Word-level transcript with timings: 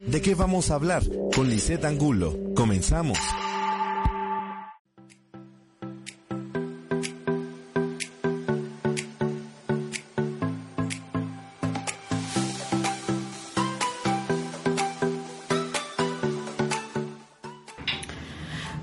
¿De 0.00 0.22
qué 0.22 0.36
vamos 0.36 0.70
a 0.70 0.76
hablar? 0.76 1.02
Con 1.34 1.50
Lisette 1.50 1.84
Angulo. 1.84 2.36
Comenzamos. 2.54 3.18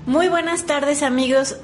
Muy 0.04 0.28
buenas 0.28 0.66
tardes 0.66 1.02
amigos. 1.02 1.56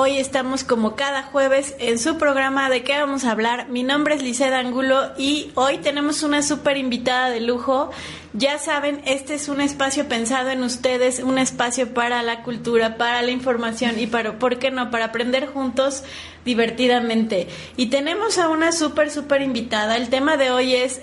Hoy 0.00 0.18
estamos 0.18 0.62
como 0.62 0.94
cada 0.94 1.24
jueves 1.24 1.74
en 1.80 1.98
su 1.98 2.18
programa 2.18 2.70
de 2.70 2.84
qué 2.84 2.96
vamos 3.00 3.24
a 3.24 3.32
hablar. 3.32 3.68
Mi 3.68 3.82
nombre 3.82 4.14
es 4.14 4.22
Lisette 4.22 4.52
Angulo 4.52 5.10
y 5.18 5.50
hoy 5.56 5.78
tenemos 5.78 6.22
una 6.22 6.44
súper 6.44 6.76
invitada 6.76 7.30
de 7.30 7.40
lujo. 7.40 7.90
Ya 8.32 8.60
saben, 8.60 9.02
este 9.06 9.34
es 9.34 9.48
un 9.48 9.60
espacio 9.60 10.06
pensado 10.06 10.50
en 10.50 10.62
ustedes, 10.62 11.18
un 11.18 11.36
espacio 11.36 11.94
para 11.94 12.22
la 12.22 12.44
cultura, 12.44 12.96
para 12.96 13.22
la 13.22 13.32
información 13.32 13.98
y 13.98 14.06
para, 14.06 14.38
¿por 14.38 14.60
qué 14.60 14.70
no?, 14.70 14.92
para 14.92 15.06
aprender 15.06 15.48
juntos 15.48 16.04
divertidamente. 16.44 17.48
Y 17.76 17.86
tenemos 17.86 18.38
a 18.38 18.50
una 18.50 18.70
súper, 18.70 19.10
súper 19.10 19.42
invitada. 19.42 19.96
El 19.96 20.10
tema 20.10 20.36
de 20.36 20.52
hoy 20.52 20.76
es 20.76 21.00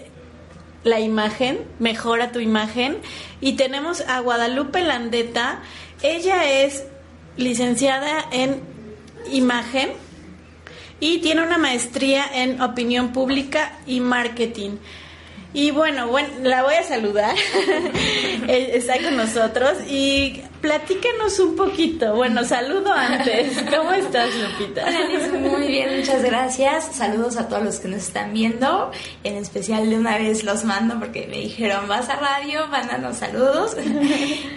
la 0.85 1.01
imagen, 1.01 1.59
mejora 1.79 2.31
tu 2.31 2.39
imagen. 2.39 2.99
Y 3.41 3.57
tenemos 3.57 3.99
a 4.07 4.21
Guadalupe 4.21 4.81
Landeta. 4.83 5.59
Ella 6.01 6.49
es 6.49 6.85
licenciada 7.35 8.25
en 8.31 8.74
imagen 9.31 9.91
y 10.99 11.19
tiene 11.19 11.43
una 11.43 11.57
maestría 11.57 12.25
en 12.33 12.61
opinión 12.61 13.11
pública 13.11 13.77
y 13.85 13.99
marketing. 13.99 14.77
Y 15.55 15.71
bueno, 15.71 16.09
bueno, 16.09 16.27
la 16.43 16.63
voy 16.63 16.75
a 16.75 16.83
saludar. 16.83 17.35
Eh, 18.47 18.77
está 18.77 19.01
con 19.01 19.17
nosotros 19.17 19.73
y 19.89 20.39
platícanos 20.61 21.39
un 21.39 21.55
poquito. 21.55 22.13
Bueno, 22.13 22.43
saludo 22.43 22.93
antes. 22.93 23.57
¿Cómo 23.75 23.91
estás, 23.91 24.29
Lupita? 24.35 24.85
muy 25.39 25.67
bien, 25.67 25.97
muchas 25.97 26.21
gracias. 26.21 26.95
Saludos 26.95 27.37
a 27.37 27.47
todos 27.47 27.63
los 27.63 27.79
que 27.79 27.87
nos 27.87 28.03
están 28.03 28.33
viendo. 28.33 28.91
En 29.23 29.37
especial 29.37 29.89
de 29.89 29.97
una 29.97 30.19
vez 30.19 30.43
los 30.43 30.63
mando 30.63 30.99
porque 30.99 31.25
me 31.27 31.37
dijeron, 31.37 31.87
vas 31.87 32.07
a 32.09 32.17
radio, 32.17 32.67
mándanos 32.67 33.17
saludos. 33.17 33.75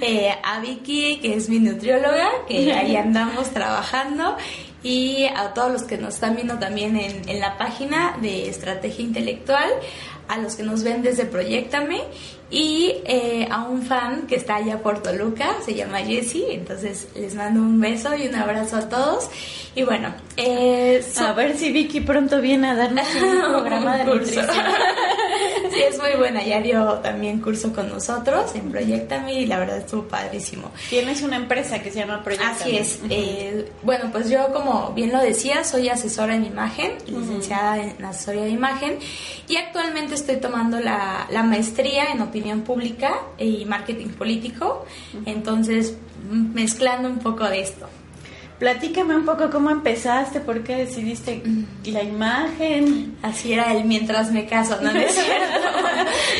Eh, 0.00 0.32
a 0.44 0.60
Vicky, 0.60 1.18
que 1.20 1.34
es 1.34 1.48
mi 1.48 1.58
nutrióloga, 1.58 2.28
que 2.46 2.72
ahí 2.72 2.94
andamos 2.94 3.50
trabajando 3.50 4.36
y 4.82 5.24
a 5.24 5.52
todos 5.54 5.72
los 5.72 5.82
que 5.82 5.98
nos 5.98 6.14
están 6.14 6.36
viendo 6.36 6.58
también 6.58 6.96
en, 6.96 7.28
en, 7.28 7.40
la 7.40 7.58
página 7.58 8.16
de 8.20 8.48
Estrategia 8.48 9.04
Intelectual, 9.04 9.68
a 10.28 10.38
los 10.38 10.56
que 10.56 10.62
nos 10.62 10.82
ven 10.82 11.02
desde 11.02 11.24
Proyectame 11.24 12.02
y 12.50 12.94
eh, 13.04 13.46
a 13.50 13.64
un 13.64 13.82
fan 13.82 14.26
que 14.26 14.36
está 14.36 14.56
allá 14.56 14.82
por 14.82 15.02
Toluca, 15.02 15.56
se 15.64 15.74
llama 15.74 15.98
Jesse, 15.98 16.44
entonces 16.50 17.08
les 17.14 17.34
mando 17.34 17.60
un 17.60 17.80
beso 17.80 18.14
y 18.14 18.28
un 18.28 18.34
abrazo 18.34 18.76
a 18.76 18.88
todos. 18.88 19.28
Y 19.74 19.82
bueno, 19.82 20.14
eh, 20.36 21.04
a 21.16 21.32
ver 21.32 21.56
si 21.56 21.70
Vicky 21.72 22.00
pronto 22.00 22.40
viene 22.40 22.70
a 22.70 22.74
darnos 22.74 23.06
un 23.14 23.40
programa 23.52 23.98
de 23.98 24.04
curso. 24.04 24.40
sí, 25.78 25.84
es 25.88 25.98
muy 25.98 26.12
buena, 26.16 26.42
ya 26.42 26.60
dio 26.60 26.94
también 26.94 27.40
curso 27.40 27.72
con 27.72 27.88
nosotros 27.90 28.54
en 28.54 28.70
Proyectame 28.70 29.40
y 29.40 29.46
la 29.46 29.58
verdad 29.58 29.78
estuvo 29.78 30.04
padrísimo. 30.04 30.70
Tienes 30.88 31.22
una 31.22 31.36
empresa 31.36 31.82
que 31.82 31.90
se 31.90 32.00
llama 32.00 32.22
Proyectame. 32.22 32.54
Así 32.60 32.76
es. 32.76 33.00
eh, 33.10 33.70
bueno, 33.82 34.10
pues 34.10 34.30
yo 34.30 34.52
como 34.52 34.92
bien 34.94 35.12
lo 35.12 35.20
decía, 35.20 35.64
soy 35.64 35.88
asesora 35.88 36.34
en 36.34 36.44
imagen, 36.44 36.92
licenciada 37.06 37.78
en 37.78 38.04
asesoría 38.04 38.44
de 38.44 38.50
imagen 38.50 38.98
y 39.48 39.56
actualmente 39.56 40.14
estoy 40.14 40.36
tomando 40.36 40.80
la, 40.80 41.26
la 41.30 41.42
maestría 41.42 42.06
en 42.12 42.22
opinión 42.22 42.38
opinión 42.38 42.60
pública 42.60 43.14
y 43.36 43.64
marketing 43.64 44.08
político, 44.08 44.86
entonces 45.26 45.96
mezclando 46.30 47.08
un 47.08 47.18
poco 47.18 47.44
de 47.44 47.60
esto. 47.60 47.88
Platícame 48.58 49.14
un 49.14 49.24
poco 49.24 49.50
cómo 49.50 49.70
empezaste, 49.70 50.40
por 50.40 50.64
qué 50.64 50.76
decidiste 50.76 51.42
la 51.84 52.02
imagen. 52.02 53.16
Así 53.22 53.52
era 53.52 53.72
el 53.72 53.84
mientras 53.84 54.32
me 54.32 54.46
caso, 54.46 54.78
no, 54.82 54.90
es 54.90 55.14
cierto. 55.14 55.68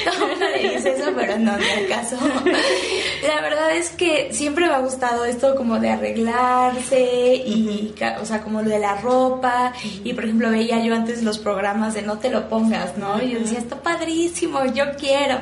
Todo 0.19 0.49
le 0.51 0.75
dice 0.75 0.97
eso, 0.97 1.13
pero 1.15 1.39
no, 1.39 1.57
el 1.57 1.89
caso. 1.89 2.17
La 3.27 3.41
verdad 3.41 3.77
es 3.77 3.91
que 3.91 4.33
siempre 4.33 4.67
me 4.67 4.75
ha 4.75 4.79
gustado 4.79 5.25
esto 5.25 5.55
como 5.55 5.79
de 5.79 5.91
arreglarse 5.91 7.35
y, 7.35 7.95
o 8.21 8.25
sea, 8.25 8.43
como 8.43 8.63
lo 8.63 8.71
de 8.71 8.79
la 8.79 8.97
ropa. 8.97 9.73
Y 10.03 10.13
por 10.15 10.25
ejemplo, 10.25 10.51
veía 10.51 10.83
yo 10.83 10.95
antes 10.95 11.23
los 11.23 11.39
programas 11.39 11.95
de 11.95 12.03
no 12.03 12.19
te 12.19 12.31
lo 12.31 12.49
pongas, 12.49 12.97
¿no? 12.97 13.23
Y 13.23 13.31
yo 13.31 13.39
decía, 13.41 13.59
está 13.59 13.77
padrísimo, 13.77 14.65
yo 14.67 14.85
quiero. 14.99 15.41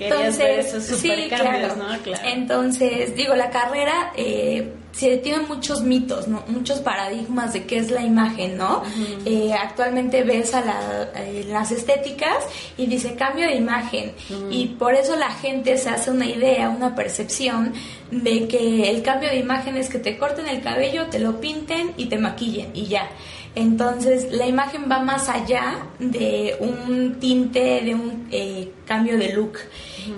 Entonces, 0.00 0.38
ver 0.38 0.60
esos 0.60 0.84
sí, 0.84 1.10
claro. 1.28 1.76
¿no? 1.76 1.98
claro. 2.02 2.22
Entonces, 2.24 3.16
digo, 3.16 3.34
la 3.34 3.50
carrera 3.50 4.12
eh, 4.16 4.72
tiene 4.98 5.40
muchos 5.46 5.82
mitos, 5.82 6.26
¿no? 6.26 6.42
muchos 6.48 6.80
paradigmas 6.80 7.52
de 7.52 7.64
qué 7.64 7.78
es 7.78 7.90
la 7.90 8.02
imagen, 8.02 8.56
¿no? 8.56 8.82
eh, 9.24 9.52
actualmente 9.52 10.24
ves 10.24 10.54
a 10.54 10.64
la, 10.64 11.10
eh, 11.14 11.46
las 11.48 11.70
estéticas 11.70 12.44
y 12.76 12.86
dice 12.86 13.14
cambio 13.14 13.46
de 13.46 13.54
imagen 13.54 14.12
y 14.50 14.66
por 14.66 14.94
eso 14.94 15.16
la 15.16 15.30
gente 15.30 15.76
se 15.78 15.90
hace 15.90 16.10
una 16.10 16.26
idea, 16.26 16.68
una 16.70 16.94
percepción 16.94 17.72
de 18.10 18.48
que 18.48 18.90
el 18.90 19.02
cambio 19.02 19.28
de 19.28 19.36
imagen 19.36 19.76
es 19.76 19.88
que 19.88 19.98
te 19.98 20.18
corten 20.18 20.48
el 20.48 20.62
cabello, 20.62 21.06
te 21.06 21.18
lo 21.18 21.40
pinten 21.40 21.92
y 21.96 22.06
te 22.06 22.18
maquillen 22.18 22.70
y 22.74 22.86
ya. 22.86 23.08
Entonces 23.54 24.30
la 24.32 24.46
imagen 24.46 24.84
va 24.90 25.00
más 25.00 25.28
allá 25.28 25.86
de 25.98 26.56
un 26.60 27.16
tinte, 27.18 27.80
de 27.82 27.94
un 27.94 28.28
eh, 28.30 28.70
cambio 28.86 29.18
de 29.18 29.32
look. 29.32 29.58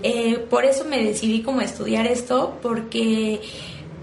eh, 0.02 0.38
por 0.50 0.64
eso 0.64 0.84
me 0.84 1.02
decidí 1.02 1.42
como 1.42 1.60
estudiar 1.60 2.06
esto, 2.06 2.58
porque 2.60 3.40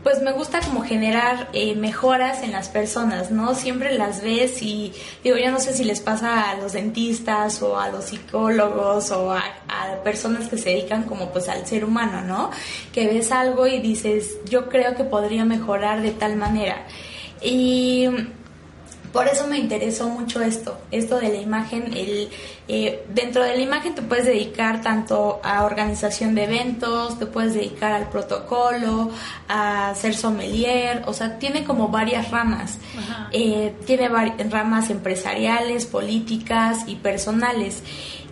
pues 0.08 0.22
me 0.22 0.32
gusta 0.32 0.62
como 0.62 0.84
generar 0.84 1.50
eh, 1.52 1.76
mejoras 1.76 2.42
en 2.42 2.54
las 2.54 2.70
personas, 2.70 3.30
¿no? 3.30 3.54
Siempre 3.56 3.98
las 3.98 4.22
ves 4.22 4.62
y 4.62 4.94
digo, 5.22 5.36
yo 5.36 5.52
no 5.52 5.60
sé 5.60 5.74
si 5.74 5.84
les 5.84 6.00
pasa 6.00 6.50
a 6.50 6.56
los 6.56 6.72
dentistas 6.72 7.62
o 7.62 7.78
a 7.78 7.90
los 7.90 8.06
psicólogos 8.06 9.12
o 9.12 9.34
a, 9.34 9.44
a, 9.68 10.02
personas 10.06 10.48
que 10.48 10.58
se 10.58 10.70
dedican 10.70 11.04
como 11.04 11.30
pues 11.34 11.50
al 11.50 11.68
ser 11.68 11.84
humano, 11.84 12.22
¿no? 12.22 12.52
Que 12.94 13.06
ves 13.08 13.34
algo 13.34 13.68
y 13.68 13.80
dices, 13.80 14.38
yo 14.46 14.70
creo 14.70 14.96
que 14.96 15.04
podría 15.04 15.44
mejorar 15.44 16.02
de 16.02 16.12
tal 16.12 16.38
manera. 16.38 16.86
Y 17.42 18.08
por 19.12 19.28
eso 19.28 19.48
me 19.48 19.58
interesó 19.58 20.10
mucho 20.10 20.42
esto, 20.42 20.78
esto 20.92 21.20
de 21.20 21.30
la 21.30 21.42
imagen. 21.42 21.94
El, 21.94 22.30
eh, 22.68 23.06
dentro 23.14 23.44
de 23.44 23.56
la 23.56 23.62
imagen 23.62 23.96
te 23.96 24.02
puedes 24.02 24.26
dedicar 24.26 24.82
tanto 24.82 25.40
a 25.44 25.64
organización 25.64 26.36
de 26.36 26.44
eventos, 26.44 27.18
te 27.18 27.26
puedes 27.26 27.54
dedicar 27.54 27.94
al 27.94 28.10
protocolo, 28.10 29.12
a 29.48 29.94
ser 29.96 30.16
sommelier, 30.16 31.04
o 31.06 31.14
sea, 31.14 31.40
tiene 31.40 31.64
como 31.64 31.88
varias 31.90 32.32
ramas. 32.32 32.78
Eh, 33.32 33.74
tiene 33.86 34.10
ramas 34.10 34.90
empresariales, 34.90 35.86
políticas 35.86 36.80
y 36.88 36.96
personales. 36.96 37.84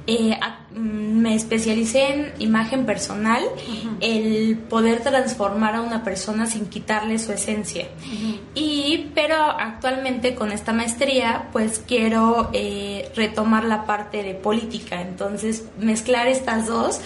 Eh, 0.08 0.38
a, 0.40 0.60
me 0.72 1.34
especialicé 1.34 2.14
en 2.14 2.34
imagen 2.38 2.86
personal, 2.86 3.44
uh 3.44 3.72
-huh. 3.72 3.98
el 4.02 4.58
poder 4.58 5.02
transformar 5.02 5.76
a 5.76 5.82
una 5.82 6.04
persona 6.04 6.46
sin 6.46 6.68
quitarle 6.68 7.18
su 7.18 7.32
esencia. 7.32 7.86
Uh 7.86 8.12
-huh. 8.12 8.40
Y, 8.54 9.12
pero 9.16 9.36
actualmente 9.36 10.36
con 10.36 10.52
esta 10.52 10.74
maestría, 10.74 11.50
pues 11.52 11.82
quiero 11.88 12.50
eh, 12.54 13.12
retomar 13.16 13.64
la 13.64 13.86
parte 13.86 14.22
de 14.22 14.36
política, 14.36 15.02
entonces 15.02 15.64
mezclar 15.80 16.28
estas 16.28 16.68
dos, 16.68 17.00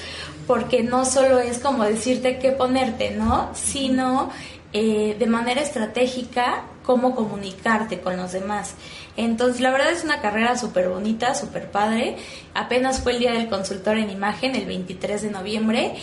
porque 0.46 0.84
no 0.84 1.06
solo 1.06 1.40
es 1.40 1.60
como 1.60 1.84
decirte 1.84 2.40
qué 2.40 2.52
ponerte, 2.52 3.12
¿no? 3.12 3.50
Sino 3.54 4.30
eh, 4.74 5.16
de 5.18 5.26
manera 5.26 5.62
estratégica 5.62 6.64
cómo 6.84 7.16
comunicarte 7.16 8.02
con 8.02 8.18
los 8.18 8.32
demás. 8.32 8.74
Entonces, 9.20 9.60
la 9.60 9.70
verdad 9.70 9.92
es 9.92 10.06
una 10.06 10.22
carrera 10.22 10.58
súper 10.58 10.88
bonita, 10.88 11.36
súper 11.36 11.70
padre. 11.70 12.16
Apenas 12.54 13.02
fue 13.02 13.12
el 13.12 13.20
día 13.20 13.34
del 13.34 13.50
consultor 13.50 13.98
en 13.98 14.10
imagen, 14.10 14.56
el 14.56 14.66
23 14.66 15.24
de 15.24 15.30
noviembre. 15.30 15.94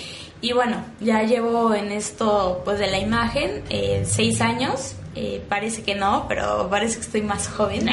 Y 0.40 0.52
bueno, 0.52 0.76
ya 1.00 1.22
llevo 1.22 1.74
en 1.74 1.92
esto, 1.92 2.62
pues 2.64 2.78
de 2.78 2.88
la 2.88 2.98
imagen, 2.98 3.62
eh, 3.70 4.04
seis 4.06 4.40
años. 4.40 4.94
Eh, 5.18 5.42
parece 5.48 5.82
que 5.82 5.94
no, 5.94 6.26
pero 6.28 6.68
parece 6.68 6.96
que 6.96 7.00
estoy 7.00 7.22
más 7.22 7.48
joven. 7.48 7.88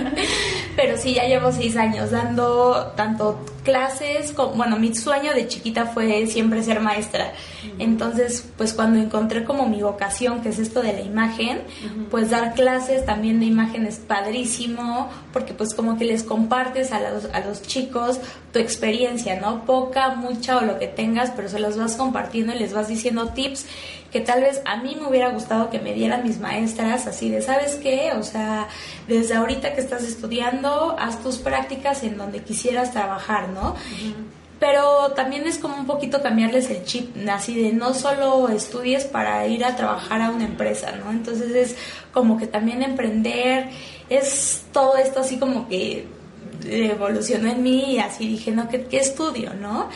pero 0.76 0.98
sí, 0.98 1.14
ya 1.14 1.24
llevo 1.24 1.52
seis 1.52 1.76
años 1.76 2.10
dando 2.10 2.92
tanto 2.96 3.38
clases, 3.62 4.32
como, 4.32 4.54
bueno, 4.54 4.76
mi 4.76 4.92
sueño 4.92 5.32
de 5.32 5.46
chiquita 5.46 5.86
fue 5.86 6.26
siempre 6.26 6.64
ser 6.64 6.80
maestra. 6.80 7.26
Uh 7.26 7.66
-huh. 7.66 7.74
Entonces, 7.78 8.48
pues 8.56 8.72
cuando 8.74 8.98
encontré 8.98 9.44
como 9.44 9.68
mi 9.68 9.80
vocación, 9.80 10.40
que 10.40 10.48
es 10.48 10.58
esto 10.58 10.82
de 10.82 10.92
la 10.92 11.02
imagen, 11.02 11.58
uh 11.58 11.86
-huh. 11.86 12.08
pues 12.08 12.30
dar 12.30 12.54
clases 12.54 13.04
también 13.06 13.38
de 13.38 13.46
imagen 13.46 13.86
es 13.86 13.96
padrísimo, 13.98 15.08
porque 15.32 15.54
pues 15.54 15.72
como 15.72 15.96
que 15.96 16.04
les 16.04 16.24
compartes 16.24 16.90
a 16.90 16.98
los, 16.98 17.26
a 17.32 17.40
los 17.40 17.62
chicos 17.62 18.18
tu 18.52 18.58
experiencia, 18.58 19.38
¿no? 19.40 19.64
Poca, 19.66 20.14
mucha 20.16 20.58
o 20.58 20.62
lo 20.62 20.78
que 20.78 20.88
tengas, 20.88 21.30
pero 21.30 21.48
se 21.48 21.58
los 21.58 21.75
vas 21.76 21.96
compartiendo 21.96 22.54
y 22.54 22.58
les 22.58 22.72
vas 22.72 22.88
diciendo 22.88 23.28
tips 23.28 23.66
que 24.12 24.20
tal 24.20 24.40
vez 24.40 24.62
a 24.64 24.76
mí 24.76 24.96
me 25.00 25.08
hubiera 25.08 25.30
gustado 25.30 25.68
que 25.70 25.78
me 25.78 25.92
dieran 25.92 26.22
mis 26.22 26.38
maestras, 26.38 27.06
así 27.06 27.28
de, 27.28 27.42
¿sabes 27.42 27.74
qué? 27.76 28.12
O 28.18 28.22
sea, 28.22 28.68
desde 29.08 29.34
ahorita 29.34 29.74
que 29.74 29.80
estás 29.80 30.04
estudiando, 30.04 30.96
haz 30.98 31.22
tus 31.22 31.36
prácticas 31.38 32.02
en 32.02 32.16
donde 32.16 32.42
quisieras 32.42 32.92
trabajar, 32.92 33.48
¿no? 33.50 33.70
Uh 33.70 33.74
-huh. 33.74 34.14
pero 34.58 35.12
también 35.12 35.46
es 35.46 35.58
como 35.58 35.76
un 35.76 35.86
poquito 35.86 36.22
cambiarles 36.22 36.70
el 36.70 36.84
chip, 36.84 37.14
así 37.28 37.60
de 37.60 37.72
no 37.72 37.92
solo 37.92 38.48
estudies 38.48 39.04
para 39.04 39.46
ir 39.46 39.64
a 39.64 39.76
trabajar 39.76 40.22
a 40.22 40.30
una 40.30 40.44
empresa, 40.44 40.92
¿no? 40.92 41.10
Entonces 41.10 41.50
es 41.54 41.76
como 42.12 42.38
que 42.38 42.46
también 42.46 42.82
emprender, 42.82 43.68
es 44.08 44.62
todo 44.72 44.96
esto 44.96 45.20
así 45.20 45.38
como 45.38 45.68
que 45.68 46.06
evolucionó 46.64 47.50
en 47.50 47.62
mí 47.62 47.94
y 47.94 47.98
así 47.98 48.26
dije, 48.28 48.50
no, 48.50 48.68
¿qué, 48.68 48.86
estudio, 48.92 49.52
no? 49.54 49.88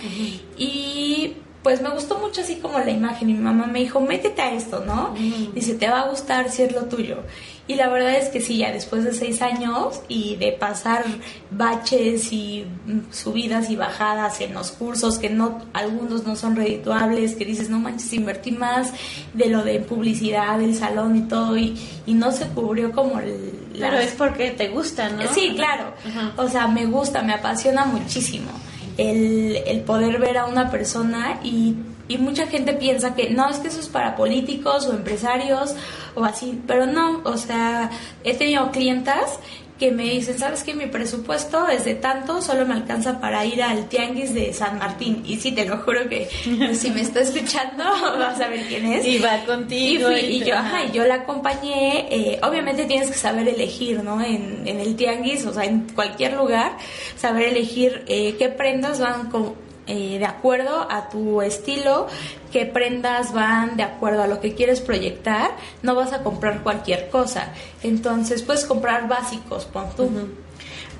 Y 0.59 1.37
pues 1.63 1.83
me 1.83 1.91
gustó 1.91 2.19
mucho 2.19 2.41
así 2.41 2.57
como 2.57 2.79
la 2.79 2.91
imagen 2.91 3.29
y 3.29 3.35
mi 3.35 3.41
mamá 3.41 3.67
me 3.67 3.81
dijo, 3.81 4.01
métete 4.01 4.41
a 4.41 4.53
esto, 4.53 4.83
¿no? 4.87 5.15
Dice, 5.55 5.75
te 5.75 5.89
va 5.89 6.01
a 6.01 6.09
gustar 6.09 6.51
si 6.51 6.63
es 6.63 6.73
lo 6.73 6.85
tuyo. 6.85 7.19
Y 7.67 7.75
la 7.75 7.89
verdad 7.89 8.17
es 8.17 8.31
que 8.31 8.41
sí, 8.41 8.57
ya 8.57 8.73
después 8.73 9.05
de 9.05 9.13
seis 9.13 9.43
años 9.43 10.01
y 10.09 10.37
de 10.37 10.53
pasar 10.53 11.05
baches 11.51 12.33
y 12.33 12.67
mm, 12.87 13.13
subidas 13.13 13.71
y 13.71 13.77
bajadas 13.77 14.41
en 14.41 14.55
los 14.55 14.73
cursos, 14.73 15.19
que 15.19 15.29
no 15.31 15.61
algunos 15.73 16.25
no 16.25 16.35
son 16.35 16.57
redituables, 16.57 17.37
que 17.37 17.45
dices, 17.45 17.69
no 17.69 17.79
manches, 17.79 18.13
invertí 18.13 18.53
más 18.53 18.93
de 19.35 19.51
lo 19.51 19.63
de 19.63 19.81
publicidad, 19.81 20.59
del 20.59 20.75
salón 20.75 21.15
y 21.15 21.23
todo, 21.29 21.57
y, 21.57 21.79
y 22.07 22.15
no 22.15 22.33
se 22.33 22.49
cubrió 22.49 22.91
como 22.91 23.21
el... 23.21 23.53
Pero 23.79 23.99
es 23.99 24.13
porque 24.13 24.51
te 24.51 24.69
gusta, 24.69 25.09
¿no? 25.11 25.33
Sí, 25.33 25.53
claro. 25.55 25.93
O 26.37 26.49
sea, 26.49 26.67
me 26.67 26.87
gusta, 26.87 27.23
me 27.23 27.35
apasiona 27.35 27.85
muchísimo 27.85 28.51
el, 28.97 29.63
el 29.67 29.81
poder 29.81 30.19
ver 30.19 30.39
a 30.39 30.47
una 30.47 30.71
persona 30.71 31.41
y 31.43 31.77
y 32.11 32.19
mucha 32.19 32.49
gente 32.49 32.73
piensa 32.73 33.15
que 33.15 33.31
no, 33.31 33.49
es 33.49 33.59
que 33.59 33.69
eso 33.69 33.79
es 33.79 33.87
para 33.87 34.17
políticos 34.17 34.85
o 34.89 34.93
empresarios 34.93 35.77
o 36.17 36.25
así, 36.25 36.61
pero 36.67 36.85
no, 36.85 37.23
o 37.23 37.37
sea, 37.37 37.89
he 38.25 38.35
tenido 38.35 38.73
clientas 38.73 39.39
que 39.81 39.91
me 39.91 40.05
dicen, 40.05 40.39
¿sabes 40.39 40.63
qué? 40.63 40.75
Mi 40.75 40.87
presupuesto 40.89 41.67
es 41.67 41.87
de 41.87 41.95
tanto, 41.95 42.43
solo 42.43 42.67
me 42.67 42.75
alcanza 42.75 43.19
para 43.19 43.47
ir 43.47 43.63
al 43.63 43.89
tianguis 43.89 44.35
de 44.35 44.53
San 44.53 44.79
Martín. 44.79 45.23
Y 45.25 45.39
sí, 45.41 45.53
te 45.53 45.65
lo 45.65 45.79
juro 45.79 46.07
que 46.07 46.29
si 46.75 46.91
me 46.91 47.01
está 47.01 47.21
escuchando, 47.21 47.85
vas 48.19 48.39
a 48.39 48.49
ver 48.49 48.67
quién 48.69 48.85
es. 48.85 49.07
Y 49.07 49.19
va 49.19 49.43
contigo. 49.47 50.11
Y, 50.13 50.45
yo, 50.45 50.55
ajá, 50.55 50.85
y 50.85 50.93
yo 50.93 51.07
la 51.07 51.15
acompañé. 51.15 52.07
Eh, 52.11 52.39
obviamente 52.43 52.85
tienes 52.85 53.09
que 53.09 53.17
saber 53.17 53.49
elegir, 53.49 54.05
¿no? 54.05 54.21
En, 54.21 54.69
en, 54.69 54.81
el 54.81 54.97
tianguis, 54.97 55.47
o 55.47 55.55
sea, 55.55 55.65
en 55.65 55.89
cualquier 55.95 56.35
lugar, 56.35 56.77
saber 57.17 57.49
elegir 57.49 58.05
eh, 58.07 58.37
qué 58.39 58.51
prendas 58.51 59.01
van 59.01 59.31
con 59.31 59.55
eh, 59.91 60.19
de 60.21 60.25
acuerdo 60.25 60.87
a 60.89 61.09
tu 61.09 61.43
estilo, 61.43 62.07
qué 62.53 62.65
prendas 62.65 63.33
van 63.33 63.77
de 63.77 63.83
acuerdo 63.83 64.23
a 64.23 64.29
lo 64.29 64.41
que 64.41 64.55
quieres 64.55 64.81
proyectar, 64.81 65.51
no 65.83 65.97
vas 65.97 66.13
a 66.13 66.23
comprar 66.23 66.63
cualquier 66.63 67.11
cosa. 67.11 67.53
Entonces 67.83 68.43
puedes 68.43 68.65
comprar 68.65 69.09
básicos, 69.09 69.65
pon 69.65 69.89
tú. 69.97 70.09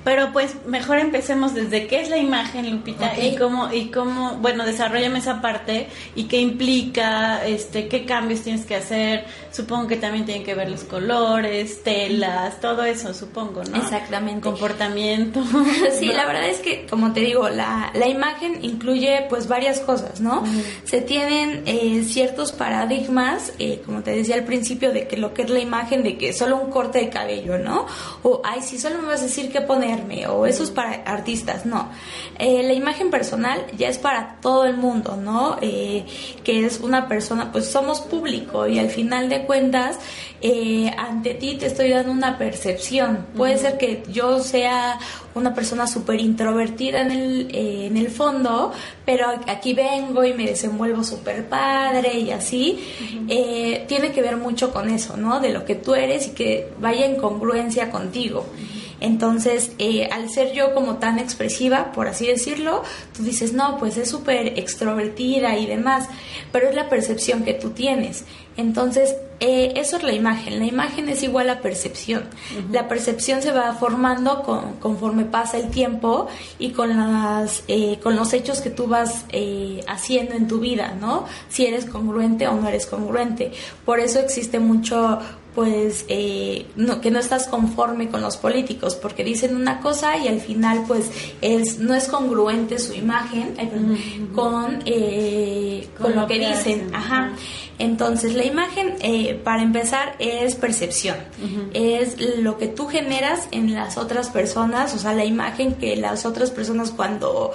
Pero 0.03 0.31
pues 0.33 0.55
mejor 0.65 0.97
empecemos 0.97 1.53
desde 1.53 1.87
qué 1.87 2.01
es 2.01 2.09
la 2.09 2.17
imagen, 2.17 2.71
Lupita, 2.71 3.17
y 3.19 3.35
cómo, 3.35 3.71
y 3.71 3.91
cómo, 3.91 4.37
bueno, 4.37 4.65
desarrollame 4.65 5.19
esa 5.19 5.41
parte 5.41 5.87
y 6.15 6.23
qué 6.23 6.39
implica, 6.39 7.45
este, 7.45 7.87
qué 7.87 8.05
cambios 8.05 8.41
tienes 8.41 8.65
que 8.65 8.75
hacer. 8.75 9.25
Supongo 9.51 9.87
que 9.87 9.97
también 9.97 10.25
tienen 10.25 10.43
que 10.43 10.55
ver 10.55 10.69
los 10.69 10.83
colores, 10.85 11.83
telas, 11.83 12.59
todo 12.59 12.83
eso, 12.83 13.13
supongo, 13.13 13.63
¿no? 13.63 13.77
Exactamente. 13.77 14.41
Comportamiento. 14.41 15.43
sí, 15.99 16.07
la 16.07 16.25
verdad 16.25 16.47
es 16.49 16.59
que, 16.59 16.87
como 16.87 17.13
te 17.13 17.19
digo, 17.19 17.49
la, 17.49 17.91
la 17.93 18.07
imagen 18.07 18.63
incluye 18.63 19.27
pues 19.29 19.47
varias 19.47 19.81
cosas, 19.81 20.19
¿no? 20.19 20.43
Se 20.83 21.01
tienen 21.01 21.63
eh, 21.65 22.03
ciertos 22.07 22.51
paradigmas, 22.51 23.53
eh, 23.59 23.81
como 23.85 24.01
te 24.01 24.11
decía 24.11 24.35
al 24.35 24.45
principio, 24.45 24.91
de 24.91 25.07
que 25.07 25.17
lo 25.17 25.33
que 25.33 25.43
es 25.43 25.49
la 25.49 25.59
imagen, 25.59 26.01
de 26.01 26.17
que 26.17 26.33
solo 26.33 26.57
un 26.57 26.71
corte 26.71 26.99
de 26.99 27.09
cabello, 27.09 27.57
¿no? 27.59 27.85
O, 28.23 28.41
ay, 28.43 28.61
si 28.61 28.79
solo 28.79 28.99
me 28.99 29.07
vas 29.07 29.21
a 29.21 29.25
decir 29.25 29.51
qué 29.51 29.61
poner 29.61 29.90
o 30.29 30.45
eso 30.45 30.63
es 30.63 30.71
para 30.71 31.03
artistas, 31.03 31.65
no. 31.65 31.89
Eh, 32.39 32.63
la 32.63 32.73
imagen 32.73 33.09
personal 33.09 33.65
ya 33.77 33.89
es 33.89 33.97
para 33.97 34.37
todo 34.41 34.65
el 34.65 34.77
mundo, 34.77 35.15
¿no? 35.15 35.57
Eh, 35.61 36.05
que 36.43 36.65
es 36.65 36.79
una 36.79 37.07
persona, 37.07 37.51
pues 37.51 37.67
somos 37.67 38.01
público 38.01 38.67
y 38.67 38.79
al 38.79 38.89
final 38.89 39.29
de 39.29 39.45
cuentas, 39.45 39.99
eh, 40.41 40.91
ante 40.97 41.35
ti 41.35 41.55
te 41.55 41.67
estoy 41.67 41.89
dando 41.89 42.11
una 42.11 42.37
percepción. 42.37 43.27
Puede 43.35 43.57
ser 43.57 43.77
que 43.77 44.03
yo 44.11 44.39
sea 44.39 44.97
una 45.35 45.53
persona 45.53 45.87
súper 45.87 46.19
introvertida 46.19 47.01
en 47.01 47.11
el, 47.11 47.55
en 47.55 47.97
el 47.97 48.09
fondo, 48.09 48.71
pero 49.05 49.27
aquí 49.47 49.73
vengo 49.73 50.23
y 50.23 50.33
me 50.33 50.45
desenvuelvo 50.45 51.03
súper 51.03 51.47
padre 51.47 52.19
y 52.19 52.31
así. 52.31 52.79
tiene 53.87 54.11
que 54.11 54.21
ver 54.21 54.37
mucho 54.37 54.71
con 54.73 54.89
eso, 54.89 55.15
¿no? 55.15 55.39
De 55.39 55.49
lo 55.49 55.63
que 55.63 55.75
tú 55.75 55.95
eres 55.95 56.27
y 56.27 56.31
que 56.31 56.73
vaya 56.79 57.05
en 57.05 57.15
congruencia 57.15 57.91
contigo. 57.91 58.45
Entonces, 59.01 59.71
eh, 59.79 60.07
al 60.11 60.29
ser 60.29 60.53
yo 60.53 60.73
como 60.75 60.97
tan 60.97 61.17
expresiva, 61.17 61.91
por 61.91 62.07
así 62.07 62.27
decirlo, 62.27 62.83
tú 63.15 63.23
dices, 63.23 63.51
no, 63.51 63.77
pues 63.77 63.97
es 63.97 64.09
súper 64.09 64.59
extrovertida 64.59 65.57
y 65.57 65.65
demás, 65.65 66.07
pero 66.51 66.69
es 66.69 66.75
la 66.75 66.87
percepción 66.87 67.43
que 67.43 67.55
tú 67.55 67.71
tienes. 67.71 68.25
Entonces, 68.57 69.15
eh, 69.39 69.73
eso 69.77 69.97
es 69.97 70.03
la 70.03 70.13
imagen. 70.13 70.59
La 70.59 70.65
imagen 70.65 71.09
es 71.09 71.23
igual 71.23 71.49
a 71.49 71.61
percepción. 71.61 72.25
La 72.71 72.87
percepción 72.87 73.41
se 73.41 73.51
va 73.51 73.73
formando 73.73 74.43
conforme 74.79 75.25
pasa 75.25 75.57
el 75.57 75.69
tiempo 75.69 76.27
y 76.59 76.69
con, 76.69 76.95
las, 76.95 77.63
eh, 77.67 77.97
con 78.03 78.15
los 78.15 78.33
hechos 78.33 78.61
que 78.61 78.69
tú 78.69 78.85
vas 78.85 79.25
haciendo 79.87 80.35
en 80.35 80.47
tu 80.47 80.59
vida, 80.59 80.95
¿no? 80.99 81.25
Si 81.49 81.65
eres 81.65 81.85
congruente 81.85 82.47
o 82.47 82.53
no 82.53 82.67
eres 82.67 82.85
congruente. 82.85 83.51
Por 83.83 83.99
eso 83.99 84.19
existe 84.19 84.59
mucho 84.59 85.19
pues 85.55 86.05
eh, 86.07 86.65
no, 86.77 87.01
que 87.01 87.11
no 87.11 87.19
estás 87.19 87.47
conforme 87.47 88.09
con 88.09 88.21
los 88.21 88.37
políticos 88.37 88.95
porque 88.95 89.23
dicen 89.23 89.55
una 89.55 89.81
cosa 89.81 90.17
y 90.17 90.27
al 90.27 90.39
final 90.39 90.85
pues 90.87 91.11
es 91.41 91.79
no 91.79 91.93
es 91.93 92.07
congruente 92.07 92.79
su 92.79 92.93
imagen 92.93 93.55
con 94.33 94.81
eh, 94.85 95.89
con, 95.99 96.15
lo, 96.15 96.27
que, 96.27 96.39
dicen. 96.39 96.93
ajá. 96.93 97.33
Entonces 97.79 98.35
la 98.35 98.45
imagen 98.45 98.95
eh, 99.01 99.39
para 99.43 99.61
empezar 99.61 100.15
es 100.19 100.55
percepción. 100.55 101.17
Es 101.73 102.17
lo 102.37 102.57
que 102.57 102.67
tú 102.67 102.87
generas 102.87 103.47
en 103.51 103.73
las 103.73 103.97
otras 103.97 104.29
personas 104.29 104.93
o 104.93 104.99
sea 104.99 105.13
la 105.13 105.25
imagen 105.25 105.73
que 105.73 105.95
las 105.95 106.25
otras 106.25 106.51
personas 106.51 106.91
cuando 106.91 107.51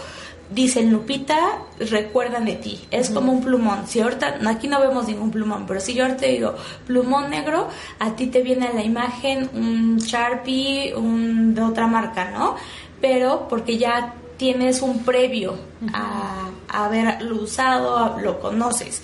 dicen 0.50 0.92
Lupita, 0.92 1.58
recuerdan 1.78 2.44
de 2.44 2.54
ti. 2.54 2.80
Es 2.90 3.10
como 3.10 3.32
un 3.32 3.42
plumón. 3.42 3.86
Si 3.86 4.00
ahorita, 4.00 4.38
aquí 4.46 4.68
no 4.68 4.80
vemos 4.80 5.06
ningún 5.08 5.30
plumón, 5.30 5.66
pero 5.66 5.80
si 5.80 5.94
yo 5.94 6.04
ahorita 6.04 6.26
digo 6.26 6.54
plumón 6.86 7.30
negro, 7.30 7.68
a 7.98 8.14
ti 8.14 8.26
te 8.26 8.42
viene 8.42 8.68
a 8.68 8.72
la 8.72 8.82
imagen 8.82 9.50
un 9.54 9.98
Sharpie 9.98 10.94
un, 10.94 11.54
de 11.54 11.62
otra 11.62 11.86
marca, 11.86 12.30
¿no? 12.30 12.56
Pero 13.00 13.46
porque 13.48 13.78
ya 13.78 14.14
tienes 14.36 14.82
un 14.82 15.00
previo 15.00 15.58
a, 15.92 16.50
haberlo 16.68 17.42
usado, 17.42 18.18
lo 18.20 18.40
conoces. 18.40 19.02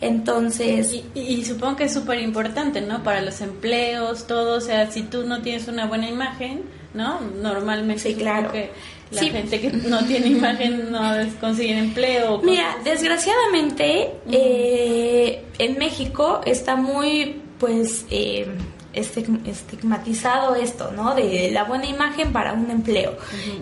Entonces... 0.00 1.02
Y, 1.14 1.44
supongo 1.44 1.76
que 1.76 1.84
es 1.84 1.92
súper 1.92 2.20
importante, 2.20 2.80
¿no? 2.80 3.02
Para 3.02 3.20
los 3.20 3.40
empleos, 3.40 4.26
todo. 4.26 4.56
O 4.56 4.60
sea, 4.60 4.90
si 4.90 5.02
tú 5.02 5.26
no 5.26 5.42
tienes 5.42 5.68
una 5.68 5.86
buena 5.86 6.08
imagen, 6.08 6.62
¿no? 6.94 7.20
Normalmente 7.20 8.02
sí, 8.02 8.14
claro. 8.14 8.50
que 8.50 8.70
la 9.10 9.22
gente 9.22 9.60
que 9.60 9.70
no 9.70 10.04
tiene 10.04 10.28
imagen 10.28 10.90
no 10.90 11.00
consigue 11.40 11.78
empleo. 11.78 12.40
Mira, 12.42 12.76
desgraciadamente 12.84 14.12
eh, 14.30 15.44
en 15.58 15.78
México 15.78 16.40
está 16.44 16.76
muy, 16.76 17.42
pues, 17.58 18.06
eh, 18.10 18.46
estigmatizado 18.92 20.56
esto, 20.56 20.90
¿no? 20.90 21.14
De 21.14 21.50
la 21.52 21.62
buena 21.62 21.86
imagen 21.86 22.32
para 22.32 22.52
un 22.52 22.70
empleo. 22.70 23.16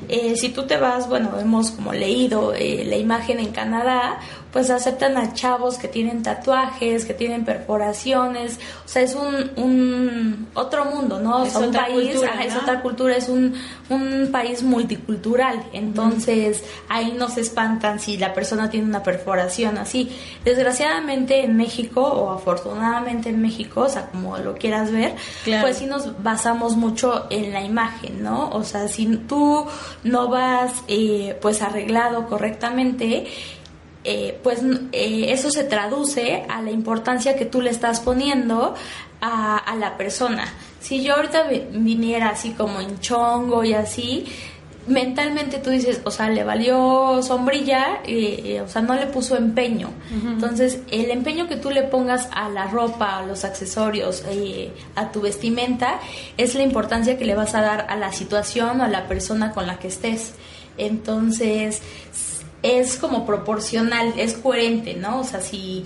Eh, 0.09 0.35
si 0.37 0.49
tú 0.49 0.67
te 0.67 0.79
vas, 0.79 1.07
bueno, 1.07 1.39
hemos 1.39 1.71
como 1.71 1.93
leído 1.93 2.53
la 2.53 2.97
imagen 2.97 3.39
en 3.39 3.53
Canadá, 3.53 4.21
pues 4.53 4.71
aceptan 4.71 5.17
a 5.17 5.35
chavos 5.35 5.79
que 5.79 5.89
tienen 5.89 6.23
tatuajes, 6.23 7.05
que 7.05 7.15
tienen 7.15 7.45
perforaciones, 7.45 8.59
o 8.85 8.89
sea, 8.89 9.03
es 9.03 9.15
un, 9.15 9.51
un 9.57 10.49
otro 10.55 10.87
mundo, 10.87 11.21
¿no? 11.21 11.45
Es 11.45 11.55
un 11.55 11.73
país, 11.73 12.17
es 12.43 12.57
otra 12.57 12.81
cultura, 12.81 13.17
es 13.17 13.29
un, 13.29 13.55
un 13.91 14.31
país 14.33 14.63
multicultural, 14.63 15.65
entonces 15.73 16.65
ahí 16.89 17.15
no 17.17 17.29
se 17.29 17.43
espantan 17.43 18.01
si 18.01 18.17
la 18.17 18.33
persona 18.33 18.71
tiene 18.71 18.87
una 18.87 19.03
perforación 19.03 19.79
así. 19.79 20.11
Desgraciadamente 20.45 21.45
en 21.45 21.57
México, 21.57 22.01
o 22.03 22.31
afortunadamente 22.31 23.29
en 23.29 23.43
México, 23.43 23.83
o 23.83 23.89
sea, 23.89 24.07
como 24.07 24.39
lo 24.39 24.55
quieras 24.55 24.91
ver, 24.91 25.15
pues 25.61 25.79
sí 25.79 25.87
nos 25.87 26.23
basamos 26.23 26.77
mucho 26.77 27.27
en 27.31 27.53
la 27.53 27.63
imagen, 27.63 28.23
¿no? 28.23 28.51
O 28.51 28.65
sea, 28.65 28.89
si 28.89 29.07
tú 29.29 29.67
no 30.05 30.29
vas 30.29 30.73
eh, 30.89 31.37
pues 31.41 31.63
arreglado 31.63 32.27
correctamente, 32.27 33.27
eh, 34.11 34.41
pues 34.43 34.61
eh, 34.93 35.27
eso 35.33 35.51
se 35.51 35.65
traduce 35.65 36.43
a 36.49 36.63
la 36.63 36.71
importancia 36.71 37.37
que 37.37 37.45
tú 37.45 37.61
le 37.61 37.69
estás 37.69 38.01
poniendo 38.01 38.75
a, 39.21 39.77
la 39.79 39.99
persona. 39.99 40.47
Si 40.81 41.03
yo 41.03 41.15
ahorita 41.15 41.43
viniera 41.73 42.31
así 42.31 42.53
como 42.53 42.81
en 42.81 43.01
chongo 43.01 43.65
y 43.65 43.75
así, 43.75 44.25
mentalmente 44.87 45.59
tú 45.59 45.69
dices, 45.69 46.01
o 46.05 46.11
sea, 46.11 46.31
le 46.31 46.43
valió 46.43 47.21
sombrilla, 47.23 48.01
o 48.65 48.69
sea, 48.69 48.81
no 48.81 48.95
le 48.95 49.09
puso 49.09 49.37
empeño. 49.37 49.91
Entonces, 50.11 50.79
el 50.91 51.11
empeño 51.11 51.47
que 51.47 51.57
tú 51.57 51.69
le 51.69 51.83
pongas 51.83 52.31
a 52.33 52.49
la 52.49 52.67
ropa, 52.67 53.19
a 53.19 53.27
los 53.27 53.45
accesorios, 53.45 54.25
eh, 54.31 54.73
a 54.95 55.13
tu 55.13 55.21
vestimenta, 55.21 56.01
es 56.39 56.55
la 56.55 56.63
importancia 56.63 57.19
que 57.19 57.27
le 57.27 57.35
vas 57.35 57.55
a 57.55 57.61
dar 57.61 57.87
a 57.91 57.97
la 57.97 58.11
situación 58.11 58.81
o 58.81 58.85
a 58.85 58.89
la 58.89 59.07
persona 59.07 59.53
con 59.53 59.67
la 59.67 59.79
que 59.79 59.89
estés. 59.89 60.33
Entonces, 60.79 61.83
es 62.63 62.97
como 62.97 63.27
proporcional, 63.27 64.15
es 64.17 64.35
coherente, 64.35 64.95
¿no? 64.95 65.21
O 65.21 65.25
sea, 65.25 65.41
si 65.41 65.85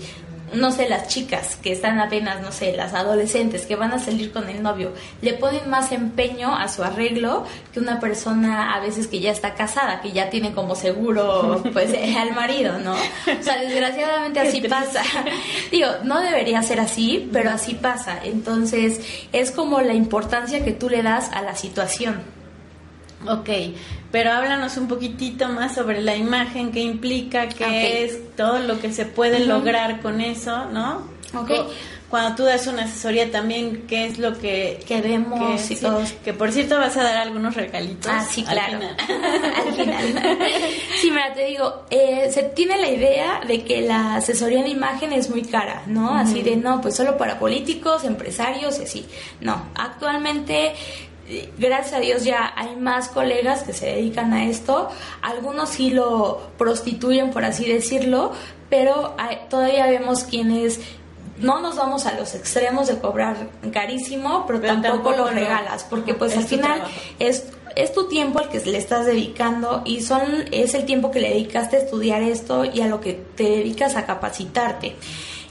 no 0.53 0.71
sé, 0.71 0.87
las 0.87 1.07
chicas 1.07 1.57
que 1.61 1.71
están 1.71 1.99
apenas, 1.99 2.41
no 2.41 2.51
sé, 2.51 2.75
las 2.75 2.93
adolescentes 2.93 3.65
que 3.65 3.75
van 3.75 3.91
a 3.91 3.99
salir 3.99 4.31
con 4.31 4.49
el 4.49 4.61
novio, 4.61 4.91
le 5.21 5.33
ponen 5.33 5.69
más 5.69 5.91
empeño 5.91 6.55
a 6.55 6.67
su 6.67 6.83
arreglo 6.83 7.45
que 7.73 7.79
una 7.79 7.99
persona 7.99 8.75
a 8.75 8.79
veces 8.79 9.07
que 9.07 9.19
ya 9.19 9.31
está 9.31 9.55
casada, 9.55 10.01
que 10.01 10.11
ya 10.11 10.29
tiene 10.29 10.53
como 10.53 10.75
seguro 10.75 11.63
pues 11.73 11.93
al 12.17 12.33
marido, 12.33 12.77
¿no? 12.79 12.93
O 12.93 13.43
sea, 13.43 13.59
desgraciadamente 13.59 14.39
así 14.39 14.61
pasa. 14.61 15.01
Digo, 15.71 15.87
no 16.03 16.19
debería 16.21 16.61
ser 16.61 16.79
así, 16.79 17.29
pero 17.31 17.49
así 17.49 17.73
pasa. 17.73 18.19
Entonces, 18.23 19.01
es 19.31 19.51
como 19.51 19.81
la 19.81 19.93
importancia 19.93 20.63
que 20.63 20.71
tú 20.71 20.89
le 20.89 21.01
das 21.01 21.31
a 21.33 21.41
la 21.41 21.55
situación. 21.55 22.42
Ok, 23.27 23.49
pero 24.11 24.31
háblanos 24.31 24.77
un 24.77 24.87
poquitito 24.87 25.49
más 25.49 25.75
sobre 25.75 26.01
la 26.01 26.15
imagen 26.15 26.71
que 26.71 26.81
implica, 26.81 27.49
qué 27.49 28.05
es 28.05 28.35
todo 28.35 28.59
lo 28.59 28.79
que 28.79 28.91
se 28.91 29.05
puede 29.05 29.45
lograr 29.45 30.01
con 30.01 30.21
eso, 30.21 30.65
¿no? 30.65 31.07
Ok. 31.35 31.51
Cuando 32.13 32.35
tú 32.35 32.43
das 32.43 32.67
una 32.67 32.83
asesoría 32.83 33.31
también, 33.31 33.85
¿qué 33.87 34.05
es 34.05 34.19
lo 34.19 34.37
que, 34.37 34.79
que 34.87 35.01
vemos 35.01 35.59
que, 35.63 35.75
todos? 35.77 36.11
Que 36.23 36.31
por 36.31 36.51
cierto 36.51 36.77
vas 36.77 36.95
a 36.95 37.01
dar 37.01 37.17
algunos 37.17 37.55
regalitos. 37.55 38.05
Ah, 38.07 38.23
sí, 38.23 38.43
claro. 38.43 38.77
Al 39.67 39.73
final. 39.73 40.37
sí, 41.01 41.09
mira, 41.09 41.33
te 41.33 41.47
digo, 41.47 41.85
eh, 41.89 42.29
se 42.31 42.43
tiene 42.43 42.77
la 42.77 42.91
idea 42.91 43.41
de 43.47 43.63
que 43.63 43.81
la 43.81 44.17
asesoría 44.17 44.61
de 44.61 44.69
imagen 44.69 45.11
es 45.11 45.31
muy 45.31 45.41
cara, 45.41 45.81
¿no? 45.87 46.13
Así 46.13 46.43
de, 46.43 46.55
no, 46.55 46.81
pues 46.81 46.95
solo 46.95 47.17
para 47.17 47.39
políticos, 47.39 48.03
empresarios 48.03 48.77
y 48.79 48.83
así. 48.83 49.05
No, 49.41 49.69
actualmente 49.73 50.73
gracias 51.57 51.93
a 51.93 51.99
Dios 51.99 52.23
ya 52.23 52.53
hay 52.55 52.75
más 52.75 53.07
colegas 53.09 53.63
que 53.63 53.73
se 53.73 53.87
dedican 53.87 54.33
a 54.33 54.45
esto. 54.45 54.89
Algunos 55.21 55.69
sí 55.69 55.89
lo 55.89 56.41
prostituyen, 56.57 57.31
por 57.31 57.45
así 57.45 57.65
decirlo, 57.65 58.31
pero 58.69 59.15
todavía 59.49 59.87
vemos 59.87 60.23
quienes 60.23 60.79
no 61.39 61.61
nos 61.61 61.75
vamos 61.75 62.05
a 62.05 62.13
los 62.13 62.35
extremos 62.35 62.87
de 62.87 62.99
cobrar 62.99 63.35
carísimo, 63.71 64.45
pero, 64.47 64.59
tampoco, 64.59 65.11
lo 65.11 65.27
regalas, 65.27 65.83
porque 65.83 66.13
pues 66.13 66.37
al 66.37 66.45
final 66.45 66.83
es 67.19 67.45
es 67.75 67.93
tu 67.93 68.07
tiempo 68.07 68.39
al 68.39 68.49
que 68.49 68.59
le 68.59 68.77
estás 68.77 69.05
dedicando 69.05 69.81
y 69.85 70.01
son 70.01 70.45
es 70.51 70.73
el 70.73 70.85
tiempo 70.85 71.11
que 71.11 71.19
le 71.19 71.29
dedicaste 71.29 71.77
a 71.77 71.79
estudiar 71.79 72.21
esto 72.21 72.65
y 72.65 72.81
a 72.81 72.87
lo 72.87 73.01
que 73.01 73.13
te 73.13 73.43
dedicas 73.43 73.95
a 73.95 74.05
capacitarte. 74.05 74.95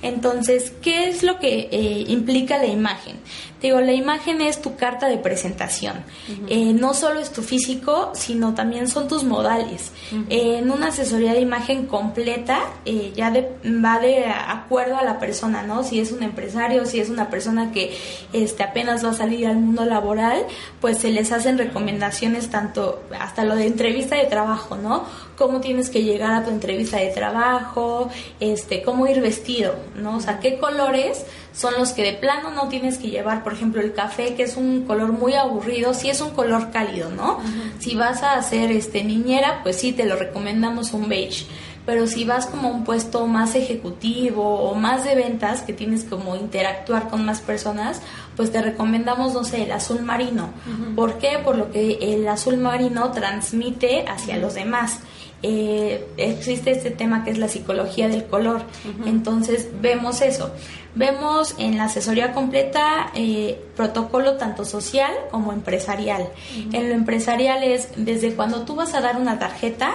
Entonces, 0.03 0.73
¿qué 0.83 1.09
es 1.09 1.23
lo 1.23 1.39
que 1.39 1.69
eh, 1.71 2.05
implica 2.09 2.59
la 2.59 2.67
imagen? 2.67 3.21
Digo, 3.69 3.81
la 3.81 3.93
imagen 3.93 4.41
es 4.41 4.61
tu 4.61 4.77
carta 4.77 5.09
de 5.09 5.19
presentación. 5.19 6.05
Eh, 6.49 6.73
no 6.73 6.95
solo 6.95 7.21
es 7.21 7.33
tu 7.33 7.43
físico, 7.43 8.13
sino 8.15 8.55
también 8.55 8.89
son 8.89 9.09
tus 9.09 9.25
modales. 9.25 9.93
en 10.29 10.71
una 10.71 10.89
asesoría 10.89 11.33
de 11.33 11.41
imagen 11.41 11.87
completa, 11.87 12.61
eh, 12.85 13.13
ya 13.15 13.31
va 13.31 13.99
de 13.99 14.27
acuerdo 14.27 14.97
a 14.97 15.05
la 15.05 15.19
persona, 15.19 15.63
¿no? 15.63 15.83
Si 15.85 16.01
es 16.01 16.13
un 16.13 16.23
empresario, 16.23 16.85
si 16.87 17.01
es 17.01 17.09
una 17.09 17.31
persona 17.31 17.73
que 17.73 17.97
este, 18.33 18.63
apenas 18.63 19.05
va 19.05 19.11
a 19.11 19.15
salir 19.15 19.47
al 19.47 19.57
mundo 19.57 19.85
laboral, 19.85 20.45
pues 20.81 20.99
se 20.99 21.11
les 21.11 21.33
hacen 21.33 21.59
recomendaciones 21.59 22.51
tanto 22.51 23.03
hasta 23.19 23.45
lo 23.45 23.57
de 23.57 23.67
entrevista 23.67 24.17
de 24.17 24.25
trabajo, 24.25 24.77
¿no? 24.77 25.05
Cómo 25.37 25.61
tienes 25.61 25.91
que 25.91 26.03
llegar 26.03 26.33
a 26.33 26.45
tu 26.45 26.51
entrevista 26.51 26.99
de 26.99 27.09
trabajo, 27.09 28.11
este, 28.41 28.83
cómo 28.83 29.07
ir 29.07 29.21
vestido, 29.21 29.75
¿no? 29.97 30.17
O 30.17 30.21
sea, 30.21 30.41
qué 30.41 30.59
colores 30.59 31.25
son 31.53 31.75
los 31.79 31.93
que 31.93 32.03
de 32.03 32.13
plano 32.15 32.51
no 32.51 32.69
tienes 32.69 32.99
que 32.99 33.09
llevar, 33.09 33.45
por 33.45 33.53
ejemplo, 33.53 33.81
el 33.81 33.93
café, 33.93 34.35
que 34.35 34.45
es 34.45 34.57
un 34.57 34.85
color 34.85 35.13
muy 35.13 35.35
aburrido, 35.35 35.95
si 35.95 36.09
es 36.09 36.21
un 36.21 36.31
color 36.31 36.71
cálido, 36.71 37.11
¿no? 37.11 37.41
Si 37.79 37.95
vas 37.95 38.23
a 38.23 38.35
hacer 38.35 38.71
este 38.73 39.05
niñera, 39.05 39.61
pues 39.63 39.77
sí, 39.77 39.93
te 39.93 40.07
lo 40.07 40.17
recomendamos 40.17 40.93
un 40.93 41.09
beige. 41.09 41.47
Pero 41.85 42.07
si 42.07 42.25
vas 42.25 42.47
como 42.47 42.69
a 42.69 42.71
un 42.71 42.85
puesto 42.85 43.27
más 43.27 43.57
ejecutivo 43.57 44.61
o 44.61 44.75
más 44.77 45.03
de 45.05 45.17
ventas, 45.17 45.63
que 45.63 45.73
tienes 45.73 46.05
como 46.05 46.37
interactuar 46.37 47.09
con 47.09 47.25
más 47.25 47.41
personas, 47.41 48.01
pues 48.37 48.53
te 48.53 48.63
recomendamos, 48.63 49.35
no 49.35 49.43
sé, 49.43 49.65
el 49.65 49.73
azul 49.73 50.01
marino. 50.03 50.51
¿Por 50.95 51.19
qué? 51.19 51.41
Por 51.45 51.57
lo 51.57 51.73
que 51.73 51.99
el 52.01 52.27
azul 52.29 52.57
marino 52.57 53.11
transmite 53.11 54.05
hacia 54.07 54.37
los 54.37 54.55
demás. 54.55 55.01
Eh, 55.43 56.07
existe 56.19 56.71
este 56.71 56.93
tema 56.93 57.25
que 57.25 57.33
es 57.33 57.39
la 57.39 57.49
psicología 57.49 58.09
del 58.09 58.27
color. 58.27 58.63
Entonces 59.05 59.69
vemos 59.81 60.21
eso. 60.23 60.53
Vemos 60.95 61.55
en 61.59 61.79
la 61.79 61.85
asesoría 61.85 62.33
completa 62.33 63.11
eh, 63.15 63.59
protocolo 63.77 64.37
tanto 64.37 64.65
social 64.65 65.11
como 65.31 65.53
empresarial. 65.53 66.29
En 66.73 66.89
lo 66.89 66.95
empresarial 66.95 67.63
es 67.63 67.89
desde 67.97 68.35
cuando 68.35 68.63
tú 68.63 68.75
vas 68.75 68.95
a 68.95 69.01
dar 69.01 69.17
una 69.17 69.39
tarjeta, 69.39 69.95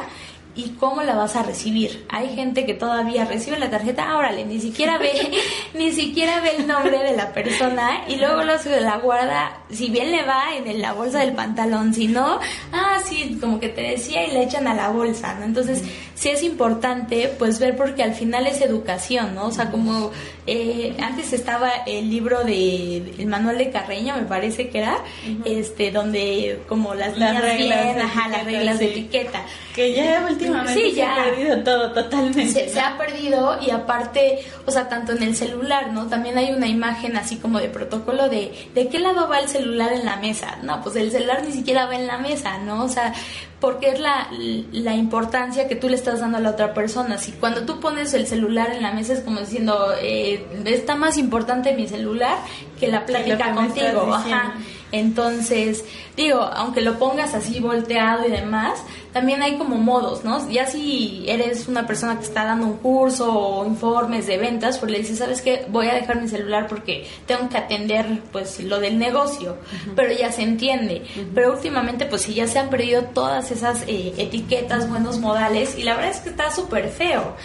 y 0.57 0.71
cómo 0.79 1.03
la 1.03 1.15
vas 1.15 1.35
a 1.35 1.43
recibir. 1.43 2.05
Hay 2.09 2.35
gente 2.35 2.65
que 2.65 2.73
todavía 2.73 3.25
recibe 3.25 3.59
la 3.59 3.69
tarjeta, 3.69 4.17
órale, 4.17 4.43
ni 4.43 4.59
siquiera 4.59 4.97
ve, 4.97 5.13
ni 5.75 5.91
siquiera 5.91 6.41
ve 6.41 6.55
el 6.57 6.67
nombre 6.67 6.97
de 6.97 7.15
la 7.15 7.31
persona 7.31 8.01
y 8.07 8.15
luego 8.15 8.43
lo, 8.43 8.53
la 8.81 8.97
guarda, 8.97 9.59
si 9.69 9.89
bien 9.89 10.11
le 10.11 10.23
va 10.23 10.55
en 10.55 10.81
la 10.81 10.93
bolsa 10.93 11.19
del 11.19 11.33
pantalón, 11.33 11.93
si 11.93 12.07
no, 12.07 12.39
ah, 12.73 12.97
sí, 13.05 13.37
como 13.39 13.59
que 13.59 13.69
te 13.69 13.81
decía 13.81 14.25
y 14.25 14.31
le 14.31 14.43
echan 14.43 14.67
a 14.67 14.73
la 14.73 14.89
bolsa, 14.89 15.35
¿no? 15.35 15.45
Entonces, 15.45 15.83
sí 16.17 16.29
es 16.29 16.41
importante 16.43 17.33
pues 17.37 17.59
ver 17.59 17.77
porque 17.77 18.01
al 18.01 18.13
final 18.13 18.47
es 18.47 18.61
educación, 18.61 19.35
¿no? 19.35 19.45
O 19.45 19.51
sea, 19.51 19.69
como 19.69 20.11
eh, 20.47 20.95
antes 20.99 21.31
estaba 21.31 21.69
el 21.85 22.09
libro 22.09 22.43
de 22.43 23.13
el 23.19 23.27
manual 23.27 23.57
de 23.57 23.69
Carreño, 23.69 24.15
me 24.15 24.23
parece 24.23 24.69
que 24.69 24.79
era, 24.79 24.97
este, 25.45 25.91
donde 25.91 26.59
como 26.67 26.95
las, 26.95 27.17
reglas, 27.17 27.57
bien, 27.57 28.01
ajá, 28.01 28.29
las 28.29 28.45
reglas 28.45 28.79
de 28.79 28.85
etiqueta. 28.85 29.43
Que 29.75 29.93
ya 29.93 30.25
últimamente 30.27 30.91
se 30.91 31.03
ha 31.03 31.15
perdido 31.15 31.63
todo 31.63 31.91
totalmente. 31.91 32.67
Se, 32.67 32.79
ha 32.79 32.97
perdido 32.97 33.59
y 33.61 33.69
aparte, 33.69 34.39
o 34.65 34.71
sea, 34.71 34.89
tanto 34.89 35.11
en 35.11 35.21
el 35.21 35.35
celular, 35.35 35.93
¿no? 35.93 36.07
También 36.07 36.37
hay 36.37 36.51
una 36.51 36.67
imagen 36.67 37.15
así 37.15 37.35
como 37.35 37.59
de 37.59 37.69
protocolo 37.69 38.27
de 38.27 38.69
de 38.73 38.87
qué 38.87 38.97
lado 38.99 39.27
va 39.27 39.39
el 39.39 39.47
celular 39.47 39.93
en 39.93 40.05
la 40.05 40.15
mesa. 40.15 40.57
No, 40.63 40.81
pues 40.81 40.95
el 40.95 41.11
celular 41.11 41.43
ni 41.45 41.51
siquiera 41.51 41.85
va 41.85 41.95
en 41.95 42.07
la 42.07 42.17
mesa, 42.17 42.57
¿no? 42.57 42.83
O 42.83 42.89
sea, 42.89 43.13
porque 43.59 43.89
es 43.89 43.99
la, 43.99 44.29
la 44.71 44.95
importancia 44.95 45.67
que 45.67 45.75
tú 45.75 45.89
le 45.89 45.95
estás 45.95 46.19
dando 46.19 46.37
a 46.37 46.41
la 46.41 46.51
otra 46.51 46.73
persona. 46.73 47.17
Si 47.17 47.31
cuando 47.31 47.65
tú 47.65 47.79
pones 47.79 48.13
el 48.13 48.27
celular 48.27 48.71
en 48.71 48.83
la 48.83 48.91
mesa 48.91 49.13
es 49.13 49.21
como 49.21 49.39
diciendo, 49.39 49.93
eh, 49.99 50.45
está 50.65 50.95
más 50.95 51.17
importante 51.17 51.73
mi 51.73 51.87
celular 51.87 52.37
que 52.79 52.87
la 52.87 53.05
plática 53.05 53.53
contigo. 53.53 54.13
Ajá. 54.13 54.53
Entonces, 54.91 55.83
digo, 56.15 56.39
aunque 56.39 56.81
lo 56.81 56.97
pongas 56.97 57.33
así 57.33 57.59
volteado 57.59 58.25
y 58.25 58.31
demás, 58.31 58.81
también 59.11 59.41
hay 59.41 59.57
como 59.57 59.77
modos, 59.77 60.23
¿no? 60.23 60.49
Ya 60.49 60.67
si 60.67 61.25
eres 61.27 61.67
una 61.67 61.85
persona 61.85 62.17
que 62.17 62.23
está 62.23 62.45
dando 62.45 62.67
un 62.67 62.77
curso 62.77 63.33
o 63.33 63.65
informes 63.65 64.27
de 64.27 64.37
ventas, 64.37 64.77
pues 64.77 64.91
le 64.91 64.99
dices, 64.99 65.17
¿sabes 65.17 65.41
qué? 65.41 65.65
Voy 65.69 65.87
a 65.87 65.93
dejar 65.93 66.21
mi 66.21 66.27
celular 66.27 66.67
porque 66.67 67.07
tengo 67.25 67.49
que 67.49 67.57
atender 67.57 68.21
pues 68.31 68.59
lo 68.61 68.79
del 68.79 68.97
negocio, 68.97 69.57
pero 69.95 70.13
ya 70.13 70.31
se 70.31 70.43
entiende. 70.43 71.03
Pero 71.33 71.53
últimamente 71.53 72.05
pues 72.05 72.21
sí 72.21 72.33
ya 72.33 72.47
se 72.47 72.59
han 72.59 72.69
perdido 72.69 73.03
todas 73.05 73.51
esas 73.51 73.83
eh, 73.87 74.13
etiquetas, 74.17 74.89
buenos 74.89 75.19
modales 75.19 75.77
y 75.77 75.83
la 75.83 75.95
verdad 75.95 76.11
es 76.11 76.19
que 76.19 76.29
está 76.29 76.49
súper 76.51 76.89
feo. 76.89 77.35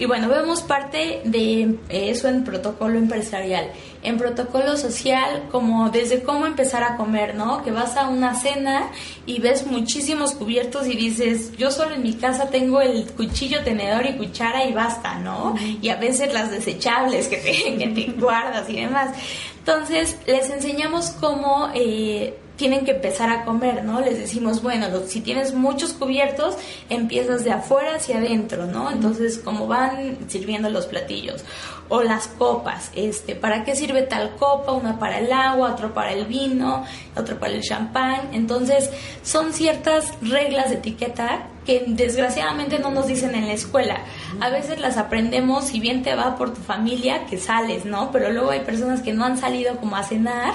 Y 0.00 0.06
bueno, 0.06 0.30
vemos 0.30 0.62
parte 0.62 1.20
de 1.24 1.76
eso 1.90 2.28
en 2.28 2.42
protocolo 2.42 2.96
empresarial. 2.96 3.70
En 4.02 4.16
protocolo 4.16 4.76
social, 4.76 5.48
como 5.50 5.90
desde 5.90 6.22
cómo 6.22 6.46
empezar 6.46 6.82
a 6.82 6.96
comer, 6.96 7.34
¿no? 7.34 7.62
Que 7.62 7.70
vas 7.70 7.96
a 7.96 8.08
una 8.08 8.34
cena 8.34 8.90
y 9.26 9.40
ves 9.40 9.66
muchísimos 9.66 10.32
cubiertos 10.32 10.86
y 10.86 10.96
dices, 10.96 11.52
yo 11.56 11.70
solo 11.70 11.94
en 11.94 12.02
mi 12.02 12.14
casa 12.14 12.48
tengo 12.48 12.80
el 12.80 13.04
cuchillo, 13.12 13.62
tenedor 13.62 14.06
y 14.06 14.16
cuchara 14.16 14.64
y 14.64 14.72
basta, 14.72 15.18
¿no? 15.18 15.54
Y 15.82 15.90
a 15.90 15.96
veces 15.96 16.32
las 16.32 16.50
desechables 16.50 17.28
que 17.28 17.36
te, 17.36 17.76
que 17.78 17.88
te 17.88 18.12
guardas 18.12 18.68
y 18.70 18.76
demás. 18.80 19.10
Entonces, 19.58 20.16
les 20.26 20.48
enseñamos 20.50 21.10
cómo... 21.10 21.70
Eh, 21.74 22.38
tienen 22.60 22.84
que 22.84 22.90
empezar 22.90 23.30
a 23.30 23.46
comer, 23.46 23.84
¿no? 23.84 24.02
Les 24.02 24.18
decimos, 24.18 24.62
bueno, 24.62 24.88
si 25.06 25.22
tienes 25.22 25.54
muchos 25.54 25.94
cubiertos, 25.94 26.58
empiezas 26.90 27.42
de 27.42 27.52
afuera 27.52 27.94
hacia 27.94 28.18
adentro, 28.18 28.66
¿no? 28.66 28.90
Entonces, 28.90 29.38
como 29.38 29.66
van 29.66 30.18
sirviendo 30.28 30.68
los 30.68 30.84
platillos 30.84 31.42
o 31.88 32.02
las 32.02 32.28
copas, 32.28 32.90
este, 32.94 33.34
¿para 33.34 33.64
qué 33.64 33.74
sirve 33.74 34.02
tal 34.02 34.36
copa? 34.36 34.72
Una 34.72 34.98
para 34.98 35.20
el 35.20 35.32
agua, 35.32 35.72
otra 35.72 35.94
para 35.94 36.12
el 36.12 36.26
vino, 36.26 36.84
otra 37.16 37.40
para 37.40 37.54
el 37.54 37.62
champán. 37.62 38.28
Entonces, 38.34 38.90
son 39.22 39.54
ciertas 39.54 40.12
reglas 40.20 40.68
de 40.68 40.76
etiqueta 40.76 41.46
que 41.70 41.84
desgraciadamente 41.86 42.80
no 42.80 42.90
nos 42.90 43.06
dicen 43.06 43.32
en 43.36 43.46
la 43.46 43.52
escuela. 43.52 44.00
A 44.40 44.50
veces 44.50 44.80
las 44.80 44.96
aprendemos 44.96 45.66
si 45.66 45.78
bien 45.78 46.02
te 46.02 46.16
va 46.16 46.34
por 46.34 46.52
tu 46.52 46.60
familia 46.60 47.26
que 47.26 47.38
sales, 47.38 47.84
¿no? 47.84 48.10
Pero 48.10 48.32
luego 48.32 48.50
hay 48.50 48.60
personas 48.60 49.02
que 49.02 49.12
no 49.12 49.24
han 49.24 49.38
salido 49.38 49.76
como 49.76 49.94
a 49.94 50.02
cenar 50.02 50.54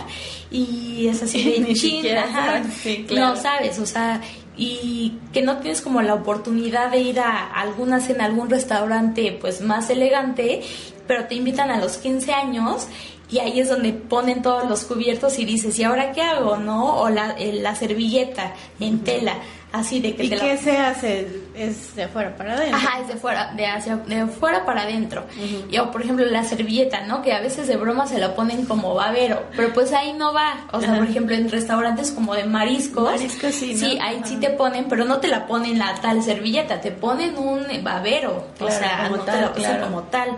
y 0.52 1.08
es 1.08 1.24
así 1.24 1.62
de 1.62 1.74
china, 1.74 2.26
no 3.12 3.38
sabes, 3.38 3.80
o 3.80 3.86
sea, 3.86 4.20
y 4.58 5.14
que 5.32 5.42
no 5.42 5.60
tienes 5.60 5.82
como 5.82 6.02
la 6.02 6.16
oportunidad 6.16 6.92
de 6.92 7.00
ir 7.00 7.22
a 7.22 7.46
alguna 7.46 8.02
cena, 8.02 8.26
algún 8.26 8.50
restaurante 8.50 9.38
pues 9.40 9.62
más 9.62 9.90
elegante, 9.90 10.64
pero 11.08 11.28
te 11.28 11.36
invitan 11.36 11.72
a 11.72 11.80
los 11.80 11.96
15 11.96 12.34
años 12.34 12.88
y 13.32 13.40
ahí 13.40 13.62
es 13.62 13.70
donde 13.70 13.94
ponen 13.94 14.42
todos 14.42 14.70
los 14.70 14.84
cubiertos 14.84 15.40
y 15.40 15.46
dices, 15.46 15.80
¿y 15.80 15.84
ahora 15.84 16.12
qué 16.12 16.22
hago? 16.22 16.58
¿No? 16.58 16.98
O 17.00 17.10
la, 17.10 17.38
la 17.40 17.74
servilleta 17.74 18.54
en 18.82 19.00
tela 19.00 19.38
así 19.80 20.00
de 20.00 20.16
que 20.16 20.24
¿Y 20.26 20.30
te 20.30 20.36
la- 20.38 20.44
qué 20.44 20.58
se 20.58 20.78
hace? 20.78 21.28
¿Es 21.56 21.96
de 21.96 22.04
afuera 22.04 22.36
para 22.36 22.54
adentro? 22.54 22.78
Ajá, 22.78 23.00
es 23.02 23.08
de 23.08 23.16
fuera, 23.16 23.54
de 23.54 23.66
hacia, 23.66 23.96
de 23.98 24.28
fuera 24.28 24.66
para 24.66 24.82
adentro. 24.82 25.24
Y, 25.72 25.78
o 25.78 25.92
por 25.92 26.02
ejemplo 26.02 26.26
la 26.26 26.44
servilleta, 26.44 27.02
¿no? 27.06 27.22
Que 27.22 27.32
a 27.34 27.40
veces 27.40 27.68
de 27.68 27.78
broma 27.78 28.08
se 28.08 28.18
la 28.20 28.36
ponen 28.36 28.66
como 28.66 28.94
babero, 28.94 29.44
pero 29.56 29.72
pues 29.74 29.94
ahí 29.94 30.14
no 30.14 30.34
va. 30.34 30.66
O 30.74 30.82
sea, 30.82 30.96
por 30.98 31.06
ejemplo, 31.08 31.36
en 31.36 31.50
restaurantes 31.50 32.12
como 32.12 32.36
de 32.36 32.46
mariscos. 32.46 33.04
Mariscos 33.12 33.54
sí, 33.56 33.74
¿no? 33.74 33.80
Sí, 33.80 33.98
ahí 34.02 34.22
sí 34.26 34.38
te 34.38 34.50
ponen, 34.50 34.86
pero 34.90 35.06
no 35.06 35.20
te 35.20 35.28
la 35.30 35.48
ponen 35.48 35.80
la 35.80 35.96
tal 36.02 36.22
servilleta, 36.24 36.82
te 36.82 36.92
ponen 36.92 37.38
un 37.38 37.66
babero. 37.84 38.48
o 38.54 38.58
Claro, 38.58 38.74
sea, 38.74 39.04
como 39.06 39.18
no 39.18 39.24
te 39.24 39.32
tal, 39.32 39.42
la 39.42 39.48
ponen 39.54 39.64
claro. 39.70 39.84
como 39.86 40.04
tal. 40.04 40.30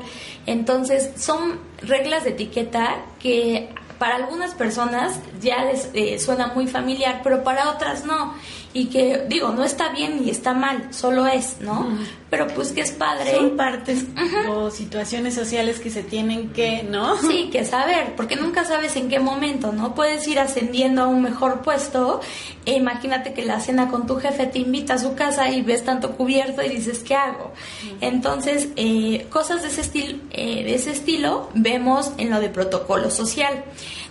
Entonces, 0.46 1.12
son 1.18 1.60
reglas 1.82 2.24
de 2.24 2.32
etiqueta 2.32 2.96
que 3.20 3.70
para 4.00 4.16
algunas 4.16 4.54
personas 4.54 5.20
ya 5.42 5.64
les 5.66 5.90
eh, 5.94 6.20
suena 6.20 6.48
muy 6.48 6.68
familiar, 6.68 7.22
pero 7.24 7.44
para 7.44 7.70
otras 7.72 8.06
no. 8.06 8.36
Y 8.74 8.88
que, 8.88 9.26
digo, 9.28 9.50
no 9.52 9.64
está 9.64 9.90
bien 9.90 10.22
ni 10.22 10.30
está 10.30 10.54
mal, 10.54 10.94
solo 10.94 11.26
es, 11.26 11.58
¿no? 11.62 11.88
Pero 12.30 12.48
pues 12.48 12.72
que 12.72 12.82
es 12.82 12.92
padre. 12.92 13.36
Son 13.36 13.56
partes 13.56 14.06
o 14.50 14.70
situaciones 14.70 15.34
sociales 15.34 15.80
que 15.80 15.90
se 15.90 16.04
tienen 16.04 16.50
que, 16.50 16.84
¿no? 16.84 17.18
Sí, 17.22 17.50
que 17.52 17.66
saber, 17.66 18.16
porque 18.16 18.36
nunca 18.36 18.66
sabes 18.66 18.96
en 18.96 19.10
qué 19.10 19.20
momento, 19.20 19.72
¿no? 19.72 19.96
Puedes 19.96 20.28
ir 20.28 20.40
ascendiendo 20.40 21.04
a 21.04 21.08
un 21.08 21.22
mejor 21.22 21.62
puesto. 21.62 22.22
E 22.66 22.74
imagínate 22.74 23.34
que 23.34 23.46
la 23.46 23.60
cena 23.62 23.88
con 23.90 24.06
tu 24.06 24.18
jefe 24.18 24.46
te 24.46 24.60
invita 24.60 24.96
a 24.96 24.98
su 24.98 25.16
casa 25.16 25.50
y 25.50 25.62
ves 25.62 25.84
tanto 25.86 26.12
cubierto 26.12 26.62
y 26.62 26.70
dices, 26.70 27.00
¿qué 27.00 27.16
hago? 27.16 27.54
Entonces, 28.02 28.68
eh, 28.76 29.26
cosas 29.30 29.62
de 29.62 29.70
ese, 29.70 29.82
estilo, 29.82 30.20
de 30.32 30.76
ese 30.76 30.92
estilo 30.92 31.50
vemos 31.54 32.12
en 32.18 32.30
lo 32.30 32.40
de 32.40 32.50
protocolo 32.50 33.10
social. 33.10 33.64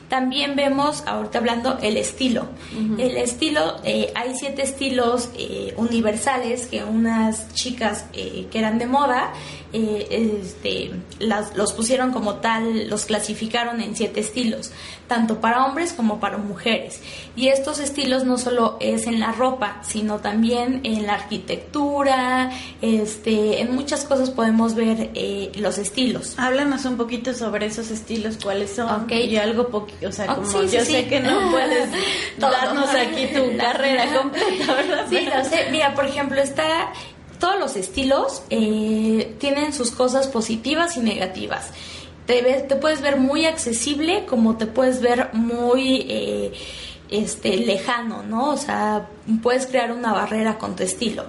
También 0.08 0.54
vemos, 0.54 1.02
ahorita 1.06 1.38
hablando, 1.38 1.78
el 1.82 1.96
estilo. 1.96 2.46
El 2.98 3.16
estilo, 3.16 3.76
eh, 3.84 4.12
hay 4.14 4.34
siete 4.36 4.62
estilos 4.62 5.30
eh, 5.36 5.74
universales 5.76 6.66
que 6.66 6.84
unas 6.84 7.52
chicas 7.54 8.04
eh, 8.12 8.46
que 8.50 8.58
eran 8.60 8.78
de 8.78 8.86
moda, 8.86 9.32
eh, 9.72 10.06
este, 10.42 10.92
las- 11.18 11.56
los 11.56 11.72
pusieron 11.72 12.12
como 12.12 12.36
tal, 12.36 12.88
los 12.88 13.04
clasificaron 13.06 13.80
en 13.80 13.96
siete 13.96 14.20
estilos, 14.20 14.70
tanto 15.06 15.40
para 15.40 15.64
hombres 15.66 15.92
como 15.92 16.18
para 16.20 16.38
mujeres. 16.38 17.00
Y 17.36 17.48
estos 17.48 17.78
estilos 17.78 18.24
no 18.24 18.38
solo 18.38 18.76
es 18.80 19.06
en 19.06 19.20
la 19.20 19.32
ropa, 19.32 19.78
sino 19.82 20.18
también 20.18 20.80
en 20.84 21.06
la 21.06 21.14
arquitectura, 21.14 22.50
este, 22.82 23.60
en 23.60 23.74
muchas 23.74 24.04
cosas 24.04 24.30
podemos 24.30 24.74
ver 24.74 25.10
eh, 25.14 25.52
los 25.56 25.78
estilos. 25.78 26.34
Háblanos 26.38 26.84
un 26.84 26.96
poquito 26.96 27.34
sobre 27.34 27.66
esos 27.66 27.90
estilos, 27.90 28.38
cuáles 28.42 28.74
son. 28.74 29.04
Ok. 29.04 29.12
Y 29.12 29.36
algo 29.36 29.68
poquito, 29.68 30.08
o 30.08 30.12
sea, 30.12 30.26
Oh, 30.32 30.36
como 30.36 30.46
sí, 30.46 30.76
yo 30.76 30.84
sí. 30.84 30.92
sé 30.92 31.06
que 31.08 31.20
no 31.20 31.50
puedes 31.50 31.88
darnos 32.38 32.88
aquí 32.90 33.26
tu 33.34 33.56
carrera 33.58 34.06
completa, 34.16 34.74
¿verdad? 34.74 35.06
Sí, 35.08 35.20
lo 35.20 35.44
sé. 35.44 35.68
Mira, 35.70 35.94
por 35.94 36.06
ejemplo, 36.06 36.40
está 36.40 36.92
todos 37.38 37.58
los 37.60 37.76
estilos 37.76 38.42
eh, 38.48 39.34
tienen 39.38 39.72
sus 39.74 39.90
cosas 39.90 40.26
positivas 40.26 40.96
y 40.96 41.00
negativas. 41.00 41.70
Te, 42.26 42.42
ves- 42.42 42.66
te 42.68 42.76
puedes 42.76 43.00
ver 43.00 43.16
muy 43.18 43.44
accesible 43.46 44.24
como 44.26 44.56
te 44.56 44.66
puedes 44.66 45.00
ver 45.00 45.30
muy 45.32 46.06
eh, 46.08 46.52
este 47.10 47.56
lejano, 47.58 48.22
¿no? 48.24 48.50
O 48.50 48.56
sea, 48.56 49.08
puedes 49.42 49.66
crear 49.66 49.92
una 49.92 50.12
barrera 50.12 50.58
con 50.58 50.74
tu 50.76 50.82
estilo. 50.82 51.24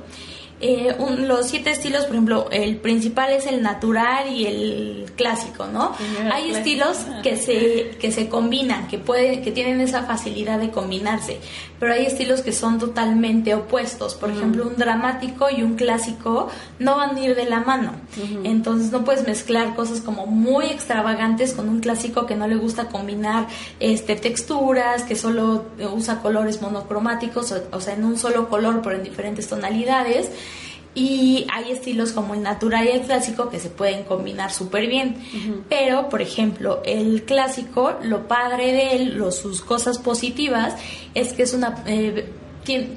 Eh, 0.60 0.96
un- 0.98 1.28
los 1.28 1.48
siete 1.50 1.70
estilos, 1.70 2.06
por 2.06 2.16
ejemplo, 2.16 2.48
el 2.52 2.78
principal 2.78 3.32
es 3.32 3.46
el 3.46 3.62
natural 3.62 4.28
y 4.34 4.48
el 4.48 5.06
clásico, 5.16 5.68
¿no? 5.68 5.94
Hay 6.34 6.50
estilos 6.52 6.98
Ah. 7.10 7.22
que 7.22 7.38
se, 7.38 7.92
que 8.00 8.12
se 8.12 8.28
combinan, 8.28 8.88
que 8.88 8.98
pueden, 8.98 9.44
que 9.44 9.52
tienen 9.52 9.82
esa 9.82 10.04
facilidad 10.04 10.58
de 10.60 10.72
combinarse, 10.72 11.38
pero 11.80 11.94
hay 11.94 12.08
estilos 12.08 12.42
que 12.42 12.54
son 12.54 12.80
totalmente 12.80 13.54
opuestos. 13.54 14.16
Por 14.16 14.32
ejemplo, 14.32 14.66
un 14.68 14.76
dramático 14.78 15.48
y 15.56 15.62
un 15.62 15.76
clásico 15.76 16.50
no 16.80 16.98
van 16.98 17.16
a 17.16 17.20
ir 17.20 17.36
de 17.36 17.46
la 17.46 17.60
mano. 17.60 17.92
Entonces 18.44 18.92
no 18.92 19.04
puedes 19.06 19.28
mezclar 19.28 19.76
cosas 19.76 20.02
como 20.02 20.26
muy 20.26 20.66
extravagantes 20.66 21.54
con 21.54 21.70
un 21.70 21.82
clásico 21.82 22.26
que 22.26 22.36
no 22.36 22.48
le 22.48 22.56
gusta 22.56 22.88
combinar 22.88 23.48
este 23.80 24.16
texturas, 24.16 25.04
que 25.04 25.16
solo 25.16 25.66
usa 25.94 26.22
colores 26.22 26.62
monocromáticos, 26.64 27.52
o, 27.52 27.62
o 27.74 27.80
sea, 27.82 27.94
en 27.94 28.06
un 28.06 28.18
solo 28.18 28.50
color 28.50 28.82
pero 28.84 28.96
en 28.96 29.04
diferentes 29.04 29.48
tonalidades. 29.48 30.32
Y 31.00 31.46
hay 31.54 31.72
estilos 31.72 32.12
como 32.12 32.34
el 32.34 32.42
natural 32.42 32.86
y 32.88 32.90
el 32.90 33.02
clásico 33.02 33.50
que 33.50 33.60
se 33.60 33.70
pueden 33.70 34.04
combinar 34.04 34.52
súper 34.52 34.88
bien. 34.88 35.16
Pero, 35.70 36.10
por 36.10 36.24
ejemplo, 36.24 36.82
el 36.84 37.22
clásico, 37.22 37.94
lo 38.02 38.28
padre 38.28 38.72
de 38.72 38.96
él, 38.96 39.16
lo, 39.16 39.32
sus 39.32 39.62
cosas 39.62 40.00
positivas, 40.00 40.76
es 41.14 41.34
que 41.34 41.44
es 41.44 41.54
una... 41.54 41.84
eh, 41.86 42.28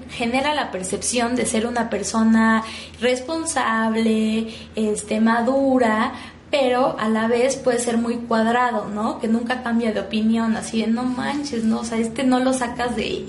genera 0.09 0.55
la 0.55 0.71
percepción 0.71 1.37
de 1.37 1.45
ser 1.45 1.67
una 1.67 1.91
persona 1.91 2.65
responsable, 3.01 4.49
este, 4.75 5.21
madura, 5.21 6.13
pero 6.51 6.97
a 6.99 7.09
la 7.09 7.29
vez 7.29 7.57
puede 7.57 7.79
ser 7.79 7.99
muy 7.99 8.17
cuadrado, 8.17 8.89
¿no? 8.89 9.21
Que 9.21 9.29
nunca 9.29 9.63
cambia 9.63 9.93
de 9.93 10.01
opinión, 10.01 10.57
así 10.57 10.81
de 10.81 10.89
no 10.89 11.05
manches, 11.05 11.65
¿no? 11.65 11.81
O 11.81 11.85
sea, 11.85 11.99
este 11.99 12.25
no 12.25 12.41
lo 12.41 12.53
sacas 12.53 12.97
de, 12.97 13.27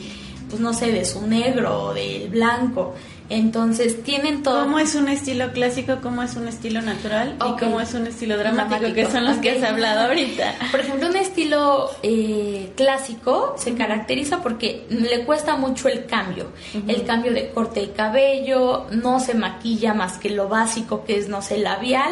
pues 0.49 0.62
no 0.62 0.73
sé, 0.73 0.91
de 0.91 1.05
su 1.05 1.27
negro 1.27 1.84
o 1.84 1.93
del 1.93 2.29
blanco. 2.29 2.95
Entonces 3.31 4.03
tienen 4.03 4.43
todo. 4.43 4.63
¿Cómo 4.63 4.77
es 4.77 4.93
un 4.93 5.07
estilo 5.07 5.53
clásico? 5.53 5.99
¿Cómo 6.03 6.21
es 6.21 6.35
un 6.35 6.49
estilo 6.49 6.81
natural? 6.81 7.37
¿Y 7.37 7.59
cómo 7.59 7.79
es 7.79 7.93
un 7.93 8.05
estilo 8.05 8.37
dramático? 8.37 8.81
Dramático, 8.81 8.93
Que 8.93 9.05
son 9.05 9.23
los 9.23 9.37
que 9.37 9.51
has 9.51 9.63
hablado 9.63 10.07
ahorita. 10.07 10.55
Por 10.69 10.81
ejemplo, 10.81 11.07
un 11.07 11.15
estilo 11.15 11.89
eh, 12.03 12.73
clásico 12.75 13.55
se 13.57 13.73
caracteriza 13.73 14.43
porque 14.43 14.85
le 14.89 15.23
cuesta 15.23 15.55
mucho 15.55 15.87
el 15.87 16.05
cambio. 16.07 16.47
El 16.89 17.05
cambio 17.05 17.31
de 17.31 17.51
corte 17.51 17.79
de 17.79 17.91
cabello, 17.91 18.87
no 18.91 19.21
se 19.21 19.33
maquilla 19.33 19.93
más 19.93 20.17
que 20.17 20.29
lo 20.29 20.49
básico 20.49 21.05
que 21.05 21.17
es, 21.17 21.29
no 21.29 21.41
sé, 21.41 21.57
labial, 21.57 22.11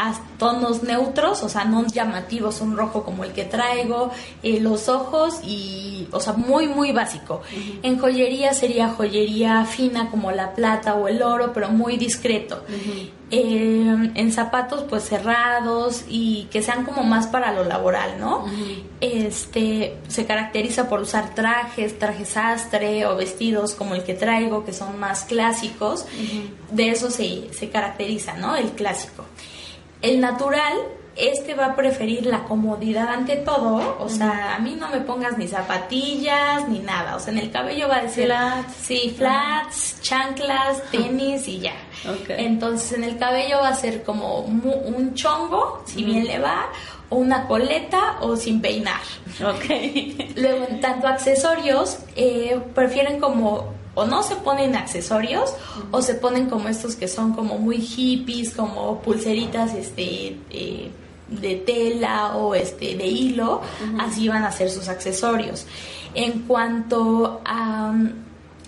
a 0.00 0.14
tonos 0.38 0.82
neutros, 0.82 1.42
o 1.42 1.48
sea, 1.50 1.64
no 1.64 1.86
llamativos, 1.86 2.62
un 2.62 2.74
rojo 2.74 3.02
como 3.02 3.24
el 3.24 3.32
que 3.32 3.44
traigo, 3.44 4.10
eh, 4.42 4.58
los 4.58 4.88
ojos 4.88 5.40
y, 5.44 6.08
o 6.10 6.20
sea, 6.20 6.32
muy, 6.32 6.68
muy 6.68 6.92
básico. 6.92 7.42
En 7.82 7.98
joyería 7.98 8.54
sería 8.54 8.88
joyería 8.88 9.66
fina 9.66 10.10
como 10.10 10.32
la 10.32 10.54
plata 10.54 10.94
o 10.94 11.06
el 11.06 11.22
oro, 11.22 11.52
pero 11.52 11.68
muy 11.68 11.98
discreto. 11.98 12.64
Eh, 13.32 14.10
en 14.14 14.32
zapatos 14.32 14.84
pues 14.88 15.04
cerrados 15.04 16.04
y 16.08 16.48
que 16.50 16.62
sean 16.62 16.84
como 16.84 17.04
más 17.04 17.28
para 17.28 17.52
lo 17.52 17.62
laboral, 17.62 18.18
¿no? 18.18 18.46
Este 19.00 19.98
se 20.08 20.24
caracteriza 20.24 20.88
por 20.88 21.00
usar 21.00 21.34
trajes, 21.34 21.98
trajes 21.98 22.30
sastre 22.30 23.06
o 23.06 23.16
vestidos 23.16 23.74
como 23.74 23.94
el 23.94 24.02
que 24.02 24.14
traigo, 24.14 24.64
que 24.64 24.72
son 24.72 24.98
más 24.98 25.24
clásicos. 25.24 26.06
De 26.72 26.88
eso 26.88 27.10
se, 27.10 27.52
se 27.52 27.68
caracteriza, 27.68 28.36
¿no? 28.38 28.56
El 28.56 28.70
clásico. 28.70 29.26
El 30.02 30.20
natural, 30.20 30.74
este 31.16 31.54
va 31.54 31.66
a 31.66 31.76
preferir 31.76 32.24
la 32.26 32.44
comodidad 32.44 33.08
ante 33.08 33.36
todo, 33.36 33.98
o 34.00 34.08
sea, 34.08 34.54
a 34.54 34.58
mí 34.60 34.76
no 34.78 34.88
me 34.88 35.00
pongas 35.00 35.36
ni 35.36 35.46
zapatillas 35.46 36.68
ni 36.68 36.78
nada, 36.78 37.16
o 37.16 37.20
sea, 37.20 37.32
en 37.32 37.40
el 37.40 37.50
cabello 37.50 37.88
va 37.88 37.96
a 37.96 38.02
decir 38.02 38.26
Flats. 38.26 38.74
sí, 38.74 39.14
flats, 39.16 40.00
chanclas, 40.00 40.82
tenis 40.90 41.46
y 41.48 41.60
ya. 41.60 41.74
Entonces 42.28 42.92
en 42.92 43.04
el 43.04 43.18
cabello 43.18 43.58
va 43.60 43.68
a 43.68 43.74
ser 43.74 44.02
como 44.02 44.38
un 44.40 45.14
chongo, 45.14 45.82
si 45.84 46.04
bien 46.04 46.26
le 46.26 46.38
va, 46.38 46.70
o 47.10 47.16
una 47.16 47.46
coleta 47.46 48.16
o 48.20 48.36
sin 48.36 48.60
peinar. 48.60 49.00
Ok. 49.44 50.36
Luego, 50.36 50.66
en 50.68 50.80
tanto 50.80 51.06
accesorios, 51.06 51.98
eh, 52.16 52.58
prefieren 52.74 53.20
como 53.20 53.74
o 53.94 54.04
no 54.04 54.22
se 54.22 54.36
ponen 54.36 54.76
accesorios 54.76 55.54
o 55.90 56.02
se 56.02 56.14
ponen 56.14 56.48
como 56.48 56.68
estos 56.68 56.96
que 56.96 57.08
son 57.08 57.32
como 57.32 57.58
muy 57.58 57.78
hippies, 57.78 58.54
como 58.54 59.00
pulseritas 59.00 59.74
este 59.74 60.36
eh, 60.50 60.90
de 61.28 61.56
tela 61.56 62.36
o 62.36 62.54
este 62.54 62.96
de 62.96 63.06
hilo, 63.06 63.60
así 64.00 64.28
van 64.28 64.44
a 64.44 64.52
ser 64.52 64.70
sus 64.70 64.88
accesorios. 64.88 65.66
En 66.14 66.40
cuanto 66.40 67.40
a 67.44 67.92
mm, 67.92 68.12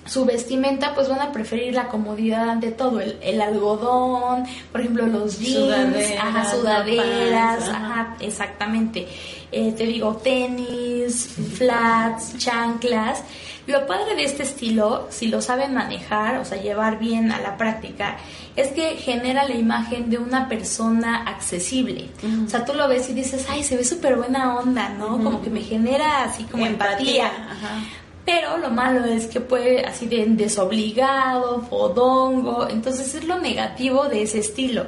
su 0.07 0.25
vestimenta, 0.25 0.95
pues 0.95 1.09
van 1.09 1.21
a 1.21 1.33
preferir 1.33 1.75
la 1.75 1.89
comodidad 1.89 2.49
ante 2.49 2.71
todo, 2.71 3.01
el, 3.01 3.19
el 3.23 3.41
algodón, 3.41 4.45
por 4.71 4.81
ejemplo, 4.81 5.07
los 5.07 5.39
jeans, 5.39 5.55
Sudaderas, 5.57 6.21
ajá, 6.21 6.51
sudaderas, 6.51 7.69
ajá. 7.69 7.77
ajá, 7.77 8.17
exactamente. 8.21 9.09
Eh, 9.51 9.73
te 9.77 9.85
digo, 9.85 10.17
tenis, 10.17 11.35
flats, 11.55 12.37
chanclas. 12.39 13.23
Lo 13.67 13.87
padre 13.87 14.17
de 14.17 14.25
este 14.25 14.43
estilo, 14.43 15.07
si 15.11 15.29
lo 15.29 15.41
saben 15.41 15.73
manejar, 15.73 16.39
o 16.39 16.45
sea, 16.45 16.61
llevar 16.61 16.99
bien 16.99 17.31
a 17.31 17.41
la 17.41 17.57
práctica, 17.57 18.17
es 18.57 18.69
que 18.69 18.97
genera 18.97 19.45
la 19.45 19.55
imagen 19.55 20.11
de 20.11 20.19
una 20.19 20.49
persona 20.49 21.23
accesible. 21.25 22.09
O 22.45 22.49
sea, 22.49 22.65
tú 22.65 22.75
lo 22.75 22.89
ves 22.89 23.09
y 23.09 23.15
dices, 23.15 23.47
ay, 23.49 23.63
se 23.63 23.77
ve 23.77 23.85
súper 23.85 24.17
buena 24.17 24.59
onda, 24.59 24.89
¿no? 24.89 25.11
Como 25.23 25.43
que 25.43 25.51
me 25.51 25.61
genera 25.61 26.25
así 26.25 26.45
como 26.45 26.67
empatía. 26.67 27.27
Ajá. 27.27 27.81
Pero 28.25 28.57
lo 28.57 28.71
malo 28.71 29.05
es 29.05 29.27
que 29.27 29.41
puede 29.41 29.85
así 29.85 30.07
de 30.07 30.25
desobligado, 30.27 31.63
fodongo, 31.63 32.69
entonces 32.69 33.17
es 33.17 33.25
lo 33.25 33.41
negativo 33.41 34.05
de 34.05 34.23
ese 34.23 34.39
estilo. 34.39 34.87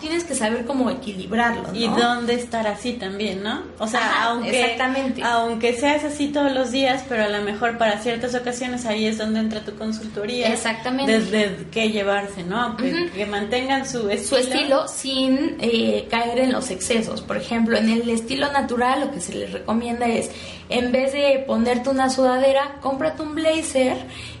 Tienes 0.00 0.24
que 0.24 0.34
saber 0.34 0.64
cómo 0.64 0.90
equilibrarlo. 0.90 1.68
¿no? 1.68 1.74
Y 1.74 1.88
dónde 1.88 2.34
estar 2.34 2.66
así 2.66 2.94
también, 2.94 3.42
¿no? 3.42 3.62
O 3.78 3.86
sea, 3.86 4.24
aunque, 4.24 4.60
exactamente. 4.60 5.22
aunque 5.22 5.74
seas 5.74 6.04
así 6.04 6.28
todos 6.28 6.52
los 6.52 6.70
días, 6.70 7.04
pero 7.08 7.24
a 7.24 7.28
lo 7.28 7.42
mejor 7.42 7.78
para 7.78 7.98
ciertas 8.00 8.34
ocasiones 8.34 8.86
ahí 8.86 9.06
es 9.06 9.18
donde 9.18 9.40
entra 9.40 9.60
tu 9.60 9.76
consultoría. 9.76 10.52
Exactamente. 10.52 11.20
Desde 11.20 11.66
qué 11.70 11.90
llevarse, 11.90 12.42
¿no? 12.42 12.76
Que, 12.76 13.10
que 13.14 13.26
mantengan 13.26 13.88
su 13.88 14.08
estilo. 14.10 14.42
Su 14.42 14.48
estilo 14.48 14.88
sin 14.88 15.56
eh, 15.60 16.06
caer 16.10 16.40
en 16.40 16.52
los 16.52 16.70
excesos. 16.70 17.22
Por 17.22 17.36
ejemplo, 17.36 17.76
en 17.76 17.88
el 17.88 18.08
estilo 18.08 18.50
natural 18.52 19.00
lo 19.00 19.10
que 19.12 19.20
se 19.20 19.34
les 19.34 19.52
recomienda 19.52 20.06
es, 20.06 20.30
en 20.68 20.92
vez 20.92 21.12
de 21.12 21.44
ponerte 21.46 21.90
una 21.90 22.10
sudadera, 22.10 22.76
cómprate 22.80 23.22
un 23.22 23.34
blazer 23.34 23.96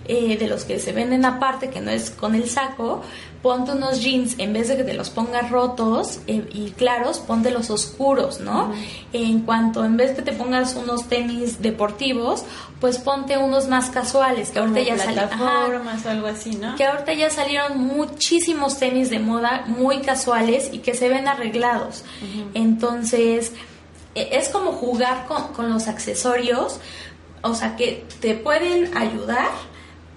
eh, 0.08 0.36
de 0.38 0.48
los 0.48 0.64
que 0.64 0.78
se 0.80 0.92
venden 0.92 1.24
aparte, 1.24 1.68
que 1.70 1.80
no 1.80 1.90
es 1.90 2.10
con 2.10 2.34
el 2.34 2.48
saco, 2.48 3.02
ponte 3.42 3.72
unos 3.72 4.00
jeans, 4.02 4.34
en 4.38 4.52
vez 4.52 4.66
de 4.68 4.76
que 4.76 4.82
te 4.84 4.94
los 4.94 5.10
pongas 5.10 5.48
rotos 5.50 6.18
eh, 6.26 6.44
y 6.52 6.70
claros, 6.72 7.18
ponte 7.20 7.50
los 7.52 7.70
oscuros, 7.70 8.40
¿no? 8.40 8.72
En 9.12 9.42
cuanto, 9.42 9.84
en 9.84 9.96
vez 9.96 10.12
que 10.16 10.22
te 10.22 10.32
pongas 10.32 10.74
unos 10.74 11.04
tenis 11.08 11.62
deportivos, 11.62 12.44
pues 12.80 12.98
ponte 12.98 13.36
unos 13.38 13.68
más 13.68 13.90
casuales, 13.90 14.50
que 14.50 14.58
ahorita 14.58 14.78
Como 14.80 14.88
ya 14.88 14.98
salieron. 14.98 15.28
plataformas 15.28 16.06
o 16.06 16.08
algo 16.10 16.26
así, 16.26 16.50
¿no? 16.56 16.74
Que 16.76 16.84
ahorita 16.86 17.12
ya 17.12 17.30
salieron 17.30 17.78
muchísimos 17.78 18.78
tenis 18.78 19.10
de 19.10 19.18
moda 19.20 19.64
muy 19.66 19.98
casuales 20.00 20.70
y 20.72 20.78
que 20.78 20.94
se 20.94 21.08
ven 21.08 21.28
arreglados. 21.28 22.02
Entonces, 22.54 23.52
e- 24.14 24.30
es 24.32 24.48
como 24.48 24.72
jugar 24.72 25.26
con, 25.26 25.48
con 25.52 25.70
los 25.70 25.86
accesorios, 25.88 26.80
o 27.42 27.54
sea, 27.54 27.76
que 27.76 28.04
te 28.20 28.34
pueden 28.34 28.96
ayudar, 28.96 29.50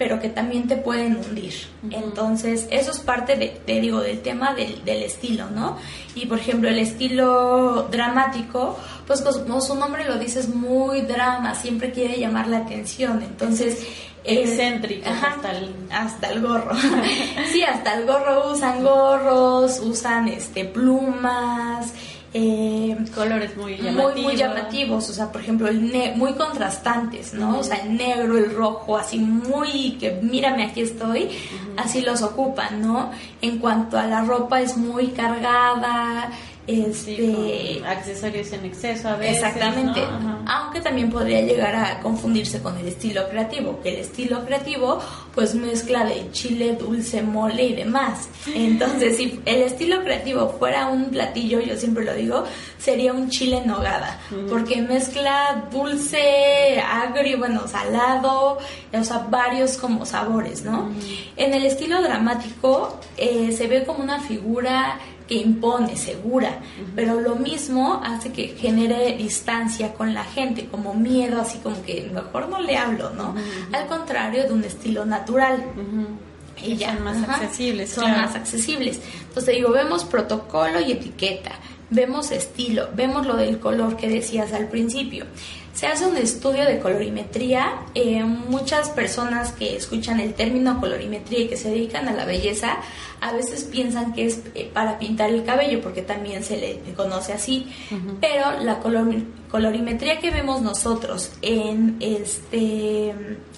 pero 0.01 0.19
que 0.19 0.29
también 0.29 0.67
te 0.67 0.77
pueden 0.77 1.15
hundir. 1.17 1.53
Entonces, 1.91 2.65
eso 2.71 2.89
es 2.89 2.97
parte, 2.97 3.35
de, 3.35 3.49
te 3.67 3.79
digo, 3.79 3.99
del 3.99 4.19
tema 4.21 4.55
del, 4.55 4.83
del 4.83 5.03
estilo, 5.03 5.45
¿no? 5.51 5.77
Y, 6.15 6.25
por 6.25 6.39
ejemplo, 6.39 6.69
el 6.69 6.79
estilo 6.79 7.83
dramático, 7.91 8.79
pues 9.05 9.21
como 9.21 9.61
su 9.61 9.75
nombre 9.75 10.03
lo 10.05 10.17
dice, 10.17 10.39
es 10.39 10.49
muy 10.49 11.01
drama, 11.01 11.53
siempre 11.53 11.91
quiere 11.91 12.17
llamar 12.19 12.47
la 12.47 12.57
atención. 12.65 13.21
Entonces... 13.21 13.83
eh, 14.23 14.41
Excéntrico 14.41 15.07
ajá, 15.07 15.35
hasta 15.35 15.51
el- 15.51 15.73
hasta 15.91 16.29
el 16.31 16.41
gorro. 16.41 16.75
sí, 17.51 17.61
hasta 17.63 17.93
el 17.99 18.07
gorro 18.07 18.51
usan 18.53 18.83
gorros, 18.83 19.79
usan 19.81 20.27
este 20.29 20.65
plumas, 20.65 21.93
eh, 22.33 22.97
Colores 23.13 23.55
muy 23.57 23.75
llamativos. 23.77 24.13
muy 24.13 24.21
muy 24.23 24.35
llamativos, 24.35 25.09
o 25.09 25.13
sea, 25.13 25.31
por 25.31 25.41
ejemplo, 25.41 25.67
el 25.67 25.91
ne- 25.91 26.13
muy 26.15 26.33
contrastantes, 26.33 27.33
¿no? 27.33 27.59
O 27.59 27.63
sea, 27.63 27.77
el 27.77 27.97
negro, 27.97 28.37
el 28.37 28.53
rojo, 28.55 28.97
así 28.97 29.19
muy 29.19 29.97
que 29.99 30.11
mírame 30.21 30.63
aquí 30.65 30.81
estoy, 30.81 31.29
así 31.77 32.01
los 32.01 32.21
ocupan, 32.21 32.81
¿no? 32.81 33.11
En 33.41 33.57
cuanto 33.59 33.97
a 33.99 34.05
la 34.07 34.21
ropa 34.23 34.61
es 34.61 34.77
muy 34.77 35.07
cargada, 35.07 36.31
este 36.67 37.15
Sí, 37.15 37.81
accesorios 37.85 38.51
en 38.53 38.65
exceso 38.65 39.09
a 39.09 39.15
veces. 39.15 39.37
Exactamente. 39.37 40.01
Aunque 40.45 40.81
también 40.81 41.09
podría 41.09 41.41
llegar 41.41 41.75
a 41.75 41.99
confundirse 42.01 42.61
con 42.61 42.77
el 42.77 42.87
estilo 42.87 43.27
creativo, 43.29 43.79
que 43.81 43.89
el 43.89 43.95
estilo 43.97 44.45
creativo 44.45 44.99
pues 45.33 45.55
mezcla 45.55 46.03
de 46.05 46.29
chile, 46.31 46.75
dulce, 46.79 47.21
mole 47.21 47.63
y 47.63 47.75
demás. 47.75 48.29
Entonces, 48.53 49.17
si 49.17 49.39
el 49.45 49.61
estilo 49.61 50.03
creativo 50.03 50.49
fuera 50.59 50.87
un 50.87 51.05
platillo, 51.09 51.59
yo 51.61 51.77
siempre 51.77 52.03
lo 52.03 52.13
digo, 52.13 52.43
sería 52.77 53.13
un 53.13 53.29
chile 53.29 53.57
en 53.57 53.67
nogada, 53.67 54.19
porque 54.49 54.81
mezcla 54.81 55.67
dulce, 55.71 56.81
agrio, 56.81 57.37
bueno, 57.37 57.67
salado, 57.67 58.57
o 58.93 59.03
sea, 59.03 59.19
varios 59.29 59.77
como 59.77 60.05
sabores, 60.05 60.63
¿no? 60.63 60.91
En 61.37 61.53
el 61.53 61.65
estilo 61.65 62.01
dramático 62.01 62.99
eh, 63.17 63.51
se 63.51 63.67
ve 63.67 63.85
como 63.85 64.03
una 64.03 64.19
figura 64.19 64.99
que 65.31 65.37
impone, 65.37 65.95
segura, 65.95 66.59
pero 66.93 67.21
lo 67.21 67.37
mismo 67.37 68.01
hace 68.03 68.33
que 68.33 68.49
genere 68.49 69.15
distancia 69.15 69.93
con 69.93 70.13
la 70.13 70.25
gente, 70.25 70.65
como 70.65 70.93
miedo, 70.93 71.39
así 71.39 71.57
como 71.59 71.81
que 71.83 72.11
mejor 72.13 72.49
no 72.49 72.59
le 72.59 72.75
hablo, 72.75 73.11
¿no? 73.11 73.33
Al 73.71 73.87
contrario 73.87 74.43
de 74.43 74.51
un 74.51 74.65
estilo 74.65 75.05
natural. 75.05 75.63
Y 76.61 76.75
ya, 76.75 76.95
son 76.95 77.03
más 77.05 77.17
ajá, 77.23 77.35
accesibles, 77.35 77.91
Son 77.91 78.03
claro. 78.03 78.23
más 78.23 78.35
accesibles. 78.35 78.99
Entonces 79.29 79.55
digo, 79.55 79.71
vemos 79.71 80.03
protocolo 80.03 80.81
y 80.81 80.91
etiqueta, 80.91 81.51
vemos 81.89 82.31
estilo, 82.31 82.89
vemos 82.93 83.25
lo 83.25 83.37
del 83.37 83.57
color 83.57 83.95
que 83.95 84.09
decías 84.09 84.51
al 84.51 84.67
principio. 84.67 85.27
Se 85.73 85.87
hace 85.87 86.05
un 86.05 86.17
estudio 86.17 86.65
de 86.65 86.79
colorimetría. 86.79 87.79
eh, 87.95 88.23
muchas 88.23 88.89
personas 88.89 89.51
que 89.53 89.75
escuchan 89.77 90.19
el 90.19 90.33
término 90.33 90.79
colorimetría 90.79 91.39
y 91.39 91.47
que 91.47 91.57
se 91.57 91.69
dedican 91.69 92.07
a 92.07 92.13
la 92.13 92.25
belleza, 92.25 92.77
a 93.21 93.31
veces 93.33 93.63
piensan 93.63 94.13
que 94.13 94.25
es 94.27 94.41
eh, 94.53 94.69
para 94.73 94.99
pintar 94.99 95.29
el 95.29 95.43
cabello, 95.43 95.81
porque 95.81 96.01
también 96.01 96.43
se 96.43 96.57
le 96.57 96.79
conoce 96.95 97.33
así. 97.33 97.67
Pero 98.19 98.59
la 98.61 98.79
color- 98.79 99.23
colorimetría 99.49 100.19
que 100.19 100.29
vemos 100.31 100.61
nosotros 100.61 101.31
en 101.41 101.97
este 101.99 103.13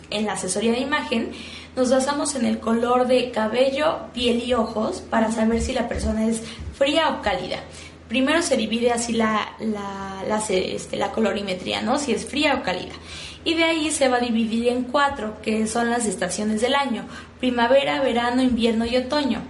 en 0.09 0.25
la 0.25 0.33
asesoría 0.33 0.73
de 0.73 0.79
imagen 0.79 1.31
nos 1.75 1.89
basamos 1.89 2.35
en 2.35 2.45
el 2.45 2.59
color 2.59 3.07
de 3.07 3.31
cabello, 3.31 3.97
piel 4.13 4.43
y 4.45 4.53
ojos 4.53 5.01
para 5.09 5.31
saber 5.31 5.59
si 5.59 5.73
la 5.73 5.87
persona 5.87 6.27
es 6.27 6.41
fría 6.77 7.09
o 7.09 7.21
cálida. 7.23 7.57
Primero 8.13 8.43
se 8.43 8.57
divide 8.57 8.91
así 8.91 9.13
la, 9.13 9.55
la, 9.59 10.39
este, 10.47 10.97
la 10.97 11.09
colorimetría, 11.09 11.81
¿no? 11.81 11.97
Si 11.97 12.11
es 12.11 12.27
fría 12.27 12.53
o 12.53 12.61
cálida. 12.61 12.93
Y 13.43 13.55
de 13.55 13.63
ahí 13.63 13.89
se 13.89 14.07
va 14.07 14.17
a 14.17 14.19
dividir 14.19 14.67
en 14.67 14.83
cuatro, 14.83 15.41
que 15.41 15.65
son 15.65 15.89
las 15.89 16.05
estaciones 16.05 16.61
del 16.61 16.75
año. 16.75 17.05
Primavera, 17.39 18.01
verano, 18.01 18.43
invierno 18.43 18.85
y 18.85 18.97
otoño. 18.97 19.41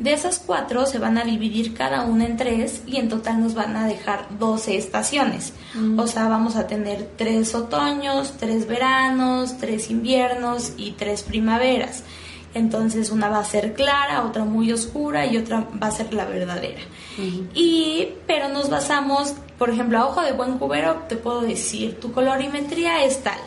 De 0.00 0.12
esas 0.14 0.42
cuatro 0.44 0.84
se 0.84 0.98
van 0.98 1.16
a 1.16 1.22
dividir 1.22 1.74
cada 1.74 2.02
una 2.02 2.26
en 2.26 2.36
tres 2.36 2.82
y 2.88 2.96
en 2.96 3.08
total 3.08 3.40
nos 3.40 3.54
van 3.54 3.76
a 3.76 3.86
dejar 3.86 4.26
12 4.36 4.76
estaciones. 4.76 5.52
O 5.96 6.08
sea, 6.08 6.26
vamos 6.26 6.56
a 6.56 6.66
tener 6.66 7.08
tres 7.16 7.54
otoños, 7.54 8.34
tres 8.36 8.66
veranos, 8.66 9.58
tres 9.58 9.90
inviernos 9.90 10.72
y 10.76 10.90
tres 10.90 11.22
primaveras. 11.22 12.02
Entonces 12.54 13.10
una 13.10 13.28
va 13.28 13.38
a 13.38 13.44
ser 13.44 13.74
clara, 13.74 14.24
otra 14.24 14.44
muy 14.44 14.72
oscura 14.72 15.26
y 15.26 15.36
otra 15.36 15.66
va 15.80 15.88
a 15.88 15.90
ser 15.90 16.12
la 16.14 16.24
verdadera. 16.24 16.80
Y 17.54 18.08
pero 18.26 18.48
nos 18.48 18.70
basamos, 18.70 19.34
por 19.58 19.70
ejemplo, 19.70 19.98
a 19.98 20.06
ojo 20.06 20.22
de 20.22 20.32
buen 20.32 20.58
cubero 20.58 21.02
te 21.08 21.16
puedo 21.16 21.42
decir, 21.42 21.98
tu 22.00 22.12
colorimetría 22.12 23.04
es 23.04 23.22
tal, 23.22 23.38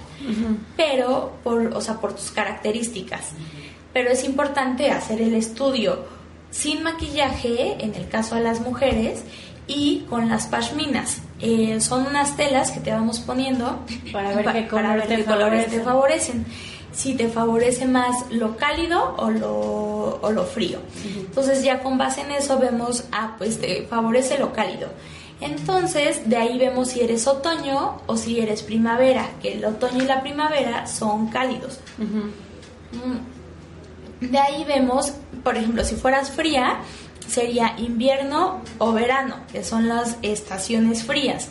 pero 0.77 1.33
por, 1.43 1.67
o 1.75 1.81
sea, 1.81 1.95
por 1.95 2.13
tus 2.13 2.31
características. 2.31 3.31
Pero 3.93 4.11
es 4.11 4.23
importante 4.23 4.91
hacer 4.91 5.21
el 5.21 5.33
estudio 5.33 6.05
sin 6.51 6.83
maquillaje, 6.83 7.77
en 7.83 7.95
el 7.95 8.07
caso 8.07 8.35
de 8.35 8.41
las 8.41 8.61
mujeres, 8.61 9.23
y 9.67 10.05
con 10.09 10.29
las 10.29 10.47
pashminas. 10.47 11.21
Eh, 11.39 11.79
son 11.79 12.05
unas 12.05 12.35
telas 12.35 12.71
que 12.71 12.79
te 12.81 12.91
vamos 12.91 13.19
poniendo 13.19 13.83
Para 14.11 14.35
ver 14.35 14.45
qué 14.53 14.61
para 14.63 14.67
color 14.67 14.97
ver 14.97 15.07
te 15.07 15.15
qué 15.17 15.25
colores 15.25 15.67
te 15.69 15.81
favorecen. 15.81 16.45
Si 16.93 17.15
te 17.15 17.29
favorece 17.29 17.85
más 17.85 18.29
lo 18.29 18.57
cálido 18.57 19.15
o 19.17 19.29
lo, 19.29 20.19
o 20.21 20.31
lo 20.31 20.43
frío. 20.43 20.79
Entonces 21.05 21.63
ya 21.63 21.81
con 21.81 21.97
base 21.97 22.21
en 22.21 22.31
eso 22.31 22.59
vemos, 22.59 23.05
ah, 23.11 23.35
pues 23.37 23.59
te 23.59 23.87
favorece 23.87 24.37
lo 24.37 24.51
cálido. 24.51 24.89
Entonces 25.39 26.29
de 26.29 26.37
ahí 26.37 26.59
vemos 26.59 26.89
si 26.89 27.01
eres 27.01 27.25
otoño 27.27 27.97
o 28.05 28.15
si 28.15 28.39
eres 28.39 28.61
primavera, 28.61 29.29
que 29.41 29.53
el 29.53 29.65
otoño 29.65 30.03
y 30.03 30.05
la 30.05 30.21
primavera 30.21 30.85
son 30.85 31.27
cálidos. 31.27 31.79
Mm. 31.97 33.41
De 34.21 34.37
ahí 34.37 34.63
vemos, 34.65 35.13
por 35.43 35.57
ejemplo, 35.57 35.83
si 35.83 35.95
fueras 35.95 36.29
fría, 36.29 36.81
sería 37.27 37.73
invierno 37.79 38.61
o 38.77 38.91
verano, 38.91 39.37
que 39.51 39.63
son 39.63 39.87
las 39.87 40.17
estaciones 40.21 41.03
frías. 41.03 41.47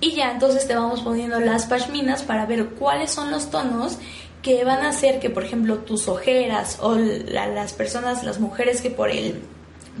Y 0.00 0.12
ya 0.12 0.30
entonces 0.30 0.68
te 0.68 0.74
vamos 0.76 1.00
poniendo 1.00 1.40
las 1.40 1.66
pashminas 1.66 2.22
para 2.22 2.46
ver 2.46 2.66
cuáles 2.70 3.10
son 3.10 3.30
los 3.30 3.50
tonos 3.50 3.98
que 4.46 4.62
van 4.62 4.84
a 4.86 4.90
hacer 4.90 5.18
que, 5.18 5.28
por 5.28 5.42
ejemplo, 5.42 5.78
tus 5.78 6.06
ojeras 6.06 6.78
o 6.80 6.94
la- 6.94 7.48
las 7.48 7.72
personas, 7.72 8.22
las 8.22 8.38
mujeres 8.38 8.80
que 8.80 8.90
por 8.90 9.10
el 9.10 9.42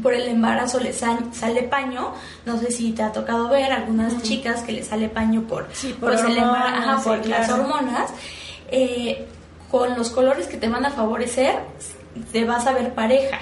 por 0.02 0.12
el 0.14 0.28
embarazo 0.28 0.78
les 0.78 0.96
sal- 0.96 1.30
sale 1.32 1.62
paño, 1.62 2.12
no 2.44 2.58
sé 2.58 2.70
si 2.70 2.92
te 2.92 3.02
ha 3.02 3.10
tocado 3.12 3.48
ver 3.48 3.72
algunas 3.72 4.22
chicas 4.22 4.62
que 4.62 4.72
les 4.72 4.86
sale 4.88 5.08
paño 5.08 5.42
por, 5.48 5.66
Sí, 5.72 5.96
por 5.98 6.10
pues, 6.10 6.22
el 6.22 6.36
embarazo, 6.36 6.98
sí, 6.98 7.08
por 7.08 7.26
las 7.26 7.48
hormonas, 7.50 8.10
eh, 8.70 9.26
con 9.70 9.96
los 9.96 10.10
colores 10.10 10.46
que 10.48 10.58
te 10.58 10.68
van 10.68 10.84
a 10.84 10.90
favorecer, 10.90 11.56
te 12.30 12.44
vas 12.44 12.66
a 12.66 12.72
ver 12.72 12.92
pareja. 12.94 13.38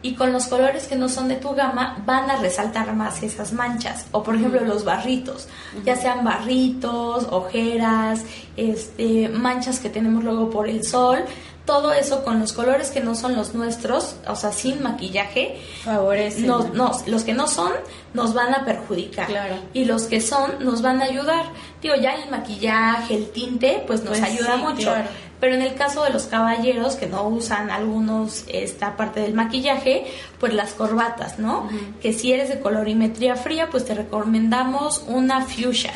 Y 0.00 0.14
con 0.14 0.32
los 0.32 0.46
colores 0.46 0.86
que 0.86 0.94
no 0.94 1.08
son 1.08 1.26
de 1.28 1.34
tu 1.36 1.54
gama, 1.54 2.02
van 2.06 2.30
a 2.30 2.36
resaltar 2.36 2.94
más 2.94 3.20
esas 3.24 3.52
manchas. 3.52 4.06
O 4.12 4.22
por 4.22 4.36
ejemplo, 4.36 4.60
los 4.60 4.84
barritos, 4.84 5.48
ya 5.84 5.96
sean 5.96 6.24
barritos, 6.24 7.26
ojeras, 7.30 8.22
este, 8.56 9.28
manchas 9.28 9.80
que 9.80 9.90
tenemos 9.90 10.22
luego 10.22 10.50
por 10.50 10.68
el 10.68 10.84
sol. 10.84 11.18
Todo 11.64 11.92
eso 11.92 12.24
con 12.24 12.40
los 12.40 12.54
colores 12.54 12.90
que 12.90 13.00
no 13.00 13.14
son 13.14 13.36
los 13.36 13.52
nuestros, 13.54 14.16
o 14.26 14.34
sea, 14.36 14.52
sin 14.52 14.82
maquillaje, 14.82 15.58
Favorecen. 15.84 16.46
no, 16.46 16.64
no, 16.72 16.92
los 17.06 17.24
que 17.24 17.34
no 17.34 17.46
son 17.46 17.72
nos 18.14 18.32
van 18.32 18.54
a 18.54 18.64
perjudicar. 18.64 19.26
Claro. 19.26 19.56
Y 19.74 19.84
los 19.84 20.04
que 20.04 20.22
son 20.22 20.64
nos 20.64 20.80
van 20.80 21.02
a 21.02 21.04
ayudar. 21.04 21.44
Digo, 21.82 21.94
ya 21.96 22.14
el 22.14 22.30
maquillaje, 22.30 23.16
el 23.16 23.30
tinte, 23.32 23.84
pues 23.86 24.02
nos 24.02 24.18
Pues 24.18 24.22
ayuda 24.22 24.54
sí, 24.56 24.62
mucho. 24.62 24.82
claro. 24.84 25.08
Pero 25.40 25.54
en 25.54 25.62
el 25.62 25.74
caso 25.74 26.02
de 26.04 26.10
los 26.10 26.24
caballeros 26.24 26.96
que 26.96 27.06
no 27.06 27.28
usan 27.28 27.70
algunos 27.70 28.44
esta 28.48 28.96
parte 28.96 29.20
del 29.20 29.34
maquillaje, 29.34 30.06
pues 30.40 30.52
las 30.52 30.72
corbatas, 30.72 31.38
¿no? 31.38 31.68
Que 32.00 32.12
si 32.12 32.32
eres 32.32 32.48
de 32.48 32.60
colorimetría 32.60 33.36
fría, 33.36 33.68
pues 33.70 33.84
te 33.84 33.94
recomendamos 33.94 35.04
una 35.06 35.42
fuchsia, 35.42 35.92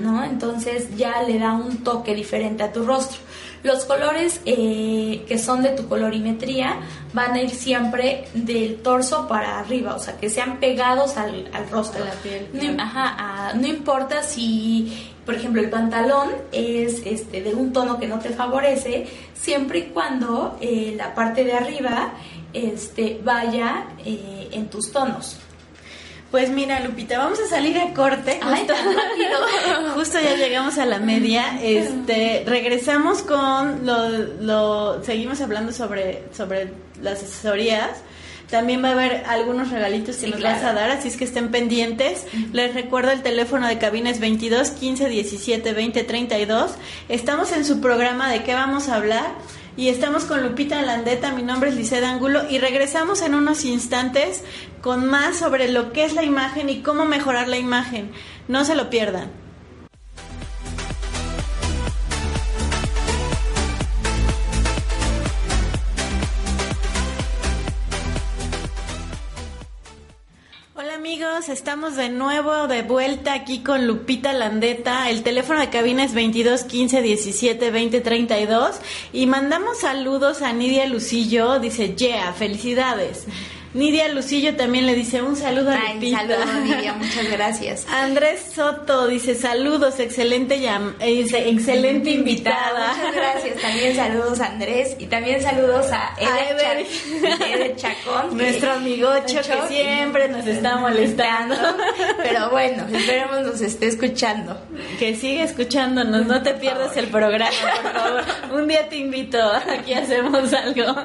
¿no? 0.00 0.24
Entonces 0.24 0.96
ya 0.96 1.22
le 1.22 1.38
da 1.38 1.52
un 1.52 1.84
toque 1.84 2.14
diferente 2.14 2.62
a 2.62 2.72
tu 2.72 2.84
rostro. 2.84 3.18
Los 3.66 3.84
colores 3.84 4.40
eh, 4.46 5.24
que 5.26 5.38
son 5.38 5.60
de 5.64 5.70
tu 5.70 5.88
colorimetría 5.88 6.76
van 7.12 7.32
a 7.32 7.42
ir 7.42 7.50
siempre 7.50 8.26
del 8.32 8.76
torso 8.76 9.26
para 9.26 9.58
arriba, 9.58 9.96
o 9.96 9.98
sea, 9.98 10.16
que 10.18 10.30
sean 10.30 10.60
pegados 10.60 11.16
al, 11.16 11.50
rostro. 11.68 12.04
A 12.04 12.06
la 12.06 12.12
piel. 12.12 12.48
No, 12.52 12.80
ajá, 12.80 13.54
no 13.54 13.66
importa 13.66 14.22
si, 14.22 15.10
por 15.24 15.34
ejemplo, 15.34 15.60
el 15.60 15.68
pantalón 15.68 16.30
es 16.52 17.04
este 17.04 17.42
de 17.42 17.56
un 17.56 17.72
tono 17.72 17.98
que 17.98 18.06
no 18.06 18.20
te 18.20 18.30
favorece, 18.30 19.08
siempre 19.34 19.80
y 19.80 19.82
cuando 19.86 20.56
eh, 20.60 20.94
la 20.96 21.12
parte 21.12 21.42
de 21.42 21.54
arriba 21.54 22.12
este, 22.52 23.20
vaya 23.24 23.88
eh, 24.04 24.48
en 24.52 24.68
tus 24.68 24.92
tonos. 24.92 25.40
Pues 26.30 26.50
mira, 26.50 26.80
Lupita, 26.80 27.18
vamos 27.18 27.38
a 27.40 27.48
salir 27.48 27.78
a 27.78 27.94
corte. 27.94 28.40
Justo, 28.42 28.74
justo 29.94 30.18
ya 30.20 30.34
llegamos 30.36 30.76
a 30.78 30.84
la 30.84 30.98
media. 30.98 31.58
Este, 31.62 32.42
regresamos 32.46 33.22
con 33.22 33.86
lo, 33.86 34.08
lo 34.40 35.04
seguimos 35.04 35.40
hablando 35.40 35.72
sobre 35.72 36.24
sobre 36.32 36.70
las 37.00 37.22
asesorías. 37.22 37.90
También 38.50 38.82
va 38.82 38.90
a 38.90 38.92
haber 38.92 39.24
algunos 39.26 39.70
regalitos 39.70 40.16
que 40.16 40.28
nos 40.28 40.40
vas 40.40 40.62
a 40.62 40.72
dar, 40.72 40.90
así 40.90 41.08
es 41.08 41.16
que 41.16 41.24
estén 41.24 41.50
pendientes. 41.50 42.26
Les 42.52 42.74
recuerdo 42.74 43.10
el 43.10 43.22
teléfono 43.22 43.66
de 43.66 43.78
cabines 43.78 44.20
22 44.20 44.70
15 44.70 45.08
17 45.08 45.72
20 45.72 46.04
32. 46.04 46.72
Estamos 47.08 47.50
en 47.52 47.64
su 47.64 47.80
programa 47.80 48.30
de 48.30 48.44
qué 48.44 48.54
vamos 48.54 48.88
a 48.88 48.96
hablar 48.96 49.26
y 49.76 49.88
estamos 49.88 50.24
con 50.24 50.42
Lupita 50.42 50.80
Landeta, 50.82 51.32
mi 51.32 51.42
nombre 51.42 51.70
es 51.70 51.76
Liceda 51.76 52.10
Angulo 52.10 52.48
y 52.48 52.58
regresamos 52.58 53.20
en 53.20 53.34
unos 53.34 53.64
instantes 53.64 54.42
con 54.80 55.06
más 55.06 55.36
sobre 55.36 55.68
lo 55.68 55.92
que 55.92 56.04
es 56.04 56.14
la 56.14 56.24
imagen 56.24 56.70
y 56.70 56.80
cómo 56.80 57.04
mejorar 57.04 57.48
la 57.48 57.58
imagen. 57.58 58.10
No 58.48 58.64
se 58.64 58.74
lo 58.74 58.88
pierdan. 58.88 59.45
Amigos, 71.16 71.48
estamos 71.48 71.96
de 71.96 72.10
nuevo 72.10 72.66
de 72.66 72.82
vuelta 72.82 73.32
aquí 73.32 73.60
con 73.60 73.86
Lupita 73.86 74.34
Landeta. 74.34 75.08
El 75.08 75.22
teléfono 75.22 75.60
de 75.60 75.70
cabina 75.70 76.04
es 76.04 76.12
22 76.12 76.64
15 76.64 77.00
17 77.00 77.70
20 77.70 78.00
32 78.02 78.76
y 79.14 79.24
mandamos 79.24 79.78
saludos 79.78 80.42
a 80.42 80.52
Nidia 80.52 80.84
Lucillo, 80.84 81.58
dice, 81.58 81.94
"Yeah, 81.94 82.34
felicidades." 82.34 83.24
Nidia 83.76 84.08
Lucillo 84.08 84.56
también 84.56 84.86
le 84.86 84.94
dice 84.94 85.20
un 85.20 85.36
saludo 85.36 85.70
a 85.70 85.74
Ay, 85.74 86.10
Saludos, 86.10 86.46
Nidia, 86.64 86.92
muchas 86.98 87.30
gracias. 87.30 87.86
Andrés 87.90 88.40
Soto 88.54 89.06
dice 89.06 89.34
saludos, 89.34 90.00
excelente 90.00 90.56
eh, 91.00 91.26
excelente 91.46 92.10
invitada. 92.10 92.94
Muchas 92.94 93.14
gracias. 93.14 93.56
También 93.62 93.94
saludos 93.94 94.40
a 94.40 94.46
Andrés 94.46 94.96
y 94.98 95.06
también 95.06 95.42
saludos 95.42 95.86
a 95.92 96.14
Eder, 96.18 97.76
Chacón. 97.76 98.36
Nuestro 98.36 98.72
amigocho 98.72 99.40
que 99.42 99.68
siempre 99.68 100.28
nos 100.28 100.46
está 100.46 100.76
molestando. 100.76 101.54
Pero 102.22 102.50
bueno, 102.50 102.86
esperemos 102.92 103.42
nos 103.42 103.60
esté 103.60 103.88
escuchando. 103.88 104.58
Que 104.98 105.14
siga 105.14 105.44
escuchándonos, 105.44 106.24
no 106.26 106.42
te 106.42 106.54
pierdas 106.54 106.96
el 106.96 107.08
programa, 107.08 107.50
por 107.82 107.92
favor. 107.92 108.24
Un 108.52 108.68
día 108.68 108.88
te 108.88 108.96
invito, 108.96 109.38
aquí 109.38 109.92
hacemos 109.92 110.52
algo. 110.54 110.96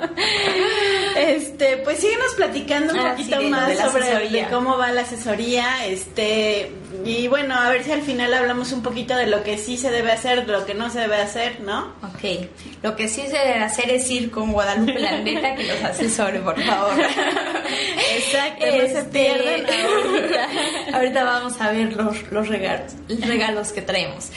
Este, 1.18 1.78
pues 1.78 2.00
síguenos 2.00 2.34
platicando 2.36 2.61
platicando 2.66 2.94
un 2.94 3.00
ah, 3.00 3.12
poquito 3.12 3.42
más 3.44 3.78
sobre 3.78 4.48
cómo 4.50 4.78
va 4.78 4.92
la 4.92 5.02
asesoría, 5.02 5.86
este, 5.86 6.72
y 7.06 7.28
bueno, 7.28 7.56
a 7.56 7.70
ver 7.70 7.84
si 7.84 7.92
al 7.92 8.02
final 8.02 8.34
hablamos 8.34 8.72
un 8.72 8.84
poquito 8.84 9.16
de 9.16 9.28
lo 9.28 9.44
que 9.44 9.58
sí 9.58 9.78
se 9.78 9.90
debe 9.90 10.12
hacer, 10.12 10.46
de 10.46 10.52
lo 10.52 10.66
que 10.66 10.74
no 10.74 10.90
se 10.90 11.00
debe 11.00 11.18
hacer, 11.18 11.62
¿no? 11.62 11.94
Ok, 12.04 12.48
lo 12.84 12.96
que 12.96 13.08
sí 13.08 13.22
se 13.28 13.38
debe 13.38 13.60
hacer 13.60 13.90
es 13.90 14.10
ir 14.10 14.30
con 14.30 14.52
Guadalupe 14.52 15.00
Landeta 15.00 15.56
que 15.56 15.64
los 15.64 15.84
asesore, 15.84 16.40
por 16.40 16.62
favor. 16.62 16.94
Exacto, 18.16 18.66
no 18.66 18.72
se 18.72 18.86
este, 18.86 19.04
pierdan 19.04 19.66
ahorita. 19.66 20.50
ahorita 20.94 21.24
vamos 21.24 21.62
a 21.62 21.72
ver 21.72 21.94
los, 21.94 22.32
los 22.32 22.48
regalos, 22.48 22.94
regalos 23.08 23.72
que 23.72 23.82
traemos. 23.82 24.30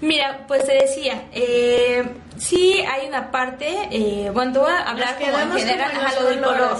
Mira, 0.00 0.44
pues 0.46 0.64
te 0.64 0.74
decía, 0.74 1.24
eh, 1.32 2.04
sí 2.38 2.80
hay 2.80 3.08
una 3.08 3.30
parte, 3.30 3.88
eh, 3.90 4.30
bueno, 4.32 4.52
te 4.52 4.58
voy 4.58 4.70
a 4.70 4.88
hablar 4.88 5.18
como 5.18 5.38
en 5.38 5.52
general, 5.52 5.92
lo 6.20 6.28
del 6.28 6.40
color. 6.40 6.78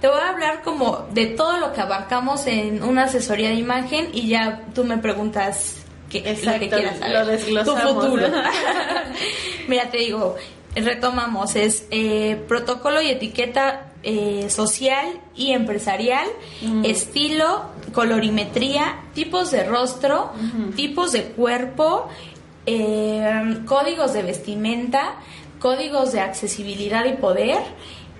Te 0.00 0.08
voy 0.08 0.20
a 0.20 0.28
hablar 0.30 0.62
como 0.62 1.06
de 1.12 1.26
todo 1.26 1.58
lo 1.58 1.72
que 1.72 1.80
abarcamos 1.80 2.46
en 2.46 2.82
una 2.82 3.04
asesoría 3.04 3.50
de 3.50 3.56
imagen 3.56 4.10
y 4.12 4.28
ya 4.28 4.62
tú 4.74 4.84
me 4.84 4.98
preguntas 4.98 5.76
qué 6.10 6.22
es 6.24 6.44
lo 6.44 6.52
que 6.58 6.68
quieras 6.68 6.98
saber. 6.98 7.64
tu 7.64 7.76
futuro. 7.76 8.26
Mira, 9.68 9.90
te 9.90 9.98
digo, 9.98 10.36
retomamos, 10.74 11.56
es 11.56 11.86
eh, 11.90 12.42
protocolo 12.48 13.00
y 13.00 13.10
etiqueta 13.10 13.92
eh, 14.02 14.48
social 14.48 15.20
y 15.34 15.52
empresarial, 15.52 16.26
estilo, 16.84 17.64
colorimetría, 17.92 19.00
tipos 19.14 19.50
de 19.50 19.64
rostro, 19.64 20.32
tipos 20.76 21.12
de 21.12 21.24
cuerpo, 21.24 22.08
eh, 22.70 23.60
códigos 23.64 24.12
de 24.12 24.22
vestimenta, 24.22 25.14
códigos 25.58 26.12
de 26.12 26.20
accesibilidad 26.20 27.06
y 27.06 27.14
poder, 27.14 27.58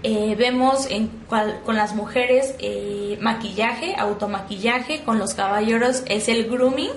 eh, 0.03 0.35
vemos 0.39 0.87
en 0.91 1.11
con 1.29 1.77
las 1.77 1.95
mujeres 1.95 2.55
eh, 2.59 3.19
maquillaje, 3.21 3.95
automaquillaje, 3.97 5.03
con 5.03 5.19
los 5.19 5.35
caballeros 5.35 6.03
es 6.07 6.29
el 6.29 6.49
grooming. 6.49 6.91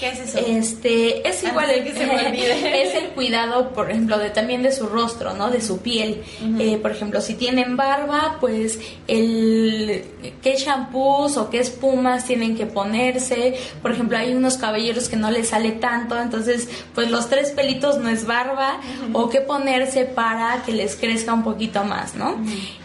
¿Qué 0.00 0.08
es 0.08 0.18
eso? 0.20 0.38
Este, 0.38 1.28
es 1.28 1.42
igual 1.44 1.70
el, 1.70 1.84
que 1.84 1.92
se 1.92 2.82
es 2.82 2.94
el 2.94 3.10
cuidado, 3.10 3.70
por 3.70 3.90
ejemplo, 3.90 4.18
de 4.18 4.30
también 4.30 4.62
de 4.62 4.72
su 4.72 4.86
rostro, 4.86 5.34
¿no? 5.34 5.50
De 5.50 5.60
su 5.60 5.78
piel. 5.78 6.22
Eh, 6.58 6.78
por 6.78 6.90
ejemplo, 6.90 7.20
si 7.20 7.34
tienen 7.34 7.76
barba, 7.76 8.38
pues 8.40 8.78
el 9.06 10.04
qué 10.42 10.56
shampoos 10.56 11.36
o 11.36 11.48
qué 11.48 11.60
espumas 11.60 12.24
tienen 12.24 12.56
que 12.56 12.66
ponerse. 12.66 13.54
Por 13.82 13.92
ejemplo, 13.92 14.18
hay 14.18 14.34
unos 14.34 14.56
caballeros 14.56 15.08
que 15.08 15.16
no 15.16 15.30
les 15.30 15.48
sale 15.48 15.72
tanto, 15.72 16.18
entonces, 16.18 16.68
pues 16.94 17.10
los 17.10 17.28
tres 17.28 17.50
pelitos 17.50 17.98
no 17.98 18.08
es 18.08 18.26
barba 18.26 18.80
o 19.12 19.28
qué 19.28 19.40
ponerse 19.40 20.04
para 20.04 20.62
que 20.64 20.72
les 20.72 20.96
crezca 20.96 21.32
un 21.32 21.44
poquito 21.44 21.84
más, 21.84 22.16
¿no? 22.16 22.36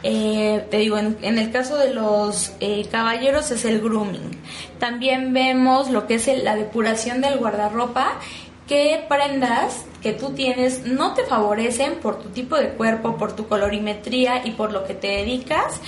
Eh, 0.04 0.66
te 0.70 0.78
digo, 0.78 0.91
en, 0.98 1.18
el 1.22 1.52
caso 1.52 1.78
de 1.78 1.94
los 1.94 2.54
eh, 2.60 2.86
caballeros 2.92 3.52
es 3.52 3.66
el 3.66 3.82
grooming. 3.82 4.40
También 4.80 5.34
vemos 5.34 5.90
lo 5.90 6.08
que 6.08 6.16
es 6.16 6.28
la 6.44 6.56
depuración 6.56 7.22
del 7.22 7.38
guardarropa, 7.38 8.20
que 8.68 9.04
prendas 9.10 9.86
que 10.02 10.14
tú 10.14 10.32
tienes 10.32 10.86
no 10.86 11.14
te 11.14 11.24
favorecen 11.26 11.96
por 11.96 12.22
tu 12.22 12.30
tipo 12.30 12.56
de 12.56 12.70
cuerpo, 12.70 13.18
por 13.18 13.36
tu 13.36 13.48
colorimetría 13.48 14.46
y 14.46 14.52
por 14.52 14.72
lo 14.72 14.86
que 14.86 14.94
te 14.94 15.08
dedicas. 15.08 15.82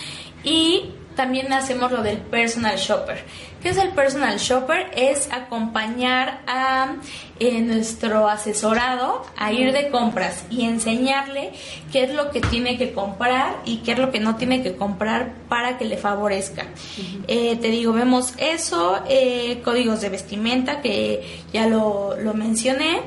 Y 0.44 0.92
también 1.16 1.54
hacemos 1.54 1.92
lo 1.92 2.04
del 2.04 2.18
personal 2.18 2.78
shopper. 2.78 3.24
¿Qué 3.64 3.70
es 3.70 3.78
el 3.78 3.92
personal 3.92 4.40
shopper? 4.40 4.92
Es 4.94 5.32
acompañar 5.32 6.42
a 6.48 6.96
eh, 7.40 7.62
nuestro 7.62 8.28
asesorado 8.28 9.22
a 9.38 9.54
ir 9.54 9.72
de 9.72 9.88
compras 9.88 10.44
y 10.50 10.66
enseñarle 10.66 11.54
qué 11.94 12.04
es 12.04 12.14
lo 12.14 12.30
que 12.30 12.42
tiene 12.42 12.78
que 12.78 12.92
comprar 12.92 13.56
y 13.64 13.78
qué 13.78 13.94
es 13.94 14.00
lo 14.00 14.12
que 14.12 14.20
no 14.20 14.36
tiene 14.36 14.62
que 14.64 14.76
comprar 14.76 15.36
para 15.48 15.78
que 15.78 15.86
le 15.86 15.96
favorezca. 15.96 16.66
Eh, 17.30 17.56
te 17.56 17.70
digo, 17.70 17.94
vemos 17.94 18.34
eso, 18.38 19.02
eh, 19.08 19.62
códigos 19.64 20.02
de 20.02 20.10
vestimenta 20.10 20.82
que 20.82 21.42
ya 21.54 21.66
lo, 21.66 22.18
lo 22.20 22.34
mencioné 22.34 23.00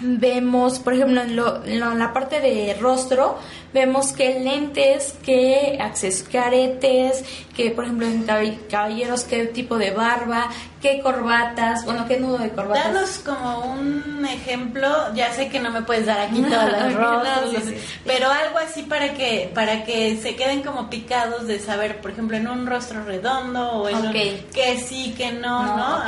Vemos, 0.00 0.78
por 0.78 0.94
ejemplo, 0.94 1.22
en, 1.64 1.98
la 1.98 2.12
parte 2.12 2.40
de 2.40 2.74
rostro, 2.74 3.38
vemos 3.72 4.12
que 4.12 4.40
lentes, 4.40 5.14
que 5.24 5.78
accesorios, 5.80 6.28
que 6.28 6.38
aretes, 6.38 7.24
que 7.54 7.70
por 7.70 7.84
ejemplo 7.84 8.06
en 8.06 8.24
caballeros, 8.70 9.24
qué 9.24 9.46
tipo 9.46 9.78
de 9.78 9.90
barba, 9.90 10.48
qué 10.80 11.00
corbatas, 11.00 11.84
bueno, 11.84 12.06
qué 12.06 12.18
nudo 12.18 12.38
de 12.38 12.50
corbatas. 12.50 12.92
Danos 12.92 13.18
como 13.18 13.72
un 13.72 14.24
ejemplo, 14.26 14.88
ya 15.14 15.32
sé 15.32 15.48
que 15.48 15.60
no 15.60 15.70
me 15.70 15.82
puedes 15.82 16.06
dar 16.06 16.20
aquí 16.20 16.40
todas 16.48 16.72
las 16.72 16.94
rostros, 16.94 17.64
pero 18.06 18.30
algo 18.30 18.58
así 18.58 18.82
para 18.82 19.14
que 19.14 19.50
para 19.54 19.84
que 19.84 20.16
se 20.16 20.36
queden 20.36 20.62
como 20.62 20.88
picados 20.88 21.46
de 21.46 21.58
saber, 21.58 22.00
por 22.00 22.12
ejemplo, 22.12 22.36
en 22.36 22.48
un 22.48 22.66
rostro 22.66 23.04
redondo 23.04 23.72
o 23.72 23.88
en 23.88 23.96
un 23.96 24.12
que 24.12 24.78
sí, 24.78 25.14
que 25.16 25.32
no, 25.32 25.76
¿no? 25.76 26.04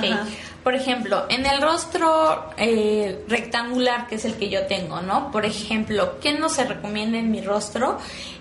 Por 0.63 0.75
ejemplo, 0.75 1.25
en 1.31 1.47
el 1.47 1.63
rostro 1.63 2.51
eh, 2.59 3.25
rectangular, 3.29 4.07
que 4.07 4.17
es 4.17 4.27
el 4.27 4.35
que 4.35 4.51
yo 4.51 4.67
tengo, 4.67 5.01
¿no? 5.01 5.31
Por 5.31 5.47
ejemplo, 5.47 6.19
¿qué 6.21 6.35
no 6.35 6.51
se 6.51 6.65
recomienda 6.65 7.19
en 7.19 7.31
mi 7.31 7.41
rostro? 7.41 7.50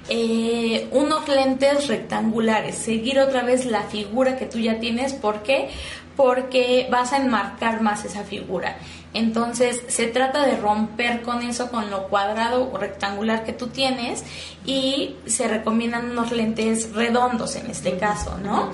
Eh, 0.10 0.88
unos 0.92 1.28
lentes 1.28 1.88
rectangulares, 1.88 2.76
seguir 2.76 3.20
otra 3.20 3.44
vez 3.44 3.66
la 3.66 3.84
figura 3.84 4.38
que 4.38 4.46
tú 4.46 4.60
ya 4.60 4.80
tienes, 4.80 5.14
¿por 5.14 5.44
qué? 5.44 5.70
Porque 6.16 6.88
vas 6.92 7.14
a 7.14 7.18
enmarcar 7.18 7.82
más 7.82 8.06
esa 8.06 8.24
figura. 8.24 8.78
Entonces 9.14 9.84
se 9.88 10.08
trata 10.08 10.46
de 10.46 10.56
romper 10.58 11.22
con 11.22 11.42
eso, 11.42 11.70
con 11.72 11.90
lo 11.90 12.08
cuadrado 12.08 12.70
o 12.72 12.78
rectangular 12.78 13.44
que 13.44 13.54
tú 13.54 13.68
tienes 13.68 14.24
y 14.66 15.16
se 15.26 15.48
recomiendan 15.48 16.12
unos 16.12 16.32
lentes 16.32 16.94
redondos 16.94 17.56
en 17.56 17.72
este 17.72 17.98
caso, 17.98 18.38
¿no? 18.38 18.72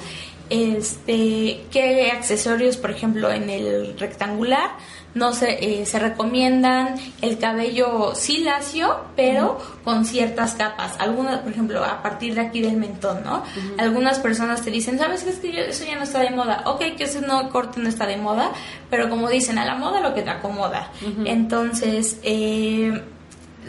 Este, 0.50 1.64
¿qué 1.72 2.12
accesorios, 2.12 2.78
por 2.78 2.92
ejemplo, 2.92 3.32
en 3.32 3.50
el 3.50 3.98
rectangular? 3.98 4.72
No 5.16 5.34
se, 5.34 5.82
eh, 5.82 5.86
se 5.86 5.98
recomiendan 5.98 6.96
el 7.22 7.40
cabello 7.40 8.14
sí 8.16 8.40
lacio, 8.40 9.06
pero 9.16 9.58
con 9.84 10.06
ciertas 10.06 10.54
capas. 10.54 10.94
Algunas, 11.00 11.40
por 11.40 11.52
ejemplo, 11.52 11.84
a 11.84 12.04
partir 12.04 12.36
de 12.36 12.42
aquí 12.42 12.62
del 12.62 12.78
mentón, 12.78 13.24
¿no? 13.24 13.44
Algunas 13.78 14.20
personas 14.20 14.62
te 14.62 14.70
dicen, 14.70 15.00
¿sabes 15.00 15.24
qué 15.24 15.30
es 15.30 15.40
que 15.40 15.70
eso 15.70 15.86
ya 15.86 15.96
no 15.96 16.04
está 16.04 16.20
de 16.20 16.32
moda? 16.32 16.64
Ok, 16.66 16.82
que 16.98 17.06
ese 17.06 17.22
no 17.22 17.50
corte 17.50 17.80
no 17.80 17.90
está 17.90 18.06
de 18.06 18.18
moda, 18.18 18.52
pero 18.90 19.10
como 19.10 19.30
dicen, 19.30 19.58
a 19.58 19.66
la 19.66 19.76
moda 19.76 20.02
lo 20.02 20.14
que 20.14 20.22
te 20.22 20.30
acomoda. 20.30 20.92
Entonces, 21.26 22.20
eh, 22.22 23.02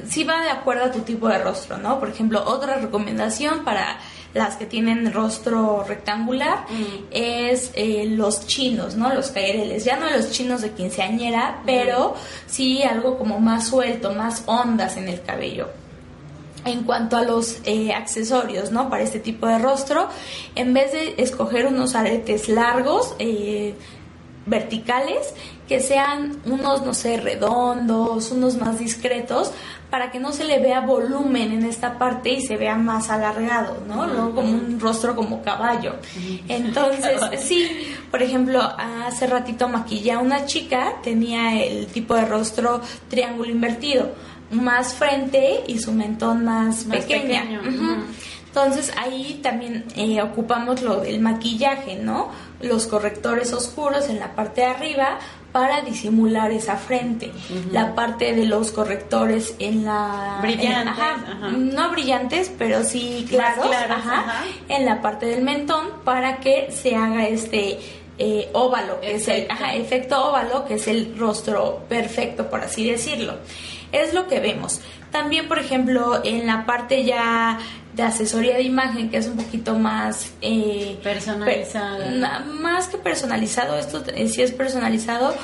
sí 0.09 0.25
va 0.25 0.43
de 0.43 0.51
acuerdo 0.51 0.85
a 0.85 0.91
tu 0.91 1.01
tipo 1.01 1.29
de 1.29 1.39
rostro, 1.39 1.79
¿no? 1.79 1.99
Por 1.99 2.09
ejemplo, 2.09 2.43
otra 2.45 2.77
recomendación 2.77 3.65
para 3.65 3.99
las 4.37 4.57
que 4.57 4.67
tienen 4.67 5.13
rostro 5.13 5.85
rectangular, 5.87 6.67
es 7.11 7.71
eh, 7.75 8.05
los 8.07 8.47
chinos, 8.47 8.95
¿no? 8.95 9.13
Los 9.13 9.31
caireles. 9.31 9.85
Ya 9.85 9.97
no 9.97 10.09
los 10.11 10.31
chinos 10.31 10.61
de 10.61 10.73
quinceañera, 10.73 11.63
pero 11.65 12.15
sí 12.47 12.83
algo 12.83 13.19
como 13.19 13.41
más 13.41 13.69
suelto, 13.69 14.13
más 14.13 14.45
ondas 14.47 14.97
en 14.97 15.09
el 15.09 15.23
cabello. 15.23 15.71
En 16.65 16.83
cuanto 16.83 17.17
a 17.17 17.23
los 17.23 17.59
eh, 17.65 17.93
accesorios, 17.95 18.73
¿no? 18.73 18.91
Para 18.91 19.03
este 19.03 19.21
tipo 19.21 19.47
de 19.47 19.59
rostro, 19.59 20.09
en 20.55 20.75
vez 20.75 20.93
de 20.93 21.15
escoger 21.19 21.67
unos 21.67 21.95
aretes 21.95 22.49
largos, 22.49 23.15
eh, 23.19 23.75
verticales, 24.47 25.35
que 25.69 25.81
sean 25.81 26.37
unos, 26.45 26.85
no 26.85 26.95
sé, 26.95 27.17
redondos, 27.17 28.31
unos 28.31 28.57
más 28.57 28.79
discretos, 28.79 29.53
para 29.91 30.11
que 30.11 30.19
no 30.19 30.33
se 30.33 30.45
le 30.45 30.59
vea 30.59 30.81
volumen 30.81 31.53
en 31.53 31.65
esta 31.65 31.99
parte 31.99 32.31
y 32.31 32.41
se 32.41 32.57
vea 32.57 32.75
más 32.77 33.11
alargado, 33.11 33.83
¿no? 33.87 34.07
Luego 34.07 34.35
como 34.35 34.51
un 34.51 34.81
rostro 34.81 35.15
como 35.15 35.43
caballo. 35.43 35.97
Entonces, 36.49 37.21
sí, 37.41 37.95
por 38.11 38.23
ejemplo, 38.23 38.61
hace 38.61 39.27
ratito 39.27 39.69
maquillé 39.69 40.13
a 40.13 40.19
una 40.19 40.45
chica, 40.47 40.95
tenía 41.03 41.63
el 41.63 41.87
tipo 41.87 42.15
de 42.15 42.25
rostro 42.25 42.81
triángulo 43.09 43.51
invertido, 43.51 44.13
más 44.51 44.95
frente 44.95 45.65
y 45.67 45.79
su 45.79 45.93
mentón 45.93 46.45
más, 46.45 46.85
pequeña. 46.85 47.45
Entonces 48.47 48.91
ahí 48.97 49.41
también 49.43 49.85
eh, 49.97 50.23
ocupamos 50.23 50.81
lo 50.81 51.01
del 51.01 51.21
maquillaje, 51.21 51.97
¿no? 51.97 52.31
Los 52.63 52.87
correctores 52.87 53.53
oscuros 53.53 54.09
en 54.09 54.19
la 54.19 54.35
parte 54.35 54.63
de 54.63 54.69
arriba 54.69 55.19
para 55.57 55.81
disimular 55.81 56.51
esa 56.51 56.77
frente. 56.77 57.33
La 57.73 57.95
parte 57.95 58.35
de 58.35 58.45
los 58.45 58.73
correctores 58.73 59.55
en 59.59 59.87
la... 59.87 60.41
Brillantes. 60.43 60.95
No 61.57 61.91
brillantes, 61.93 62.53
pero 62.59 62.85
sí 62.85 63.25
claros, 63.27 63.65
en 64.69 64.85
la 64.85 65.01
parte 65.01 65.25
del 65.25 65.41
mentón 65.41 65.87
para 66.05 66.41
que 66.41 66.71
se 66.71 66.95
haga 66.95 67.27
este... 67.27 67.79
Eh, 68.19 68.51
óvalo, 68.53 69.01
que 69.01 69.15
es 69.15 69.29
el 69.29 69.49
efecto 69.77 70.29
óvalo, 70.29 70.67
que 70.67 70.75
es 70.75 70.89
el 70.89 71.17
rostro 71.19 71.87
perfecto, 71.89 72.51
por 72.51 72.61
así 72.61 72.91
decirlo. 72.91 73.37
Es 73.93 74.13
lo 74.13 74.29
que 74.29 74.41
vemos. 74.41 74.83
También, 75.11 75.49
por 75.49 75.59
ejemplo, 75.59 76.21
en 76.23 76.47
la 76.47 76.67
parte 76.67 77.05
ya 77.05 77.59
de 77.97 78.03
asesoría 78.03 78.57
de 78.57 78.63
imagen, 78.63 79.09
que 79.09 79.17
es 79.17 79.27
un 79.27 79.37
poquito 79.37 79.79
más... 79.79 80.31
Eh, 80.43 80.99
personalizado. 81.03 81.99
más 82.61 82.89
que 82.89 82.99
personalizado, 82.99 83.79
esto 83.79 84.05
sí 84.29 84.43
es 84.43 84.53
personalizado, 84.53 85.35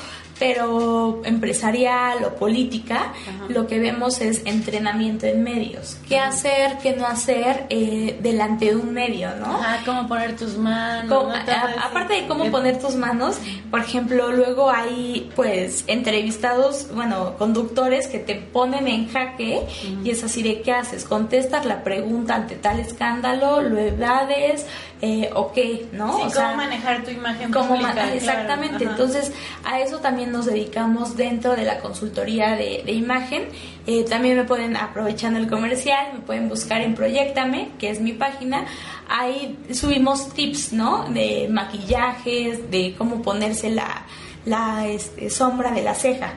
pero 0.43 1.21
empresarial 1.23 2.25
o 2.25 2.35
política, 2.35 3.13
lo 3.47 3.65
que 3.65 3.79
vemos 3.79 4.19
es 4.19 4.41
entrenamiento 4.43 5.25
en 5.25 5.41
medios. 5.41 5.95
¿Qué 6.09 6.19
hacer, 6.19 6.79
qué 6.83 6.97
no 6.97 7.07
hacer 7.07 7.65
eh, 7.69 8.19
delante 8.21 8.65
de 8.65 8.75
un 8.75 8.91
medio, 8.91 9.33
no? 9.37 9.45
Ajá, 9.45 9.79
cómo 9.85 10.05
poner 10.05 10.35
tus 10.35 10.57
manos. 10.57 11.33
aparte 11.81 12.15
de 12.15 12.27
cómo 12.27 12.51
poner 12.51 12.77
tus 12.77 12.95
manos, 12.95 13.37
por 13.71 13.79
ejemplo, 13.79 14.33
luego 14.33 14.69
hay 14.69 15.31
pues 15.33 15.85
entrevistados, 15.87 16.89
bueno, 16.93 17.35
conductores 17.37 18.07
que 18.07 18.19
te 18.19 18.35
ponen 18.35 18.89
en 18.89 19.07
jaque 19.07 19.61
y 20.03 20.09
es 20.09 20.25
así 20.25 20.43
de 20.43 20.61
qué 20.61 20.73
haces, 20.73 21.05
contestas 21.05 21.65
la 21.65 21.83
pregunta 21.83 22.35
ante 22.35 22.55
tal 22.55 22.81
escándalo, 22.81 23.61
lo 23.61 23.79
evades, 23.79 24.65
eh, 25.05 25.29
o 25.35 25.51
qué, 25.51 25.89
¿no? 25.91 26.15
Sí, 26.15 26.33
cómo 26.33 26.55
manejar 26.55 27.03
tu 27.03 27.11
imagen 27.11 27.51
pública, 27.51 28.13
Exactamente, 28.13 28.85
entonces 28.85 29.33
a 29.65 29.81
eso 29.81 29.99
también 29.99 30.31
nos 30.31 30.45
dedicamos 30.45 31.17
dentro 31.17 31.57
de 31.57 31.65
la 31.65 31.81
consultoría 31.81 32.55
de, 32.55 32.89
imagen. 32.89 33.49
Eh, 33.85 34.05
también 34.05 34.37
me 34.37 34.45
pueden, 34.45 34.77
aprovechando 34.77 35.39
el 35.39 35.49
comercial, 35.49 36.13
me 36.13 36.19
pueden 36.21 36.47
buscar 36.47 36.79
en 36.79 36.95
Proyectame, 36.95 37.71
que 37.77 37.89
es 37.89 37.99
mi 37.99 38.13
página. 38.13 38.65
Ahí 39.09 39.59
subimos 39.73 40.33
tips, 40.33 40.71
¿no? 40.71 41.03
De 41.09 41.49
maquillajes, 41.51 42.71
de 42.71 42.95
cómo 42.97 43.21
ponerse 43.21 43.71
la, 43.71 44.05
la 44.45 44.87
este, 44.87 45.29
sombra 45.29 45.71
de 45.71 45.81
la 45.81 45.95
ceja. 45.95 46.35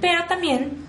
Pero 0.00 0.24
también 0.28 0.86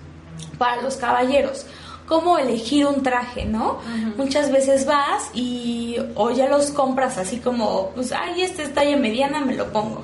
para 0.59 0.79
los 0.83 0.97
caballeros 0.97 1.65
cómo 2.05 2.37
elegir 2.37 2.85
un 2.85 3.03
traje, 3.03 3.45
¿no? 3.45 3.79
Muchas 4.17 4.51
veces 4.51 4.85
vas 4.85 5.29
y 5.33 5.97
o 6.15 6.31
ya 6.31 6.47
los 6.47 6.71
compras 6.71 7.17
así 7.17 7.37
como, 7.37 7.91
pues, 7.95 8.11
ay, 8.11 8.41
este 8.41 8.63
es 8.63 8.73
talla 8.73 8.97
mediana, 8.97 9.41
me 9.41 9.55
lo 9.55 9.71
pongo. 9.71 10.03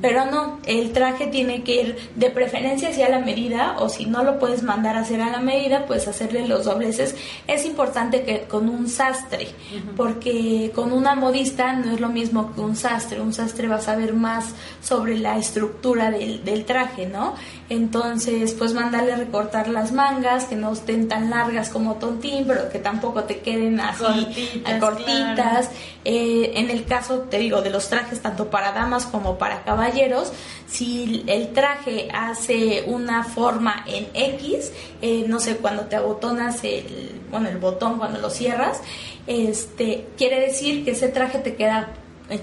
Pero 0.00 0.26
no, 0.26 0.58
el 0.66 0.92
traje 0.92 1.26
tiene 1.28 1.62
que 1.62 1.80
ir 1.80 2.10
de 2.16 2.28
preferencia 2.30 2.90
hacia 2.90 3.08
la 3.08 3.18
medida 3.18 3.76
o 3.78 3.88
si 3.88 4.04
no 4.04 4.24
lo 4.24 4.38
puedes 4.38 4.62
mandar 4.62 4.96
a 4.96 5.00
hacer 5.00 5.22
a 5.22 5.30
la 5.30 5.40
medida, 5.40 5.86
pues 5.86 6.06
hacerle 6.06 6.46
los 6.46 6.66
dobleces. 6.66 7.16
Es 7.46 7.64
importante 7.64 8.22
que 8.22 8.42
con 8.42 8.68
un 8.68 8.88
sastre, 8.88 9.48
porque 9.96 10.70
con 10.74 10.92
una 10.92 11.14
modista 11.14 11.72
no 11.72 11.94
es 11.94 12.00
lo 12.00 12.10
mismo 12.10 12.54
que 12.54 12.60
un 12.60 12.76
sastre. 12.76 13.22
Un 13.22 13.32
sastre 13.32 13.68
va 13.68 13.76
a 13.76 13.80
saber 13.80 14.12
más 14.12 14.54
sobre 14.82 15.18
la 15.18 15.38
estructura 15.38 16.10
del, 16.10 16.44
del 16.44 16.66
traje, 16.66 17.06
¿no? 17.06 17.34
Entonces, 17.68 18.54
pues 18.54 18.74
mandarle 18.74 19.16
recortar 19.16 19.68
las 19.68 19.90
mangas, 19.90 20.44
que 20.44 20.54
no 20.54 20.72
estén 20.72 21.08
tan 21.08 21.30
largas 21.30 21.68
como 21.68 21.96
tontín, 21.96 22.44
pero 22.46 22.68
que 22.68 22.78
tampoco 22.78 23.24
te 23.24 23.40
queden 23.40 23.80
así 23.80 24.62
cortitas. 24.78 25.70
Eh, 26.04 26.52
en 26.54 26.70
el 26.70 26.84
caso, 26.84 27.20
te 27.22 27.38
digo, 27.38 27.62
de 27.62 27.70
los 27.70 27.88
trajes 27.88 28.20
tanto 28.20 28.50
para 28.50 28.70
damas 28.70 29.06
como 29.06 29.36
para 29.36 29.64
caballeros, 29.64 30.32
si 30.68 31.24
el 31.26 31.52
traje 31.52 32.08
hace 32.12 32.84
una 32.86 33.24
forma 33.24 33.84
en 33.86 34.06
X, 34.14 34.70
eh, 35.02 35.24
no 35.26 35.40
sé, 35.40 35.56
cuando 35.56 35.86
te 35.86 35.96
abotonas 35.96 36.62
el, 36.62 37.20
bueno, 37.30 37.48
el 37.48 37.58
botón, 37.58 37.98
cuando 37.98 38.20
lo 38.20 38.30
cierras, 38.30 38.80
este, 39.26 40.06
quiere 40.16 40.40
decir 40.40 40.84
que 40.84 40.92
ese 40.92 41.08
traje 41.08 41.38
te 41.38 41.56
queda 41.56 41.88
eh, 42.30 42.42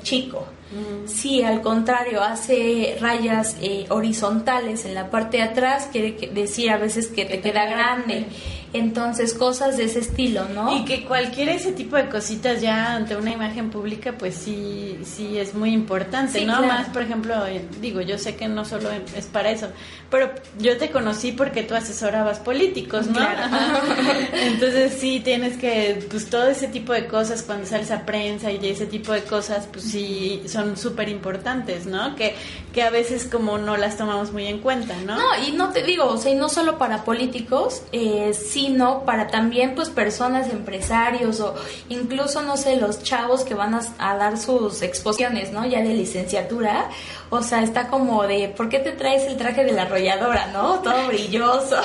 Si 1.05 1.43
al 1.43 1.61
contrario 1.61 2.23
hace 2.23 2.97
rayas 2.99 3.57
eh, 3.61 3.85
horizontales 3.89 4.85
en 4.85 4.95
la 4.95 5.11
parte 5.11 5.37
de 5.37 5.43
atrás, 5.43 5.89
quiere 5.91 6.31
decir 6.33 6.71
a 6.71 6.77
veces 6.77 7.07
que 7.07 7.25
te 7.25 7.41
queda 7.41 7.65
grande. 7.65 8.25
Entonces, 8.73 9.35
cosas 9.35 9.77
de 9.77 9.83
ese 9.83 9.99
estilo, 9.99 10.45
¿no? 10.49 10.75
Y 10.75 10.83
que 10.83 11.05
cualquier 11.05 11.49
ese 11.49 11.73
tipo 11.73 11.95
de 11.95 12.09
cositas 12.09 12.59
ya 12.59 12.95
ante 12.95 13.15
una 13.15 13.31
imagen 13.31 13.69
pública, 13.69 14.15
pues 14.17 14.33
sí, 14.33 14.97
sí 15.05 15.37
es 15.37 15.53
muy 15.53 15.71
importante, 15.71 16.43
¿no? 16.43 16.63
Más, 16.63 16.89
por 16.89 17.03
ejemplo, 17.03 17.45
eh, 17.45 17.63
digo, 17.79 18.01
yo 18.01 18.17
sé 18.17 18.35
que 18.35 18.47
no 18.47 18.65
solo 18.65 18.89
es 19.15 19.25
para 19.27 19.51
eso, 19.51 19.67
pero 20.09 20.31
yo 20.57 20.75
te 20.77 20.89
conocí 20.89 21.33
porque 21.33 21.61
tú 21.61 21.75
asesorabas 21.75 22.39
políticos, 22.39 23.05
¿no? 23.05 23.19
Entonces 24.33 24.93
sí, 24.99 25.21
tienes 25.23 25.57
que, 25.57 26.03
pues 26.09 26.27
todo 26.31 26.47
ese 26.47 26.67
tipo 26.67 26.93
de 26.93 27.05
cosas, 27.05 27.43
cuando 27.43 27.67
sales 27.67 27.91
a 27.91 28.07
prensa 28.07 28.51
y 28.51 28.57
ese 28.67 28.87
tipo 28.87 29.11
de 29.11 29.21
cosas, 29.21 29.67
pues 29.71 29.85
sí, 29.85 30.41
son 30.47 30.77
súper 30.77 31.09
importantes, 31.09 31.85
¿no? 31.85 32.15
Que, 32.15 32.35
que 32.73 32.81
a 32.81 32.89
veces 32.89 33.27
como 33.31 33.59
no 33.59 33.77
las 33.77 33.97
tomamos 33.97 34.31
muy 34.31 34.47
en 34.47 34.59
cuenta, 34.59 34.95
¿no? 35.05 35.15
No, 35.15 35.47
y 35.47 35.51
no 35.51 35.69
te 35.69 35.83
digo, 35.83 36.05
o 36.05 36.17
sea, 36.17 36.31
y 36.31 36.35
no 36.35 36.49
solo 36.49 36.79
para 36.79 37.03
políticos, 37.03 37.83
eh, 37.91 38.33
sí 38.33 38.62
sino 38.63 39.03
para 39.03 39.27
también 39.27 39.75
pues 39.75 39.89
personas, 39.89 40.49
empresarios 40.49 41.41
o 41.41 41.53
incluso, 41.89 42.41
no 42.43 42.55
sé, 42.55 42.77
los 42.77 43.03
chavos 43.03 43.43
que 43.43 43.55
van 43.55 43.73
a, 43.75 44.15
dar 44.15 44.37
sus 44.37 44.81
exposiciones, 44.81 45.51
¿no? 45.51 45.65
Ya 45.65 45.81
de 45.81 45.93
licenciatura. 45.93 46.89
O 47.33 47.41
sea, 47.41 47.63
está 47.63 47.87
como 47.87 48.23
de, 48.27 48.49
¿por 48.49 48.69
qué 48.69 48.79
te 48.79 48.91
traes 48.91 49.23
el 49.23 49.37
traje 49.37 49.63
de 49.63 49.71
la 49.71 49.83
arrolladora, 49.83 50.47
no? 50.53 50.79
Todo 50.81 51.07
brilloso. 51.07 51.77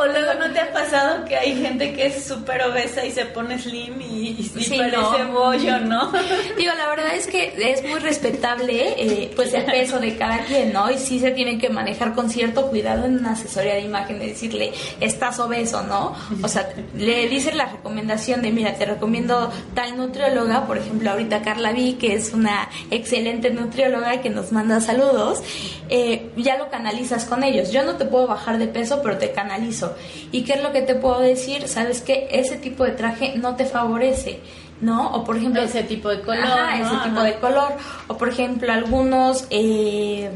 o, 0.00 0.06
luego 0.06 0.34
no 0.38 0.52
te 0.52 0.60
ha 0.60 0.70
pasado 0.70 1.24
que 1.24 1.34
hay 1.36 1.56
gente 1.56 1.94
que 1.94 2.06
es 2.06 2.24
súper 2.24 2.62
obesa 2.62 3.04
y 3.04 3.10
se 3.10 3.24
pone 3.24 3.58
slim 3.58 3.98
y, 4.02 4.36
y, 4.38 4.78
parece 4.78 5.24
bollo, 5.32 5.78
¿no? 5.80 6.12
Digo, 6.58 6.72
la 6.76 6.88
verdad 6.88 7.14
es 7.14 7.26
que 7.26 7.54
es 7.56 7.82
muy 7.82 8.00
respetable 8.00 8.94
eh, 8.98 9.32
pues 9.34 9.54
el 9.54 9.64
peso 9.64 9.98
de 9.98 10.16
cada 10.16 10.40
quien, 10.40 10.74
¿no? 10.74 10.90
Y 10.90 10.98
sí 10.98 11.18
se 11.20 11.30
tiene 11.30 11.58
que 11.58 11.70
manejar 11.70 12.14
con 12.14 12.28
cierto 12.28 12.68
cuidado 12.68 13.06
en 13.06 13.18
una 13.18 13.32
asesoría 13.32 13.74
de 13.74 13.80
imagen, 13.80 14.18
de 14.18 14.26
decirle, 14.26 14.72
estás 15.00 15.38
obeso, 15.38 15.82
¿no? 15.84 16.14
O 16.42 16.48
sea, 16.48 16.68
le 16.94 17.28
dice 17.28 17.52
la 17.54 17.66
recomendación 17.66 18.42
de, 18.42 18.50
mira, 18.50 18.74
te 18.74 18.84
recomiendo 18.84 19.50
tal 19.74 19.96
nutrióloga, 19.96 20.66
por 20.66 20.76
ejemplo, 20.76 21.10
ahorita 21.10 21.40
Carla 21.40 21.72
Vi, 21.72 21.94
que 21.94 22.14
es 22.14 22.34
una 22.34 22.68
excelente 22.90 23.50
nutrióloga 23.50 24.20
que 24.20 24.28
nos 24.28 24.49
manda 24.52 24.80
saludos, 24.80 25.42
eh, 25.88 26.30
ya 26.36 26.58
lo 26.58 26.70
canalizas 26.70 27.24
con 27.24 27.42
ellos. 27.42 27.70
Yo 27.70 27.84
no 27.84 27.96
te 27.96 28.04
puedo 28.04 28.26
bajar 28.26 28.58
de 28.58 28.68
peso, 28.68 29.00
pero 29.02 29.18
te 29.18 29.32
canalizo. 29.32 29.94
¿Y 30.32 30.42
qué 30.42 30.54
es 30.54 30.62
lo 30.62 30.72
que 30.72 30.82
te 30.82 30.94
puedo 30.94 31.20
decir? 31.20 31.68
Sabes 31.68 32.02
que 32.02 32.28
ese 32.30 32.56
tipo 32.56 32.84
de 32.84 32.92
traje 32.92 33.34
no 33.36 33.56
te 33.56 33.64
favorece. 33.64 34.40
¿no? 34.80 35.12
O 35.12 35.24
por 35.24 35.36
ejemplo... 35.36 35.62
Ese 35.62 35.82
tipo 35.82 36.08
de 36.08 36.20
color. 36.22 36.46
ese 36.74 36.96
tipo 37.04 37.20
de 37.20 37.34
color. 37.34 37.72
O 38.08 38.16
por 38.16 38.28
ejemplo, 38.30 38.72
algunos 38.72 39.46
eh, 39.50 40.30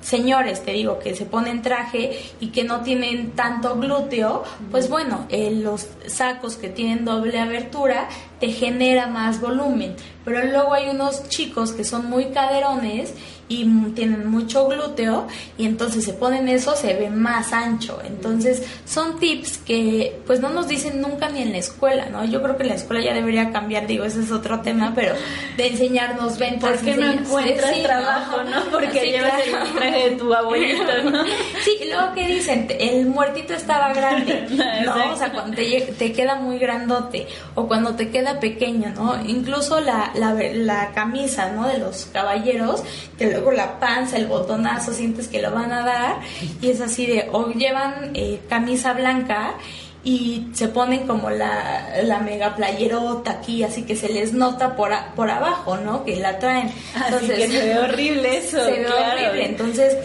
señores, 0.00 0.64
te 0.64 0.72
digo, 0.72 0.98
que 0.98 1.14
se 1.14 1.26
ponen 1.26 1.62
traje 1.62 2.18
y 2.40 2.48
que 2.48 2.64
no 2.64 2.80
tienen 2.80 3.32
tanto 3.32 3.76
glúteo, 3.76 4.44
pues 4.70 4.88
bueno, 4.88 5.26
eh, 5.28 5.50
los 5.50 5.88
sacos 6.06 6.56
que 6.56 6.68
tienen 6.68 7.04
doble 7.04 7.38
abertura 7.38 8.08
te 8.38 8.48
genera 8.48 9.06
más 9.06 9.40
volumen. 9.40 9.94
Pero 10.24 10.44
luego 10.44 10.74
hay 10.74 10.88
unos 10.88 11.28
chicos 11.28 11.72
que 11.72 11.84
son 11.84 12.08
muy 12.08 12.26
caderones 12.26 13.14
y 13.50 13.64
tienen 13.96 14.30
mucho 14.30 14.68
glúteo 14.68 15.26
y 15.58 15.66
entonces 15.66 16.04
se 16.04 16.12
ponen 16.12 16.48
eso, 16.48 16.76
se 16.76 16.94
ve 16.94 17.10
más 17.10 17.52
ancho. 17.52 18.00
Entonces 18.06 18.62
son 18.86 19.18
tips 19.18 19.58
que 19.58 20.20
pues 20.24 20.38
no 20.38 20.50
nos 20.50 20.68
dicen 20.68 21.00
nunca 21.00 21.28
ni 21.28 21.42
en 21.42 21.50
la 21.50 21.58
escuela, 21.58 22.06
¿no? 22.06 22.24
Yo 22.24 22.40
creo 22.42 22.56
que 22.56 22.62
la 22.62 22.74
escuela 22.74 23.04
ya 23.04 23.12
debería 23.12 23.50
cambiar, 23.50 23.88
digo, 23.88 24.04
ese 24.04 24.20
es 24.20 24.30
otro 24.30 24.60
tema, 24.60 24.92
pero 24.94 25.14
de 25.56 25.66
enseñarnos 25.66 26.38
ventas. 26.38 26.70
¿Por 26.70 26.80
qué 26.84 26.96
no 26.96 27.10
encuentras 27.10 27.82
trabajo, 27.82 28.44
no? 28.44 28.62
Porque 28.70 29.10
llevas 29.10 29.44
el 29.44 29.72
traje 29.74 30.10
de 30.10 30.16
tu 30.16 30.32
abuelito, 30.32 31.10
¿no? 31.10 31.24
sí, 31.64 31.76
y 31.82 31.88
luego 31.88 32.14
que 32.14 32.28
dicen, 32.28 32.68
el 32.78 33.06
muertito 33.06 33.54
estaba 33.54 33.92
grande, 33.92 34.46
¿no? 34.84 35.12
O 35.12 35.16
sea, 35.16 35.32
cuando 35.32 35.56
te, 35.56 35.92
te, 35.98 36.12
queda 36.12 36.36
muy 36.36 36.58
grandote 36.60 37.26
o 37.56 37.66
cuando 37.66 37.96
te 37.96 38.10
queda 38.10 38.38
pequeño, 38.38 38.92
¿no? 38.94 39.20
Incluso 39.26 39.80
la, 39.80 40.12
la, 40.14 40.34
la 40.34 40.92
camisa, 40.92 41.50
¿no? 41.50 41.66
De 41.66 41.78
los 41.78 42.06
caballeros, 42.12 42.84
que 43.18 43.39
luego 43.40 43.52
la 43.52 43.80
panza, 43.80 44.16
el 44.16 44.26
botonazo, 44.26 44.92
sientes 44.92 45.28
que 45.28 45.40
lo 45.40 45.50
van 45.50 45.72
a 45.72 45.84
dar 45.84 46.16
y 46.60 46.70
es 46.70 46.80
así 46.80 47.06
de, 47.06 47.28
o 47.32 47.48
llevan 47.48 48.10
eh, 48.14 48.40
camisa 48.48 48.92
blanca 48.92 49.54
y 50.02 50.46
se 50.54 50.68
ponen 50.68 51.06
como 51.06 51.28
la, 51.30 52.02
la 52.04 52.20
mega 52.20 52.54
playerota 52.54 53.32
aquí, 53.32 53.62
así 53.62 53.82
que 53.82 53.96
se 53.96 54.08
les 54.08 54.32
nota 54.32 54.74
por, 54.74 54.92
por 55.14 55.30
abajo, 55.30 55.76
¿no? 55.76 56.04
Que 56.04 56.16
la 56.16 56.38
traen. 56.38 56.72
Entonces, 56.94 57.30
así 57.30 57.38
que 57.38 57.48
se 57.48 57.66
ve 57.66 57.78
horrible 57.78 58.38
eso. 58.38 58.58
Se 58.64 58.70
ve 58.70 58.86
horrible. 58.86 59.46
Entonces, 59.46 59.96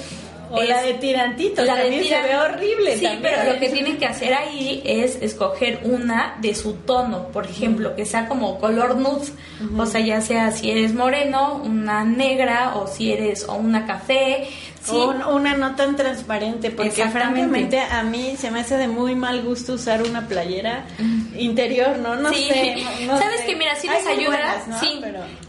o 0.50 0.62
la 0.62 0.82
de 0.82 0.94
tirantito, 0.96 1.64
la 1.64 1.76
también 1.76 2.02
de 2.02 2.10
se 2.10 2.22
ve 2.22 2.36
horrible. 2.36 2.98
Sí, 2.98 3.08
pero 3.22 3.54
lo 3.54 3.60
que 3.60 3.70
tienen 3.70 3.98
que 3.98 4.06
hacer 4.06 4.34
ahí 4.34 4.82
es 4.86 5.18
escoger 5.22 5.82
una 5.84 6.36
de 6.42 6.56
su 6.56 6.74
tono, 6.74 7.28
por 7.30 7.46
ejemplo, 7.46 7.96
que 7.96 8.06
sea 8.06 8.28
como 8.28 8.60
color 8.60 8.96
nude, 8.96 9.32
o 9.78 9.86
sea, 9.86 10.02
ya 10.02 10.22
sea 10.22 10.52
si 10.52 10.72
eres 10.72 10.94
moreno, 10.94 11.62
una 11.64 12.04
negra, 12.04 12.76
o 12.76 12.88
si 12.88 13.12
eres 13.12 13.46
o 13.48 13.56
una 13.56 13.86
café. 13.86 14.48
O 14.88 15.08
una 15.34 15.58
no 15.58 15.76
tan 15.76 15.96
transparente, 15.96 16.70
porque 16.70 17.08
francamente 17.10 17.80
a 17.80 18.04
mí 18.04 18.36
se 18.38 18.52
me 18.52 18.60
hace 18.60 18.78
de 18.78 18.88
muy 18.88 19.16
mal 19.16 19.42
gusto 19.42 19.74
usar 19.74 20.04
una 20.04 20.28
playera 20.28 20.86
interior, 21.36 21.98
¿no? 21.98 22.16
No 22.16 22.32
sé. 22.32 22.76
Sabes 23.08 23.42
que 23.48 23.56
mira, 23.56 23.76
sí 23.78 23.90
les 23.90 24.06
ayuda, 24.06 24.64
sí, 24.80 25.02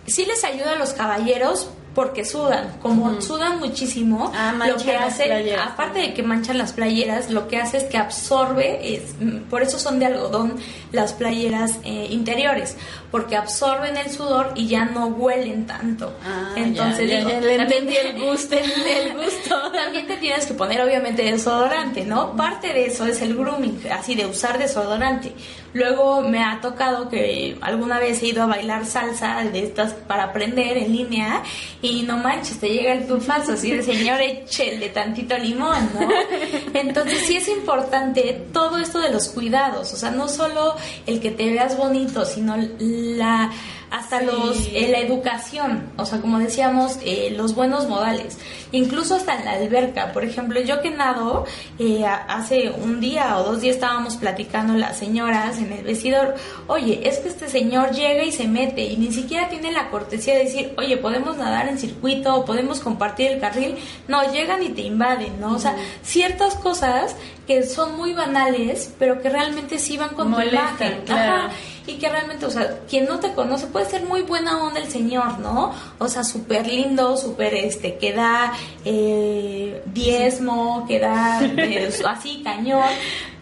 sí 0.07 0.25
les 0.25 0.43
ayuda 0.43 0.73
a 0.73 0.77
los 0.77 0.95
caballeros 0.95 1.69
porque 1.97 2.27
sudan. 2.27 2.77
Como 2.83 3.23
sudan 3.23 3.59
muchísimo, 3.59 4.31
ah, 4.37 4.53
lo 4.69 4.77
que 4.77 4.95
hace, 4.95 5.57
aparte 5.57 6.01
de 6.01 6.13
que 6.13 6.23
manchan 6.23 6.59
las 6.59 6.75
playeras, 6.75 7.31
lo 7.31 7.49
que 7.49 7.57
hace 7.57 7.79
es 7.79 7.85
que 7.85 7.97
absorbe, 7.97 8.95
es, 8.95 9.15
por 9.49 9.63
eso 9.63 9.79
son 9.79 9.99
de 9.99 10.05
algodón 10.05 10.57
las 10.93 11.15
playeras 11.15 11.79
eh, 11.85 12.09
interiores, 12.11 12.77
porque 13.11 13.35
absorben 13.35 13.97
el 13.97 14.11
sudor 14.11 14.53
y 14.57 14.69
ya 14.69 14.85
no 14.85 15.07
huelen 15.07 15.67
tanto. 15.67 16.13
Ah, 16.23 16.53
Entonces, 16.55 17.09
le 17.09 17.55
entendí 17.55 17.97
el 17.97 18.23
gusto, 18.27 18.57
el 18.57 19.15
gusto. 19.15 19.73
también 19.73 20.07
te 20.07 20.19
tienes 20.19 20.45
que 20.45 20.53
poner 20.53 20.83
obviamente 20.83 21.23
desodorante, 21.23 22.05
¿no? 22.05 22.37
Parte 22.37 22.75
de 22.75 22.89
eso 22.89 23.07
es 23.07 23.23
el 23.23 23.35
grooming, 23.35 23.81
así 23.91 24.15
de 24.15 24.27
usar 24.27 24.59
desodorante. 24.59 25.33
Luego 25.77 26.22
me 26.22 26.43
ha 26.43 26.59
tocado 26.62 27.11
que 27.11 27.59
alguna 27.61 27.99
vez 27.99 28.22
he 28.22 28.29
ido 28.29 28.43
a 28.43 28.47
bailar 28.47 28.87
salsa 28.87 29.45
de 29.45 29.62
estas 29.62 29.93
para 29.93 30.24
aprender 30.24 30.79
en 30.79 30.91
línea 30.91 31.43
y 31.83 32.03
no 32.03 32.16
manches, 32.16 32.59
te 32.59 32.70
llega 32.70 32.95
el 32.95 33.07
tufazo 33.07 33.53
así 33.53 33.72
de 33.72 33.83
señor 33.83 34.18
échele 34.22 34.89
tantito 34.89 35.37
limón, 35.37 35.91
¿no? 35.93 36.09
Entonces 36.74 37.18
sí 37.27 37.37
es 37.37 37.49
importante 37.49 38.47
todo 38.55 38.79
esto 38.79 39.01
de 39.01 39.12
los 39.12 39.29
cuidados, 39.29 39.93
o 39.93 39.97
sea, 39.97 40.11
no 40.11 40.29
solo 40.29 40.77
el 41.05 41.20
que 41.20 41.31
te 41.31 41.45
veas 41.51 41.77
bonito, 41.77 42.24
sino 42.24 42.57
la 42.79 43.51
hasta 43.91 44.20
los 44.20 44.66
eh, 44.72 44.89
la 44.91 44.99
educación, 44.99 45.91
o 45.97 46.05
sea, 46.05 46.20
como 46.20 46.39
decíamos, 46.39 46.99
eh, 47.03 47.32
los 47.37 47.55
buenos 47.55 47.89
modales, 47.89 48.39
incluso 48.72 49.14
hasta 49.14 49.39
en 49.39 49.45
la 49.45 49.53
alberca. 49.53 50.12
Por 50.12 50.24
ejemplo, 50.24 50.61
yo 50.61 50.80
que 50.82 50.91
nado, 50.91 51.45
eh, 51.78 52.05
hace 52.05 52.70
un 52.70 53.01
día 53.01 53.39
o 53.39 53.45
dos 53.45 53.61
días 53.61 53.76
estábamos 53.76 54.16
platicando 54.16 54.74
las 54.74 54.99
señoras 54.99 55.59
en 55.59 55.72
el 55.72 55.84
vestidor, 55.84 56.34
oye, 56.66 57.09
es 57.09 57.18
que 57.18 57.28
este 57.28 57.49
señor 57.49 57.93
llega 57.93 58.24
y 58.24 58.32
se 58.32 58.49
mete 58.49 58.84
y 58.84 58.97
ni 58.97 59.12
siquiera 59.12 59.49
tiene 59.49 59.70
la 59.72 59.89
cortesía 59.91 60.34
de 60.34 60.45
decir, 60.45 60.72
oye, 60.76 60.97
podemos 60.97 61.37
nadar 61.37 61.68
en 61.68 61.78
circuito 61.78 62.34
o 62.34 62.45
podemos 62.45 62.80
compartir 62.80 63.32
el 63.32 63.41
carril. 63.41 63.76
No, 64.09 64.32
llegan 64.32 64.62
y 64.62 64.70
te 64.70 64.82
invaden, 64.82 65.41
¿no? 65.41 65.55
O 65.55 65.59
sea, 65.59 65.76
ciertas 66.03 66.55
cosas 66.57 67.14
que 67.47 67.62
son 67.62 67.97
muy 67.97 68.12
banales, 68.12 68.93
pero 68.99 69.22
que 69.22 69.30
realmente 69.30 69.78
sí 69.78 69.97
van 69.97 70.11
con 70.11 70.34
tu 70.34 70.41
imagen. 70.41 71.03
Claro 71.05 71.51
y 71.87 71.95
que 71.95 72.09
realmente, 72.09 72.47
o 72.47 72.51
sea, 72.51 72.80
quien 72.89 73.07
no 73.07 73.20
te 73.20 73.32
conoce 73.32 73.66
puede 73.66 73.87
ser 73.87 74.03
muy 74.05 74.22
buena 74.22 74.62
onda 74.62 74.80
el 74.80 74.91
señor, 74.91 75.39
¿no? 75.39 75.72
O 75.99 76.09
sea, 76.09 76.24
súper 76.24 76.66
lindo, 76.66 77.16
súper 77.16 77.55
este, 77.55 77.97
que 77.97 78.12
da 78.12 78.53
eh, 78.84 79.82
diezmo, 79.87 80.84
que 80.87 80.99
da 80.99 81.41
eh, 81.43 81.91
así 82.07 82.43
cañón, 82.43 82.82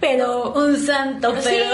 pero... 0.00 0.52
Un 0.52 0.76
santo, 0.76 1.34
pero... 1.42 1.64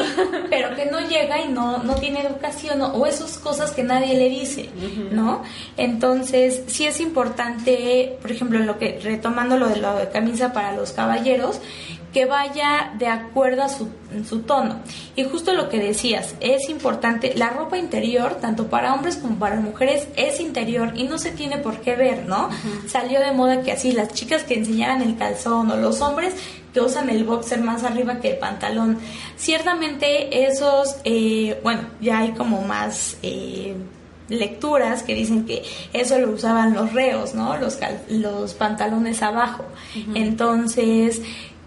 pero 0.50 0.76
que 0.76 0.86
no 0.86 1.00
llega 1.00 1.40
y 1.40 1.48
no, 1.48 1.82
no 1.82 1.94
tiene 1.96 2.22
educación 2.22 2.80
o 2.82 3.06
esas 3.06 3.38
cosas 3.38 3.72
que 3.72 3.82
nadie 3.82 4.16
le 4.16 4.28
dice, 4.28 4.70
¿no? 5.10 5.42
Entonces, 5.76 6.62
sí 6.66 6.86
es 6.86 7.00
importante, 7.00 8.18
por 8.20 8.30
ejemplo, 8.30 8.58
lo 8.60 8.78
que, 8.78 9.00
retomando 9.02 9.56
lo 9.56 9.68
de 9.68 9.76
la 9.76 10.10
camisa 10.10 10.52
para 10.52 10.72
los 10.72 10.92
caballeros, 10.92 11.60
que 12.12 12.24
vaya 12.24 12.92
de 12.98 13.06
acuerdo 13.06 13.62
a 13.62 13.68
su, 13.68 13.88
su, 14.28 14.40
tono. 14.40 14.80
Y 15.16 15.24
justo 15.24 15.52
lo 15.54 15.68
que 15.68 15.78
decías, 15.78 16.34
es 16.40 16.68
importante, 16.68 17.34
la 17.36 17.50
ropa 17.50 17.78
interior, 17.78 18.38
tanto 18.40 18.66
para 18.66 18.94
hombres 18.94 19.16
como 19.16 19.38
para 19.38 19.56
mujeres, 19.56 20.08
es 20.16 20.40
interior 20.40 20.92
y 20.96 21.04
no 21.04 21.18
se 21.18 21.30
tiene 21.30 21.58
por 21.58 21.80
qué 21.80 21.94
ver, 21.94 22.26
¿no? 22.26 22.50
Salió 22.88 23.20
de 23.20 23.32
moda 23.32 23.62
que 23.62 23.72
así 23.72 23.92
las 23.92 24.12
chicas 24.12 24.42
que 24.42 24.54
enseñaran 24.54 25.02
el 25.02 25.16
calzón 25.16 25.70
o 25.70 25.76
los 25.76 26.00
hombres 26.00 26.34
que 26.74 26.80
usan 26.80 27.10
el 27.10 27.24
boxer 27.24 27.60
más 27.60 27.84
arriba 27.84 28.20
que 28.20 28.32
el 28.32 28.38
pantalón. 28.38 28.98
Ciertamente 29.36 30.46
esos, 30.46 30.96
eh, 31.04 31.60
bueno, 31.62 31.82
ya 32.00 32.18
hay 32.18 32.32
como 32.32 32.62
más... 32.62 33.16
Eh, 33.22 33.76
lecturas 34.30 35.02
que 35.02 35.14
dicen 35.14 35.44
que 35.44 35.62
eso 35.92 36.18
lo 36.18 36.30
usaban 36.30 36.72
los 36.72 36.92
reos, 36.92 37.34
¿no? 37.34 37.56
Los, 37.58 37.78
los 38.08 38.54
pantalones 38.54 39.22
abajo. 39.22 39.64
Entonces, 40.14 41.20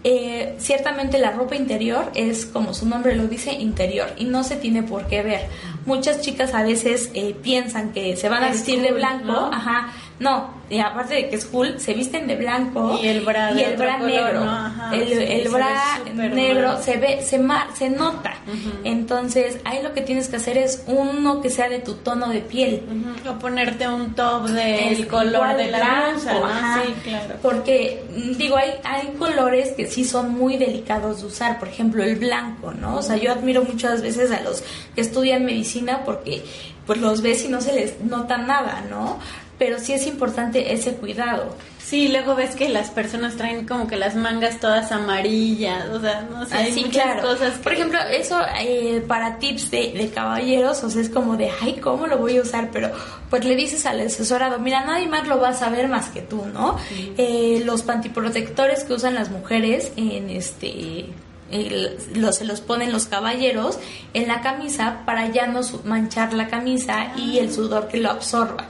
eh, 0.04 0.54
ciertamente 0.58 1.18
la 1.18 1.30
ropa 1.30 1.56
interior 1.56 2.12
es, 2.14 2.44
como 2.44 2.74
su 2.74 2.86
nombre 2.86 3.16
lo 3.16 3.26
dice, 3.26 3.52
interior 3.54 4.08
y 4.18 4.26
no 4.26 4.44
se 4.44 4.56
tiene 4.56 4.82
por 4.82 5.06
qué 5.06 5.22
ver. 5.22 5.48
Muchas 5.86 6.20
chicas 6.20 6.52
a 6.54 6.62
veces 6.62 7.10
eh, 7.14 7.34
piensan 7.42 7.92
que 7.92 8.16
se 8.16 8.28
van 8.28 8.44
a 8.44 8.50
vestir 8.50 8.82
de 8.82 8.92
blanco, 8.92 9.32
ajá, 9.32 9.88
no, 10.20 10.53
y 10.70 10.78
aparte 10.78 11.14
de 11.14 11.28
que 11.28 11.36
es 11.36 11.44
cool, 11.44 11.78
se 11.78 11.92
visten 11.92 12.26
de 12.26 12.36
blanco 12.36 12.98
y 13.02 13.08
el 13.08 13.20
bra, 13.20 13.52
y 13.52 13.60
el 13.60 13.76
bra 13.76 13.98
negro. 13.98 14.46
el, 14.92 15.12
el 15.12 15.48
bra 15.48 16.00
negro 16.14 16.80
se 16.82 16.96
ve, 16.96 17.22
se, 17.22 17.40
se 17.76 17.90
nota. 17.90 18.34
Entonces, 18.82 19.58
ahí 19.64 19.82
lo 19.82 19.92
que 19.92 20.00
tienes 20.00 20.28
que 20.28 20.36
hacer 20.36 20.56
es 20.56 20.84
uno 20.86 21.40
que 21.42 21.50
sea 21.50 21.68
de 21.68 21.80
tu 21.80 21.94
tono 21.94 22.28
de 22.28 22.40
piel. 22.40 22.82
O 23.28 23.38
ponerte 23.38 23.86
un 23.88 24.14
top 24.14 24.48
del 24.48 25.06
color 25.06 25.56
de 25.56 25.70
la 25.70 26.10
blusa, 26.12 26.82
Sí, 26.84 26.94
claro. 27.04 27.34
Porque, 27.42 28.02
digo, 28.38 28.56
hay, 28.56 28.72
hay 28.84 29.08
colores 29.18 29.72
que 29.72 29.86
sí 29.86 30.04
son 30.04 30.32
muy 30.32 30.56
delicados 30.56 31.20
de 31.20 31.26
usar. 31.26 31.58
Por 31.58 31.68
ejemplo, 31.68 32.02
el 32.02 32.16
blanco, 32.16 32.72
¿no? 32.72 32.96
O 32.96 33.02
sea, 33.02 33.16
yo 33.16 33.32
admiro 33.32 33.64
muchas 33.64 34.02
veces 34.02 34.30
a 34.30 34.40
los 34.40 34.62
que 34.94 35.00
estudian 35.00 35.44
medicina 35.44 36.02
porque 36.04 36.42
pues 36.86 37.00
los 37.00 37.22
ves 37.22 37.44
y 37.44 37.48
no 37.48 37.60
se 37.60 37.72
les 37.72 38.00
nota 38.00 38.36
nada, 38.36 38.84
¿no? 38.90 39.18
Pero 39.58 39.78
sí 39.78 39.92
es 39.92 40.06
importante 40.06 40.72
ese 40.72 40.94
cuidado. 40.94 41.54
Sí, 41.78 42.08
luego 42.08 42.34
ves 42.34 42.56
que 42.56 42.70
las 42.70 42.88
personas 42.90 43.36
traen 43.36 43.66
como 43.66 43.86
que 43.86 43.96
las 43.96 44.16
mangas 44.16 44.58
todas 44.58 44.90
amarillas, 44.90 45.86
o 45.90 46.00
sea, 46.00 46.22
no 46.30 46.46
sé, 46.46 46.54
hay 46.56 46.70
Así, 46.70 46.84
muchas 46.86 47.02
claro. 47.02 47.22
cosas. 47.22 47.52
que- 47.52 47.62
Por 47.62 47.72
ejemplo, 47.74 47.98
eso 48.10 48.40
eh, 48.58 49.04
para 49.06 49.38
tips 49.38 49.70
de, 49.70 49.92
de 49.92 50.08
caballeros, 50.08 50.82
o 50.82 50.88
sea, 50.88 51.02
es 51.02 51.10
como 51.10 51.36
de, 51.36 51.50
ay, 51.60 51.74
¿cómo 51.82 52.06
lo 52.06 52.16
voy 52.18 52.38
a 52.38 52.42
usar? 52.42 52.70
Pero 52.72 52.90
pues 53.28 53.44
le 53.44 53.54
dices 53.54 53.84
al 53.84 54.00
asesorado, 54.00 54.58
mira, 54.58 54.84
nadie 54.84 55.08
más 55.08 55.28
lo 55.28 55.38
va 55.38 55.50
a 55.50 55.54
saber 55.54 55.88
más 55.88 56.08
que 56.08 56.22
tú, 56.22 56.46
¿no? 56.54 56.78
Eh, 57.18 57.62
los 57.66 57.82
pantiprotectores 57.82 58.84
que 58.84 58.94
usan 58.94 59.14
las 59.14 59.30
mujeres 59.30 59.92
en 59.96 60.30
este... 60.30 61.06
el- 61.50 61.98
los, 62.14 62.36
se 62.36 62.44
los 62.46 62.62
ponen 62.62 62.92
los 62.92 63.06
caballeros 63.06 63.78
en 64.14 64.26
la 64.28 64.40
camisa 64.40 65.02
para 65.04 65.28
ya 65.28 65.46
no 65.46 65.62
su- 65.62 65.82
manchar 65.84 66.32
la 66.32 66.48
camisa 66.48 67.12
y 67.16 67.38
el 67.38 67.52
sudor 67.52 67.88
que 67.88 67.98
lo 67.98 68.10
absorba 68.10 68.68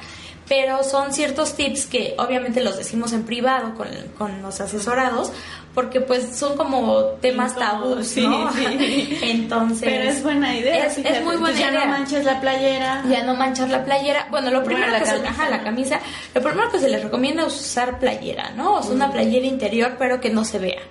pero 0.48 0.82
son 0.84 1.12
ciertos 1.12 1.54
tips 1.54 1.86
que 1.86 2.14
obviamente 2.18 2.62
los 2.62 2.76
decimos 2.76 3.12
en 3.12 3.24
privado 3.24 3.74
con, 3.74 3.88
con 4.18 4.42
los 4.42 4.60
asesorados 4.60 5.32
porque 5.74 6.00
pues 6.00 6.36
son 6.36 6.56
como 6.56 7.02
temas 7.20 7.56
tabús, 7.56 8.16
¿no? 8.16 8.52
sí, 8.52 8.64
sí. 8.78 9.18
Entonces... 9.22 9.80
Pero 9.82 10.04
es 10.08 10.22
buena 10.22 10.56
idea. 10.56 10.86
Es, 10.86 11.24
muy 11.24 11.36
buena 11.36 11.58
idea. 11.58 11.72
ya 11.72 11.84
no 11.84 11.90
manches 11.90 12.24
la 12.24 12.40
playera. 12.40 13.04
Ya 13.10 13.24
no 13.24 13.34
manchar 13.34 13.68
la 13.68 13.84
playera. 13.84 14.28
Bueno, 14.30 14.50
lo 14.50 14.62
primero 14.62 14.92
la 14.92 15.00
que 15.00 15.06
se, 15.06 15.12
camisa, 15.12 15.30
ajá, 15.30 15.50
la 15.50 15.62
camisa, 15.64 16.00
lo 16.32 16.42
primero 16.42 16.70
que 16.70 16.78
se 16.78 16.88
les 16.88 17.02
recomienda 17.02 17.46
es 17.46 17.54
usar 17.54 17.98
playera, 17.98 18.52
¿no? 18.52 18.74
O 18.74 18.82
sea, 18.82 18.92
una 18.92 19.10
playera 19.10 19.46
interior, 19.46 19.96
pero 19.98 20.20
que 20.20 20.30
no 20.30 20.44
se 20.44 20.60
vea. 20.60 20.82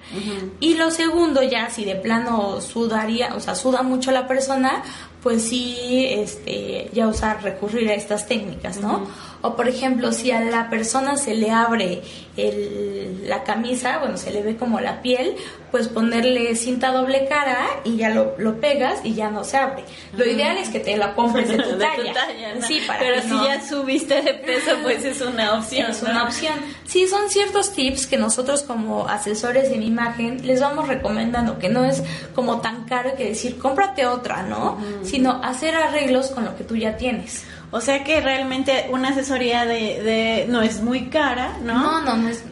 Y 0.60 0.74
lo 0.76 0.91
segundo, 0.91 1.41
ya 1.41 1.70
si 1.70 1.86
de 1.86 1.95
plano 1.95 2.60
sudaría, 2.60 3.36
o 3.36 3.39
sea, 3.39 3.56
suda 3.56 3.84
mucho 3.84 4.12
la 4.12 4.28
persona, 4.28 4.84
pues 5.22 5.43
sí, 5.43 6.08
este, 6.10 6.89
ya 6.91 7.08
usar, 7.08 7.41
recurrir 7.41 7.89
a 7.89 7.93
estas 7.93 8.28
técnicas, 8.28 8.82
¿no? 8.82 9.08
O 9.45 9.55
por 9.57 9.67
ejemplo, 9.67 10.11
si 10.13 10.31
a 10.31 10.39
la 10.39 10.69
persona 10.69 11.17
se 11.17 11.35
le 11.35 11.51
abre 11.51 12.01
el- 12.37 13.27
la 13.27 13.43
camisa, 13.43 13.99
bueno, 13.99 14.17
se 14.17 14.31
le 14.31 14.41
ve 14.41 14.55
como 14.55 14.79
la 14.79 15.01
piel, 15.01 15.35
pues 15.71 15.87
ponerle 15.87 16.55
cinta 16.55 16.91
doble 16.91 17.25
cara 17.27 17.57
y 17.83 17.97
ya 17.97 18.09
lo, 18.09 18.35
lo 18.37 18.59
pegas 18.59 18.99
y 19.03 19.13
ya 19.15 19.29
no 19.29 19.43
se 19.43 19.57
abre. 19.57 19.83
Lo 20.15 20.25
ideal 20.25 20.57
es 20.57 20.69
que 20.69 20.79
te 20.79 20.95
la 20.97 21.13
compres 21.15 21.49
de 21.49 21.57
tu 21.57 21.69
De 21.77 21.77
talla. 21.85 22.13
¿no? 22.59 22.65
Sí, 22.67 22.79
para 22.85 22.99
Pero 22.99 23.15
que 23.15 23.21
si 23.23 23.29
ya 23.43 23.61
subiste 23.67 24.21
de 24.21 24.33
peso, 24.35 24.71
pues 24.81 25.03
es 25.03 25.19
una 25.21 25.53
opción. 25.57 25.91
es 25.91 26.03
¿no? 26.03 26.09
una 26.11 26.23
opción. 26.25 26.53
Sí, 26.85 27.07
son 27.07 27.29
ciertos 27.29 27.73
tips 27.73 28.07
que 28.07 28.17
nosotros 28.17 28.61
como 28.63 29.07
asesores 29.07 29.69
en 29.71 29.83
imagen 29.83 30.45
les 30.45 30.61
vamos 30.61 30.87
recomendando, 30.87 31.59
que 31.59 31.69
no 31.69 31.85
es 31.85 32.03
como 32.35 32.61
tan 32.61 32.85
caro 32.85 33.15
que 33.15 33.25
decir 33.29 33.57
cómprate 33.57 34.05
otra, 34.05 34.43
¿no? 34.43 34.77
Sino 35.03 35.41
hacer 35.43 35.75
arreglos 35.75 36.27
con 36.31 36.45
lo 36.45 36.55
que 36.55 36.63
tú 36.63 36.75
ya 36.75 36.97
tienes. 36.97 37.43
O 37.74 37.82
sea 37.82 38.03
que 38.03 38.21
realmente 38.21 38.88
una 38.91 39.09
asesoría 39.09 39.65
de, 39.65 40.03
de 40.03 40.45
no 40.47 40.61
es 40.61 40.82
muy 40.82 41.09
cara, 41.09 41.57
¿no? 41.63 41.74
No, 41.74 42.01
no, 42.01 42.17
no 42.17 42.30
es... 42.30 42.43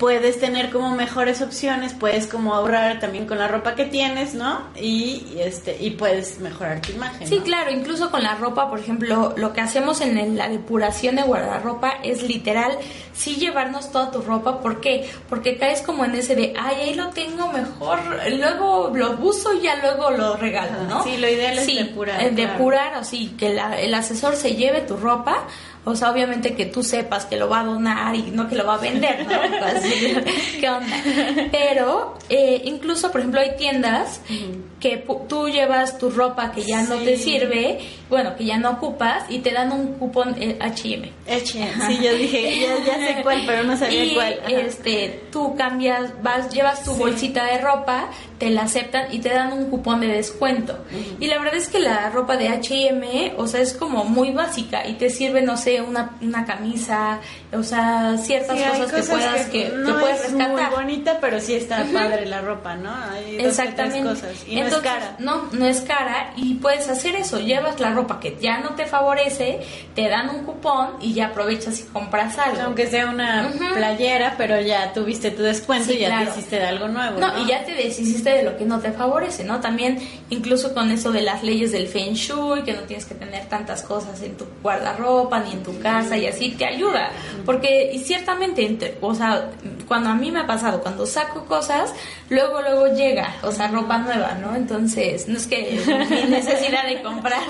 Puedes 0.00 0.40
tener 0.40 0.70
como 0.70 0.94
mejores 0.96 1.42
opciones, 1.42 1.92
puedes 1.92 2.26
como 2.26 2.54
ahorrar 2.54 2.98
también 3.00 3.26
con 3.26 3.38
la 3.38 3.48
ropa 3.48 3.74
que 3.74 3.84
tienes, 3.84 4.32
¿no? 4.34 4.62
Y, 4.74 5.26
y, 5.36 5.40
este 5.44 5.76
y 5.78 5.90
puedes 5.90 6.40
mejorar 6.40 6.80
tu 6.80 6.92
imagen. 6.92 7.26
Sí, 7.28 7.36
¿no? 7.38 7.44
claro, 7.44 7.70
incluso 7.70 8.10
con 8.10 8.22
la 8.22 8.34
ropa, 8.34 8.70
por 8.70 8.78
ejemplo, 8.80 9.34
lo 9.36 9.52
que 9.52 9.60
hacemos 9.60 10.00
en 10.00 10.38
la 10.38 10.48
depuración 10.48 11.16
de 11.16 11.22
guardarropa 11.22 11.98
es 12.02 12.22
literal, 12.22 12.78
sí 13.12 13.36
llevarnos 13.36 13.92
toda 13.92 14.10
tu 14.10 14.22
ropa. 14.22 14.60
¿Por 14.62 14.80
qué? 14.80 15.06
Porque 15.28 15.58
caes 15.58 15.82
como 15.82 16.06
en 16.06 16.14
ese 16.14 16.34
de, 16.34 16.54
ay, 16.58 16.76
ahí 16.80 16.94
lo 16.94 17.10
tengo 17.10 17.48
mejor, 17.52 17.98
luego 18.38 18.90
lo 18.94 19.10
uso 19.20 19.52
y 19.52 19.60
ya 19.60 19.76
luego 19.76 20.10
lo 20.12 20.34
regalo, 20.38 20.82
¿no? 20.88 21.04
Sí, 21.04 21.18
lo 21.18 21.28
ideal 21.28 21.58
es 21.58 21.66
Sí, 21.66 21.74
depurar, 21.76 22.22
eh, 22.22 22.32
claro. 22.34 22.52
depurar, 22.54 22.94
así, 22.94 23.34
que 23.38 23.50
la- 23.52 23.78
el 23.78 23.92
asesor 23.92 24.34
se 24.34 24.56
lleve 24.56 24.80
tu 24.80 24.96
ropa. 24.96 25.44
O 25.84 25.96
sea, 25.96 26.10
obviamente 26.10 26.54
que 26.54 26.66
tú 26.66 26.82
sepas 26.82 27.24
que 27.24 27.36
lo 27.36 27.48
va 27.48 27.60
a 27.60 27.64
donar 27.64 28.14
y 28.14 28.30
no 28.30 28.48
que 28.48 28.54
lo 28.54 28.66
va 28.66 28.74
a 28.74 28.78
vender, 28.78 29.26
¿no? 29.26 29.40
Así, 29.66 30.14
¿Qué 30.60 30.68
onda? 30.68 30.96
Pero 31.50 32.18
eh, 32.28 32.60
incluso, 32.64 33.10
por 33.10 33.20
ejemplo, 33.20 33.40
hay 33.40 33.56
tiendas 33.56 34.20
que 34.80 35.04
tú 35.28 35.48
llevas 35.48 35.98
tu 35.98 36.10
ropa 36.10 36.50
que 36.52 36.62
ya 36.62 36.82
no 36.84 36.98
Sí. 36.98 37.04
te 37.04 37.16
sirve, 37.18 37.78
bueno, 38.08 38.34
que 38.34 38.46
ya 38.46 38.56
no 38.58 38.70
ocupas 38.70 39.24
y 39.28 39.40
te 39.40 39.52
dan 39.52 39.70
un 39.72 39.94
cupón 39.98 40.34
H&M. 40.58 41.12
Eche. 41.26 41.68
Sí, 41.86 41.98
yo 42.02 42.14
dije, 42.14 42.60
ya, 42.60 42.84
ya 42.84 43.06
sé 43.06 43.22
cuál, 43.22 43.42
pero 43.46 43.62
no 43.64 43.76
sabía 43.76 44.04
y 44.04 44.14
cuál. 44.14 44.40
Ajá. 44.42 44.50
este 44.52 45.20
tú 45.30 45.54
cambias 45.54 46.10
vas 46.22 46.50
llevas 46.52 46.82
tu 46.82 46.92
Sí. 46.94 46.98
bolsita 46.98 47.44
de 47.44 47.58
ropa 47.58 48.08
te 48.38 48.48
la 48.48 48.62
aceptan 48.62 49.12
y 49.14 49.18
te 49.18 49.28
dan 49.28 49.52
un 49.52 49.66
cupón 49.68 50.00
de 50.00 50.06
descuento 50.08 50.78
y 51.20 51.26
la 51.26 51.38
verdad 51.38 51.56
es 51.56 51.68
que 51.68 51.78
la 51.78 52.08
ropa 52.08 52.38
de 52.38 52.48
H&M 52.48 53.34
o 53.36 53.46
sea 53.46 53.60
es 53.60 53.74
como 53.74 54.04
muy 54.04 54.30
básica 54.32 54.86
y 54.88 54.94
te 54.94 55.10
sirve 55.10 55.42
no 55.42 55.58
sé 55.58 55.82
una, 55.82 56.16
una 56.22 56.46
camisa 56.46 57.20
o 57.52 57.62
sea 57.62 58.16
ciertas 58.16 58.58
Sí, 58.58 58.64
cosas, 58.64 58.92
que 58.92 59.02
puedas 59.02 59.46
que, 59.46 59.64
que 59.64 59.68
no 59.76 60.00
puedes 60.00 60.24
es 60.24 60.32
muy 60.32 60.62
bonita, 60.74 61.18
pero 61.20 61.38
sí 61.38 61.54
está 61.54 61.84
padre 61.92 62.24
la 62.26 62.40
ropa, 62.40 62.74
¿no? 62.76 62.90
Hay 63.12 63.36
dos 63.36 63.46
Exactamente. 63.46 64.08
cosas. 64.08 64.44
Y 64.48 64.56
no 64.56 64.69
Entonces, 64.76 64.92
es 64.92 64.98
cara. 64.98 65.16
No, 65.18 65.48
no 65.52 65.66
es 65.66 65.80
cara 65.82 66.32
y 66.36 66.54
puedes 66.54 66.88
hacer 66.88 67.14
eso. 67.16 67.38
Llevas 67.40 67.78
la 67.80 67.90
ropa 67.92 68.20
que 68.20 68.36
ya 68.40 68.58
no 68.58 68.70
te 68.70 68.86
favorece, 68.86 69.60
te 69.94 70.08
dan 70.08 70.30
un 70.30 70.44
cupón 70.44 70.90
y 71.00 71.14
ya 71.14 71.26
aprovechas 71.28 71.80
y 71.80 71.82
compras 71.84 72.38
algo. 72.38 72.62
Aunque 72.62 72.86
sea 72.86 73.06
una 73.08 73.50
playera, 73.74 74.34
pero 74.36 74.60
ya 74.60 74.92
tuviste 74.92 75.30
tu 75.30 75.42
descuento 75.42 75.86
Sí, 75.90 75.94
y 75.96 76.00
ya 76.00 76.08
claro. 76.08 76.24
te 76.26 76.30
hiciste 76.38 76.56
de 76.56 76.66
algo 76.66 76.88
nuevo. 76.88 77.18
No, 77.20 77.28
No, 77.32 77.44
y 77.44 77.48
ya 77.48 77.64
te 77.64 77.72
deshiciste 77.74 78.30
de 78.30 78.42
lo 78.42 78.56
que 78.56 78.64
no 78.64 78.80
te 78.80 78.92
favorece, 78.92 79.44
¿no? 79.44 79.60
También, 79.60 79.98
incluso 80.30 80.74
con 80.74 80.90
eso 80.90 81.12
de 81.12 81.22
las 81.22 81.42
leyes 81.42 81.72
del 81.72 81.86
Feng 81.88 82.14
Shui, 82.14 82.62
que 82.62 82.72
no 82.72 82.82
tienes 82.82 83.04
que 83.06 83.14
tener 83.14 83.46
tantas 83.46 83.82
cosas 83.82 84.20
en 84.22 84.36
tu 84.36 84.46
guardarropa 84.62 85.40
ni 85.40 85.52
en 85.52 85.62
tu 85.62 85.78
casa 85.80 86.16
y 86.16 86.26
así, 86.26 86.50
te 86.50 86.66
ayuda. 86.66 87.10
Porque, 87.44 87.90
y 87.92 87.98
ciertamente, 88.00 88.98
o 89.00 89.14
sea, 89.14 89.50
cuando 89.88 90.10
a 90.10 90.14
mí 90.14 90.30
me 90.30 90.40
ha 90.40 90.46
pasado, 90.46 90.80
cuando 90.80 91.06
saco 91.06 91.44
cosas, 91.44 91.92
luego, 92.28 92.60
luego 92.60 92.86
llega, 92.94 93.34
o 93.42 93.52
sea, 93.52 93.68
ropa 93.68 93.98
nueva, 93.98 94.34
¿no? 94.40 94.54
Entonces, 94.60 95.26
no 95.28 95.36
es 95.36 95.46
que 95.46 95.80
mi 96.10 96.30
necesidad 96.30 96.86
de 96.86 97.02
comprar, 97.02 97.42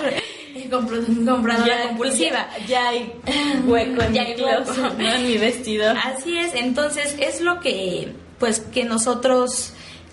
compro- 0.71 1.27
compradora 1.27 1.83
compulsiva. 1.89 2.49
Ya, 2.61 2.67
ya 2.67 2.89
hay 2.89 3.13
hueco 3.67 4.03
en 4.03 4.15
Ya 4.15 4.25
mi 4.25 4.35
closet, 4.35 4.99
¿no? 4.99 5.13
En 5.13 5.27
mi 5.27 5.39
vestido. 5.39 5.93
Así 6.05 6.39
es, 6.39 6.55
entonces 6.55 7.17
es 7.21 7.41
lo 7.41 7.61
que, 7.61 8.13
pues, 8.39 8.61
que 8.61 8.85
nosotros 8.85 9.73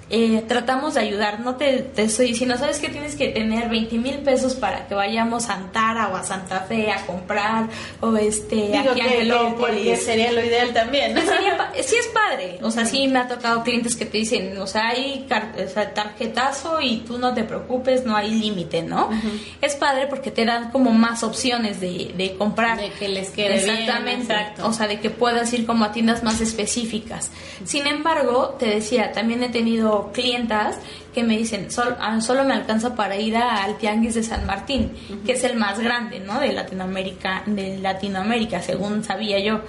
eh, 0.10 0.44
tratamos 0.48 0.94
de 0.94 1.02
ayudar. 1.02 1.42
No 1.42 1.56
te, 1.56 1.80
te 1.80 2.04
estoy 2.04 2.28
diciendo, 2.28 2.58
¿sabes 2.58 2.80
que 2.80 2.90
tienes 2.90 3.16
que 3.16 3.28
tener 3.30 3.70
20 3.70 3.98
mil 3.98 4.20
pesos 4.20 4.56
para 4.56 4.88
que 4.88 4.96
vayamos 4.96 5.50
a 5.50 5.56
Antara 5.56 6.10
o 6.10 6.16
a 6.16 6.24
Santa 6.24 6.62
Fe 6.62 6.92
a 6.92 7.06
comprar? 7.06 7.68
O 8.00 8.16
este, 8.16 8.56
Digo 8.56 8.92
aquí 8.92 9.02
a 9.02 9.08
que, 9.08 9.98
sería 9.98 10.32
lo 10.32 10.44
ideal 10.44 10.74
también. 10.74 11.14
¿no? 11.14 11.22
Sería 11.22 11.72
sí 11.84 11.96
es 12.00 12.08
padre, 12.08 12.60
o 12.62 12.72
sea, 12.72 12.86
sí 12.86 13.08
me 13.08 13.20
ha 13.20 13.28
tocado 13.28 13.64
clientes 13.64 13.96
que 13.96 14.06
te 14.06 14.18
dicen, 14.18 14.58
o 14.58 14.68
sea, 14.68 14.90
hay 14.90 15.28
tarjetazo 15.94 16.82
y 16.82 16.98
tú 16.98 17.18
no 17.18 17.34
te 17.34 17.44
preocupes, 17.44 18.06
no 18.06 18.16
hay 18.16 18.32
límite, 18.32 18.82
¿no? 18.84 19.10
Es 19.62 19.76
padre 19.76 20.08
porque 20.08 20.32
te 20.32 20.46
dan 20.46 20.72
como 20.72 20.92
más 20.92 21.24
opciones 21.24 21.80
de, 21.80 22.14
de 22.16 22.36
comprar. 22.38 22.80
De 22.80 22.92
que 22.92 23.08
les 23.08 23.30
quede 23.30 23.64
bien, 23.64 23.70
Exactamente, 23.70 24.34
exacto. 24.34 24.68
o 24.68 24.74
sea, 24.74 24.88
de 24.88 25.00
que 25.00 25.10
puedas 25.10 25.52
ir 25.54 25.66
como 25.66 25.86
a 25.86 25.92
tiendas 25.92 26.24
más 26.24 26.42
específicas. 26.42 27.32
Sin 27.66 27.88
embargo, 27.88 28.56
te 28.60 28.68
decía, 28.68 29.12
también 29.12 29.44
he 29.44 29.50
tenido 29.50 29.97
clientas 30.12 30.78
que 31.14 31.24
me 31.24 31.38
dicen, 31.38 31.72
"Sol- 31.72 31.96
ah, 32.00 32.20
solo 32.22 32.44
me 32.44 32.54
alcanza 32.54 32.96
para 32.96 33.16
ir 33.18 33.36
al 33.38 33.78
Tianguis 33.78 34.14
de 34.16 34.24
San 34.24 34.46
Martín, 34.46 34.92
que 35.26 35.34
es 35.34 35.44
el 35.44 35.56
más 35.58 35.80
grande, 35.80 36.20
¿no? 36.20 36.40
De 36.40 36.54
Latinoamérica, 36.54 37.44
de 37.46 37.78
Latinoamérica, 37.80 38.62
según 38.62 39.04
sabía 39.04 39.40
yo. 39.40 39.62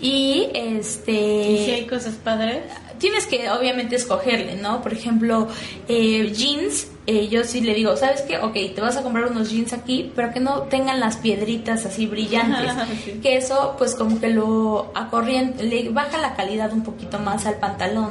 Y 0.00 0.48
este 0.54 1.12
¿Y 1.12 1.64
si 1.64 1.70
hay 1.72 1.86
cosas 1.86 2.14
padres? 2.14 2.58
tienes 2.98 3.26
que 3.26 3.50
obviamente 3.50 3.96
escogerle, 3.96 4.54
¿no? 4.56 4.80
Por 4.80 4.92
ejemplo, 4.92 5.48
eh, 5.88 6.30
jeans, 6.32 6.86
eh, 7.08 7.26
yo 7.28 7.42
sí 7.42 7.60
le 7.60 7.74
digo, 7.74 7.96
¿sabes 7.96 8.20
qué? 8.22 8.38
Ok, 8.38 8.54
te 8.76 8.80
vas 8.80 8.96
a 8.96 9.02
comprar 9.02 9.26
unos 9.26 9.50
jeans 9.50 9.72
aquí, 9.72 10.12
pero 10.14 10.32
que 10.32 10.38
no 10.38 10.62
tengan 10.62 11.00
las 11.00 11.16
piedritas 11.16 11.84
así 11.84 12.06
brillantes. 12.06 12.72
Sí. 13.04 13.18
Que 13.20 13.36
eso, 13.38 13.74
pues 13.76 13.96
como 13.96 14.20
que 14.20 14.28
lo 14.28 14.92
acorriente, 14.94 15.64
le 15.64 15.88
baja 15.88 16.18
la 16.18 16.34
calidad 16.36 16.72
un 16.72 16.84
poquito 16.84 17.18
más 17.18 17.44
al 17.46 17.56
pantalón. 17.56 18.10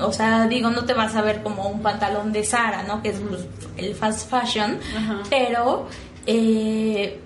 O 0.00 0.12
sea, 0.12 0.46
digo, 0.46 0.70
no 0.70 0.84
te 0.84 0.94
vas 0.94 1.14
a 1.14 1.22
ver 1.22 1.42
como 1.42 1.68
un 1.68 1.82
pantalón 1.82 2.32
de 2.32 2.44
Sara, 2.44 2.82
¿no? 2.84 3.02
Que 3.02 3.10
es 3.10 3.20
pues, 3.20 3.46
el 3.76 3.94
fast 3.94 4.30
fashion, 4.30 4.78
Ajá. 4.96 5.22
pero 5.28 5.88
eh, 6.26 7.20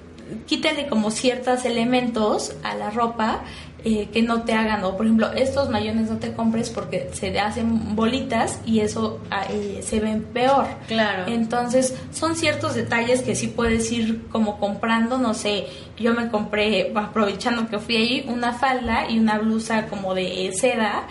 quítale 0.46 0.88
como 0.88 1.10
ciertos 1.10 1.64
elementos 1.64 2.54
a 2.62 2.74
la 2.74 2.90
ropa 2.90 3.42
eh, 3.84 4.08
que 4.12 4.22
no 4.22 4.42
te 4.42 4.54
hagan, 4.54 4.82
o 4.82 4.96
por 4.96 5.06
ejemplo, 5.06 5.30
estos 5.32 5.70
mayones 5.70 6.10
no 6.10 6.16
te 6.16 6.32
compres 6.32 6.68
porque 6.68 7.10
se 7.12 7.38
hacen 7.38 7.94
bolitas 7.94 8.60
y 8.66 8.80
eso 8.80 9.20
ah, 9.30 9.46
eh, 9.50 9.80
se 9.82 10.00
ven 10.00 10.24
peor. 10.24 10.66
Claro. 10.88 11.30
Entonces, 11.32 11.94
son 12.12 12.34
ciertos 12.34 12.74
detalles 12.74 13.22
que 13.22 13.36
sí 13.36 13.46
puedes 13.46 13.90
ir 13.92 14.26
como 14.32 14.58
comprando, 14.58 15.18
no 15.18 15.32
sé, 15.32 15.66
yo 15.96 16.12
me 16.12 16.28
compré, 16.28 16.92
aprovechando 16.94 17.68
que 17.68 17.78
fui 17.78 17.96
ahí, 17.96 18.26
una 18.28 18.52
falda 18.52 19.08
y 19.08 19.18
una 19.18 19.38
blusa 19.38 19.86
como 19.86 20.14
de 20.14 20.50
seda 20.52 21.06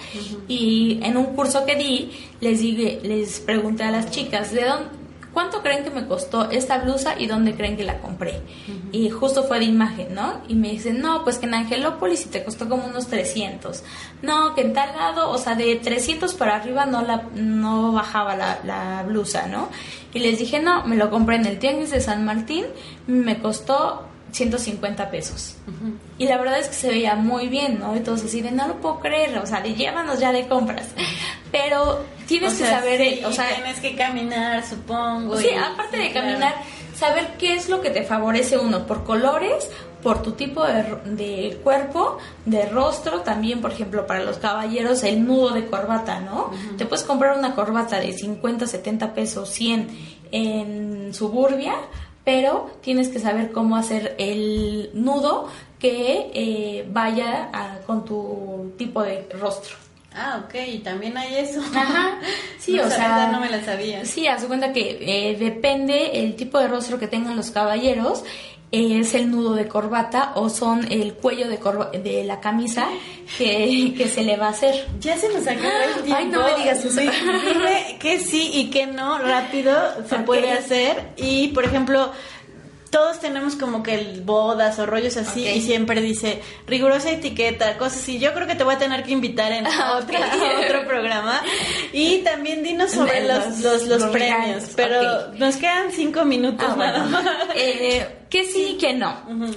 y 0.48 1.00
en 1.04 1.16
un 1.16 1.28
curso 1.28 1.66
que 1.66 1.76
di, 1.76 2.12
les 2.42 2.60
dije, 2.60 3.00
les 3.04 3.40
pregunté 3.40 3.84
a 3.84 3.92
las 3.92 4.12
chicas, 4.12 4.52
¿de 4.52 4.66
dónde? 4.66 4.97
¿Cuánto 5.38 5.62
creen 5.62 5.84
que 5.84 5.92
me 5.92 6.08
costó 6.08 6.50
esta 6.50 6.80
blusa 6.80 7.14
y 7.16 7.28
dónde 7.28 7.54
creen 7.54 7.78
que 7.78 7.84
la 7.84 8.00
compré? 8.00 8.42
Y 8.92 9.12
justo 9.12 9.44
fue 9.44 9.60
de 9.60 9.66
imagen, 9.66 10.16
¿no? 10.16 10.42
Y 10.48 10.56
me 10.56 10.72
dicen, 10.72 11.00
no, 11.00 11.24
pues 11.24 11.38
que 11.38 11.46
en 11.46 11.54
Angelópolis 11.54 12.28
te 12.32 12.44
costó 12.44 12.68
como 12.68 12.88
unos 12.88 13.06
300. 13.06 13.84
No, 14.24 14.56
que 14.56 14.62
en 14.62 14.74
tal 14.74 14.96
lado, 14.98 15.30
o 15.30 15.38
sea, 15.38 15.54
de 15.54 15.76
300 15.76 16.34
para 16.34 16.56
arriba 16.56 16.88
no, 16.88 17.04
la, 17.04 17.28
no 17.36 17.92
bajaba 17.92 18.36
la, 18.36 18.62
la 18.64 19.04
blusa, 19.04 19.46
¿no? 19.46 19.70
Y 20.12 20.18
les 20.18 20.40
dije, 20.40 20.60
no, 20.60 20.88
me 20.88 20.96
lo 20.96 21.12
compré 21.12 21.36
en 21.36 21.46
el 21.46 21.60
Tianguis 21.60 21.92
de 21.92 22.02
San 22.02 22.26
Martín, 22.26 22.66
me 23.06 23.38
costó 23.38 24.07
150 24.32 25.10
pesos. 25.10 25.56
Y 26.18 26.28
la 26.28 26.38
verdad 26.38 26.60
es 26.60 26.68
que 26.68 26.74
se 26.74 26.90
veía 26.90 27.16
muy 27.16 27.48
bien, 27.48 27.80
¿no? 27.80 27.96
Y 27.96 28.02
todos 28.02 28.24
así 28.24 28.42
de, 28.42 28.52
no 28.52 28.68
lo 28.68 28.76
puedo 28.82 29.00
creer, 29.00 29.38
o 29.38 29.46
sea, 29.46 29.62
de 29.62 29.74
llévanos 29.74 30.20
ya 30.20 30.32
de 30.32 30.48
compras. 30.48 30.88
Pero 31.52 32.04
tienes 32.28 32.56
que 32.56 32.66
saber, 32.66 33.26
o 33.26 33.32
sea... 33.32 33.48
Tienes 33.56 33.80
que 33.80 33.96
caminar, 33.96 34.66
supongo. 34.66 35.38
Sí, 35.38 35.50
aparte 35.52 35.98
de 35.98 36.12
caminar, 36.12 36.56
saber 36.94 37.36
qué 37.38 37.56
es 37.56 37.70
lo 37.70 37.82
que 37.82 37.90
te 37.90 38.04
favorece 38.04 38.58
uno, 38.58 38.86
por 38.86 39.06
colores, 39.06 39.70
por 40.04 40.22
tu 40.22 40.34
tipo 40.34 40.64
de, 40.66 41.60
cuerpo, 41.64 42.18
de 42.46 42.66
rostro, 42.68 43.22
también, 43.22 43.62
por 43.62 43.72
ejemplo, 43.72 44.06
para 44.06 44.24
los 44.24 44.38
caballeros, 44.38 45.04
el 45.04 45.26
nudo 45.26 45.52
de 45.52 45.66
corbata, 45.68 46.20
¿no? 46.20 46.52
Te 46.78 46.86
puedes 46.86 47.06
comprar 47.06 47.38
una 47.38 47.56
corbata 47.56 48.00
de 48.00 48.14
50, 48.14 48.68
70 48.68 49.14
pesos, 49.14 49.50
100 49.50 49.88
en 50.32 51.14
Suburbia, 51.14 51.76
pero 52.28 52.70
tienes 52.82 53.08
que 53.08 53.20
saber 53.20 53.54
cómo 53.54 53.78
hacer 53.78 54.14
el 54.18 54.90
nudo 54.94 55.48
que 55.80 56.30
eh, 56.34 56.86
vaya 56.92 57.50
con 57.86 58.04
tu 58.04 58.74
tipo 58.78 59.02
de 59.02 59.30
rostro. 59.40 59.78
Ah, 60.14 60.44
ok, 60.44 60.84
también 60.84 61.16
hay 61.18 61.36
eso. 61.38 61.62
Ajá, 61.74 62.20
sí, 62.60 62.78
o 62.82 62.90
sea, 62.90 63.30
no 63.32 63.40
me 63.40 63.50
la 63.50 63.64
sabía. 63.64 64.04
Sí, 64.04 64.28
haz 64.28 64.44
cuenta 64.44 64.74
que 64.74 64.98
eh, 65.00 65.38
depende 65.38 66.20
el 66.22 66.36
tipo 66.36 66.60
de 66.60 66.68
rostro 66.68 67.00
que 67.00 67.08
tengan 67.08 67.38
los 67.38 67.50
caballeros, 67.50 68.26
es 68.72 69.14
el 69.14 69.32
nudo 69.32 69.54
de 69.54 69.68
corbata 69.68 70.34
o 70.36 70.50
son 70.50 70.92
el 70.92 71.14
cuello 71.14 71.48
de, 71.48 71.58
de 72.00 72.24
la 72.26 72.42
camisa 72.42 72.90
que, 73.38 74.12
se 74.14 74.24
le 74.24 74.38
va 74.38 74.48
a 74.48 74.50
hacer. 74.50 74.88
Ya 75.00 75.18
se 75.18 75.30
nos 75.30 75.48
acaba 75.48 75.86
el 75.86 76.04
tiempo. 76.04 76.16
Ay, 76.18 76.26
no 76.26 76.44
me 76.44 76.56
digas 76.56 76.84
eso. 76.84 77.00
Dime 77.00 77.98
que 78.00 78.20
sí 78.20 78.52
y 78.54 78.70
que 78.70 78.88
no, 78.88 79.20
rápido 79.20 79.74
se 80.08 80.20
puede 80.20 80.52
hacer. 80.52 81.12
Y, 81.16 81.50
por 81.50 81.64
ejemplo, 81.64 82.12
todos 82.90 83.20
tenemos 83.20 83.56
como 83.56 83.84
que 83.84 83.96
el 83.96 84.22
bodas 84.22 84.80
o 84.80 84.86
rollos 84.86 85.18
así 85.18 85.48
y 85.48 85.62
siempre 85.62 86.02
dice 86.02 86.42
rigurosa 86.66 87.12
etiqueta, 87.12 87.78
cosas 87.78 88.00
así. 88.00 88.20
Yo 88.20 88.34
creo 88.34 88.48
que 88.48 88.56
te 88.56 88.64
voy 88.64 88.76
a 88.76 88.78
tener 88.78 89.04
que 89.04 89.12
invitar 89.12 89.52
en 89.52 89.66
otro 89.96 90.88
programa. 90.88 91.42
Y 91.94 92.20
también 92.20 92.64
dinos 92.64 92.92
sobre 92.92 93.28
los, 93.28 93.60
los, 93.88 94.04
premios. 94.06 94.72
Pero 94.76 95.32
nos 95.34 95.56
quedan 95.58 95.92
cinco 95.92 96.26
minutos 96.26 96.68
ah, 96.70 97.24
eh, 97.56 98.27
que 98.30 98.46
sí 98.46 98.74
y 98.74 98.78
que 98.78 98.94
no. 98.94 99.14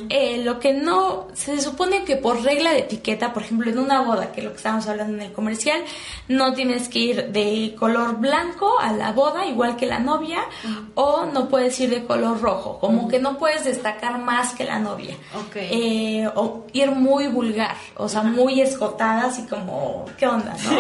Eh, 0.09 0.43
lo 0.45 0.59
que 0.61 0.73
no, 0.73 1.29
se 1.35 1.61
supone 1.61 2.05
que 2.05 2.16
por 2.16 2.43
regla 2.43 2.73
de 2.73 2.81
etiqueta, 2.81 3.33
por 3.33 3.43
ejemplo, 3.43 3.71
en 3.71 3.79
una 3.79 4.03
boda, 4.03 4.33
que 4.33 4.41
es 4.41 4.45
lo 4.45 4.51
que 4.53 4.59
estamos 4.59 4.87
hablando 4.87 5.14
en 5.14 5.23
el 5.23 5.33
comercial, 5.33 5.81
no 6.29 6.55
tienes 6.55 6.89
que 6.89 6.99
ir 6.99 7.27
de 7.33 7.75
color 7.79 8.18
blanco 8.18 8.79
a 8.81 8.93
la 8.93 9.12
boda, 9.12 9.47
igual 9.47 9.77
que 9.77 9.87
la 9.87 9.99
novia, 9.99 10.41
o 10.95 11.27
no 11.27 11.49
puedes 11.49 11.79
ir 11.81 11.91
de 11.91 12.05
color 12.05 12.41
rojo, 12.41 12.79
como 12.79 13.09
que 13.09 13.18
no 13.18 13.39
puedes 13.39 13.64
destacar 13.64 14.18
más 14.18 14.55
que 14.55 14.64
la 14.64 14.79
novia. 14.79 15.16
Eh, 15.55 16.29
o 16.35 16.66
ir 16.73 16.91
muy 16.93 17.27
vulgar, 17.27 17.77
o 17.97 18.09
sea, 18.09 18.23
muy 18.23 18.61
escotada, 18.61 19.27
así 19.27 19.43
como, 19.43 20.05
¿qué 20.18 20.27
onda? 20.27 20.57
No? 20.64 20.71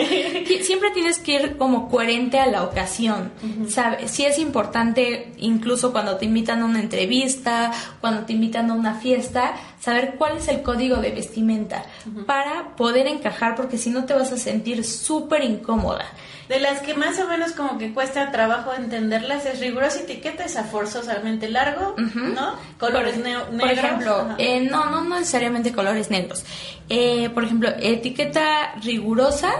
Siempre 0.62 0.90
tienes 0.90 1.18
que 1.18 1.32
ir 1.32 1.56
como 1.56 1.88
coherente 1.88 2.38
a 2.38 2.46
la 2.46 2.62
ocasión, 2.62 3.32
¿sabes? 3.68 4.10
Sí 4.10 4.24
es 4.24 4.38
importante, 4.38 5.32
incluso 5.38 5.92
cuando 5.92 6.16
te 6.16 6.26
invitan 6.26 6.62
a 6.62 6.64
una 6.64 6.80
entrevista, 6.80 7.72
cuando 8.00 8.24
te 8.26 8.32
invitan 8.32 8.70
a 8.70 8.74
una 8.74 8.94
fiesta, 8.94 9.54
saber 9.78 10.14
cuál 10.16 10.38
es 10.38 10.48
el 10.48 10.62
código 10.62 10.96
de 10.96 11.10
vestimenta 11.10 11.84
para 12.26 12.76
poder 12.76 13.06
encajar, 13.06 13.54
porque 13.54 13.78
si 13.78 13.90
no 13.90 14.04
te 14.04 14.14
vas 14.14 14.32
a 14.32 14.36
sentir 14.36 14.84
súper 14.84 15.44
incómoda. 15.44 16.04
De 16.50 16.58
las 16.58 16.80
que 16.80 16.94
más 16.94 17.16
o 17.20 17.28
menos 17.28 17.52
como 17.52 17.78
que 17.78 17.94
cuesta 17.94 18.32
trabajo 18.32 18.74
entenderlas 18.74 19.46
es 19.46 19.60
rigurosa 19.60 20.00
etiqueta, 20.00 20.44
es 20.44 20.56
a 20.56 20.64
forzosamente 20.64 21.48
largo, 21.48 21.94
¿no? 21.96 22.56
Colores 22.76 23.18
negros. 23.18 23.46
Por 23.56 23.70
ejemplo, 23.70 24.34
eh, 24.36 24.60
no, 24.60 24.90
no 24.90 25.04
necesariamente 25.04 25.72
colores 25.72 26.10
negros. 26.10 26.44
Eh, 26.88 27.30
por 27.30 27.44
ejemplo, 27.44 27.68
etiqueta 27.78 28.74
rigurosa 28.82 29.52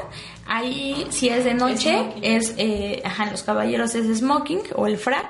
Ahí, 0.47 1.07
si 1.11 1.29
es 1.29 1.45
de 1.45 1.55
noche, 1.55 2.13
es, 2.23 2.55
eh, 2.57 3.03
ajá, 3.05 3.31
los 3.31 3.43
caballeros 3.43 3.95
es 3.95 4.19
smoking 4.19 4.61
o 4.75 4.87
el 4.87 4.99
frac. 4.99 5.29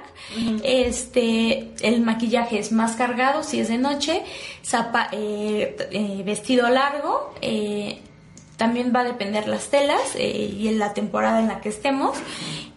Este, 0.63 1.73
el 1.83 2.01
maquillaje 2.01 2.59
es 2.59 2.73
más 2.73 2.97
cargado 2.97 3.43
si 3.43 3.61
es 3.61 3.69
de 3.69 3.79
noche. 3.79 4.23
Zapa, 4.65 5.09
eh, 5.13 5.77
eh, 5.91 6.23
vestido 6.25 6.69
largo. 6.69 7.35
también 8.57 8.93
va 8.95 9.01
a 9.01 9.05
depender 9.05 9.49
las 9.49 9.69
telas 9.69 10.17
y 10.17 10.69
en 10.69 10.79
la 10.79 10.95
temporada 10.95 11.41
en 11.41 11.49
la 11.49 11.61
que 11.61 11.69
estemos. 11.69 12.17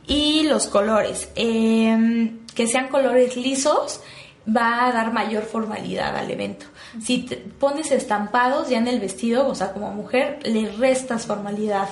Y 0.05 0.43
los 0.43 0.67
colores. 0.67 1.29
que 1.35 2.67
sean 2.67 2.87
colores 2.89 3.35
lisos 3.37 4.01
va 4.47 4.85
a 4.85 4.91
dar 4.91 5.13
mayor 5.13 5.43
formalidad 5.43 6.15
al 6.17 6.29
evento. 6.29 6.65
Si 7.01 7.19
te 7.19 7.37
pones 7.37 7.91
estampados 7.91 8.69
ya 8.69 8.77
en 8.77 8.87
el 8.87 8.99
vestido, 8.99 9.47
o 9.47 9.55
sea, 9.55 9.73
como 9.73 9.91
mujer, 9.91 10.39
le 10.43 10.71
restas 10.71 11.25
formalidad. 11.25 11.89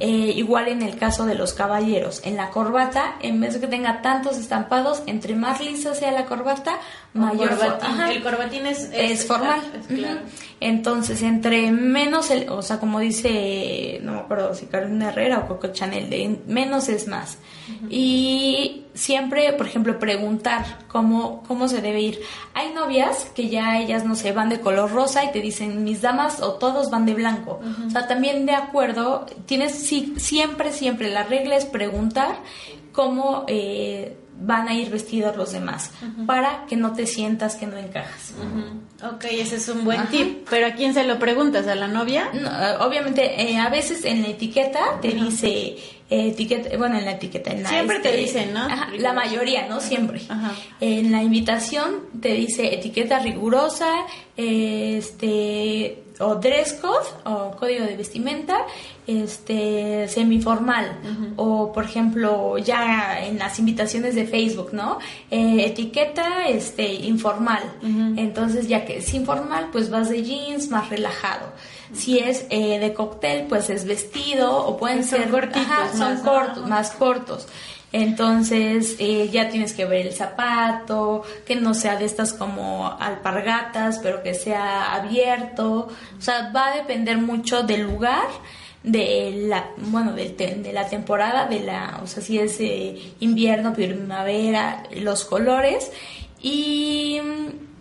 Eh, 0.00 0.32
igual 0.36 0.68
en 0.68 0.82
el 0.82 0.96
caso 0.96 1.26
de 1.26 1.34
los 1.34 1.52
caballeros. 1.52 2.20
En 2.24 2.36
la 2.36 2.50
corbata, 2.50 3.16
en 3.20 3.40
vez 3.40 3.54
de 3.54 3.60
que 3.60 3.66
tenga 3.66 4.02
tantos 4.02 4.38
estampados, 4.38 5.02
entre 5.06 5.34
más 5.34 5.60
lisa 5.60 5.94
sea 5.94 6.12
la 6.12 6.26
corbata, 6.26 6.78
mayor 7.16 7.50
corbatín. 7.50 8.00
El 8.00 8.22
corbatín 8.22 8.66
es, 8.66 8.90
es, 8.92 9.26
formal. 9.26 9.60
Entonces, 10.58 11.20
entre 11.22 11.70
menos, 11.70 12.30
el, 12.30 12.48
o 12.48 12.62
sea, 12.62 12.78
como 12.78 12.98
dice, 13.00 14.00
no 14.02 14.12
me 14.12 14.18
acuerdo 14.20 14.54
si 14.54 14.66
Carolina 14.66 15.10
Herrera 15.10 15.40
o 15.40 15.48
Coco 15.48 15.68
Chanel, 15.68 16.08
de 16.08 16.38
menos 16.46 16.88
es 16.88 17.08
más. 17.08 17.38
Y 17.90 18.84
siempre, 18.94 19.52
por 19.52 19.66
ejemplo, 19.66 19.98
preguntar 19.98 20.64
cómo, 20.88 21.42
cómo 21.46 21.68
se 21.68 21.82
debe 21.82 22.00
ir. 22.00 22.20
Hay 22.54 22.72
novias 22.72 23.30
que 23.34 23.50
ya 23.50 23.78
ellas, 23.78 24.04
no 24.06 24.14
sé, 24.14 24.32
van 24.32 24.48
de 24.48 24.60
color 24.60 24.90
rosa 24.92 25.24
y 25.24 25.32
te 25.32 25.40
dicen, 25.40 25.84
mis 25.84 26.00
damas 26.00 26.40
o 26.40 26.54
todos 26.54 26.90
van 26.90 27.04
de 27.04 27.14
blanco. 27.14 27.60
O 27.86 27.90
sea, 27.90 28.06
también 28.06 28.46
de 28.46 28.54
acuerdo, 28.54 29.26
tienes 29.44 29.72
siempre, 29.72 30.72
siempre, 30.72 31.10
la 31.10 31.24
regla 31.24 31.56
es 31.56 31.66
preguntar 31.66 32.36
cómo... 32.92 33.44
Eh, 33.46 34.16
van 34.38 34.68
a 34.68 34.74
ir 34.74 34.90
vestidos 34.90 35.36
los 35.36 35.52
demás 35.52 35.90
para 36.26 36.66
que 36.66 36.76
no 36.76 36.92
te 36.92 37.06
sientas 37.06 37.56
que 37.56 37.66
no 37.66 37.76
encajas. 37.76 38.34
Ok, 39.02 39.24
ese 39.30 39.56
es 39.56 39.68
un 39.68 39.84
buen 39.84 40.06
tip. 40.08 40.46
¿Pero 40.48 40.66
a 40.66 40.70
quién 40.72 40.94
se 40.94 41.04
lo 41.04 41.18
preguntas? 41.18 41.66
¿A 41.66 41.74
la 41.74 41.88
novia? 41.88 42.30
Eh, 42.32 42.76
obviamente, 42.80 43.42
eh, 43.42 43.58
a 43.58 43.68
veces 43.68 44.04
en 44.04 44.22
la 44.22 44.28
etiqueta 44.28 45.00
te 45.00 45.08
dice, 45.08 45.76
eh, 46.08 46.28
etiqueta, 46.28 46.76
bueno, 46.76 46.98
en 46.98 47.04
la 47.04 47.12
etiqueta, 47.12 47.50
en 47.50 47.66
Siempre 47.66 48.00
te 48.00 48.08
este, 48.08 48.40
dicen, 48.40 48.54
¿no? 48.54 48.68
la 48.98 49.12
mayoría, 49.12 49.66
¿no? 49.68 49.80
Siempre. 49.80 50.22
En 50.80 51.12
la 51.12 51.22
invitación 51.22 52.06
te 52.20 52.32
dice 52.32 52.74
etiqueta 52.74 53.18
rigurosa, 53.18 53.88
este 54.36 56.02
o 56.20 56.34
dress 56.36 56.72
code 56.74 57.06
o 57.24 57.52
código 57.56 57.84
de 57.84 57.96
vestimenta 57.96 58.58
este 59.06 60.08
semiformal. 60.08 60.98
O 61.36 61.72
por 61.72 61.84
ejemplo 61.84 62.58
ya 62.58 63.24
en 63.24 63.38
las 63.38 63.58
invitaciones 63.58 64.14
de 64.14 64.26
Facebook 64.26 64.70
no 64.72 64.98
eh, 65.30 65.66
etiqueta 65.66 66.48
este 66.48 66.92
informal. 66.92 67.62
Entonces 68.16 68.68
ya 68.68 68.84
que 68.84 68.98
es 68.98 69.14
informal 69.14 69.68
pues 69.72 69.90
vas 69.90 70.08
de 70.08 70.22
jeans 70.22 70.70
más 70.70 70.88
relajado. 70.90 71.52
Si 71.92 72.18
es 72.18 72.46
eh, 72.50 72.78
de 72.80 72.92
cóctel 72.94 73.46
pues 73.48 73.70
es 73.70 73.84
vestido 73.84 74.66
o 74.66 74.76
pueden 74.76 75.04
ser 75.04 75.30
cortitos 75.30 75.96
son 75.96 76.18
cortos 76.18 76.68
más 76.68 76.90
cortos 76.90 77.46
entonces 77.92 78.96
eh, 78.98 79.28
ya 79.32 79.48
tienes 79.48 79.72
que 79.72 79.84
ver 79.84 80.06
el 80.06 80.12
zapato, 80.12 81.22
que 81.46 81.56
no 81.56 81.72
sea 81.74 81.96
de 81.96 82.04
estas 82.04 82.32
como 82.32 82.96
alpargatas, 83.00 84.00
pero 84.02 84.22
que 84.22 84.34
sea 84.34 84.94
abierto. 84.94 85.88
O 86.18 86.20
sea, 86.20 86.50
va 86.54 86.72
a 86.72 86.76
depender 86.76 87.18
mucho 87.18 87.62
del 87.62 87.82
lugar, 87.82 88.26
de 88.82 89.46
la, 89.48 89.70
bueno, 89.78 90.12
de, 90.12 90.28
de 90.28 90.72
la 90.72 90.88
temporada, 90.88 91.46
de 91.46 91.60
la, 91.60 92.00
o 92.02 92.06
sea, 92.06 92.22
si 92.22 92.38
es 92.38 92.60
eh, 92.60 93.14
invierno, 93.20 93.72
primavera, 93.72 94.82
los 95.00 95.24
colores. 95.24 95.90
Y, 96.42 97.20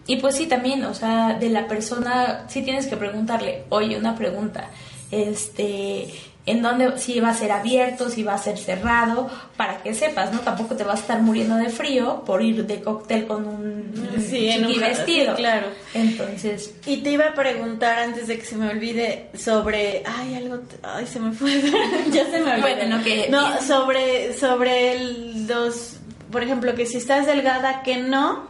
y 0.08 0.18
pues 0.18 0.36
sí, 0.36 0.48
también, 0.48 0.84
o 0.86 0.94
sea, 0.94 1.34
de 1.34 1.50
la 1.50 1.68
persona, 1.68 2.46
sí 2.48 2.62
tienes 2.62 2.88
que 2.88 2.96
preguntarle, 2.96 3.64
oye, 3.70 3.98
una 3.98 4.16
pregunta, 4.16 4.70
este 5.12 6.08
en 6.46 6.62
dónde 6.62 6.98
si 7.00 7.20
va 7.20 7.30
a 7.30 7.34
ser 7.34 7.52
abierto, 7.52 8.10
si 8.10 8.24
va 8.24 8.36
a 8.36 8.38
ser 8.38 8.58
cerrado, 8.58 9.30
para 9.58 9.82
que 9.82 9.94
sepas, 9.94 10.32
¿no? 10.32 10.40
Tampoco 10.40 10.76
te 10.76 10.84
vas 10.84 11.00
a 11.00 11.02
estar 11.02 11.22
muriendo 11.22 11.56
de 11.56 11.70
frío 11.70 12.24
por 12.26 12.42
ir 12.42 12.66
de 12.66 12.82
cóctel 12.82 13.26
con 13.26 13.48
un 13.48 13.94
sí, 14.20 14.50
vestido. 14.80 15.36
claro. 15.36 15.68
Entonces. 15.94 16.74
Y 16.86 16.98
te 16.98 17.12
iba 17.12 17.26
a 17.26 17.34
preguntar 17.34 18.00
antes 18.00 18.28
de 18.28 18.38
que 18.38 18.46
se 18.46 18.56
me 18.56 18.70
olvide 18.70 19.30
sobre. 19.38 20.04
Ay, 20.06 20.36
algo. 20.36 20.60
Ay, 20.84 21.08
se 21.08 21.20
me 21.20 21.32
fue. 21.32 21.62
ya 22.12 22.26
se 22.26 22.42
me 22.42 22.52
olvidó. 22.52 22.62
Bueno, 22.62 23.04
que. 23.04 23.28
No, 23.30 23.62
sobre, 23.62 24.38
sobre 24.38 25.00
los 25.48 25.98
por 26.36 26.44
ejemplo, 26.44 26.76
que 26.76 26.86
si 26.86 26.98
estás 26.98 27.26
delgada, 27.26 27.82
que 27.82 27.96
no, 27.96 28.50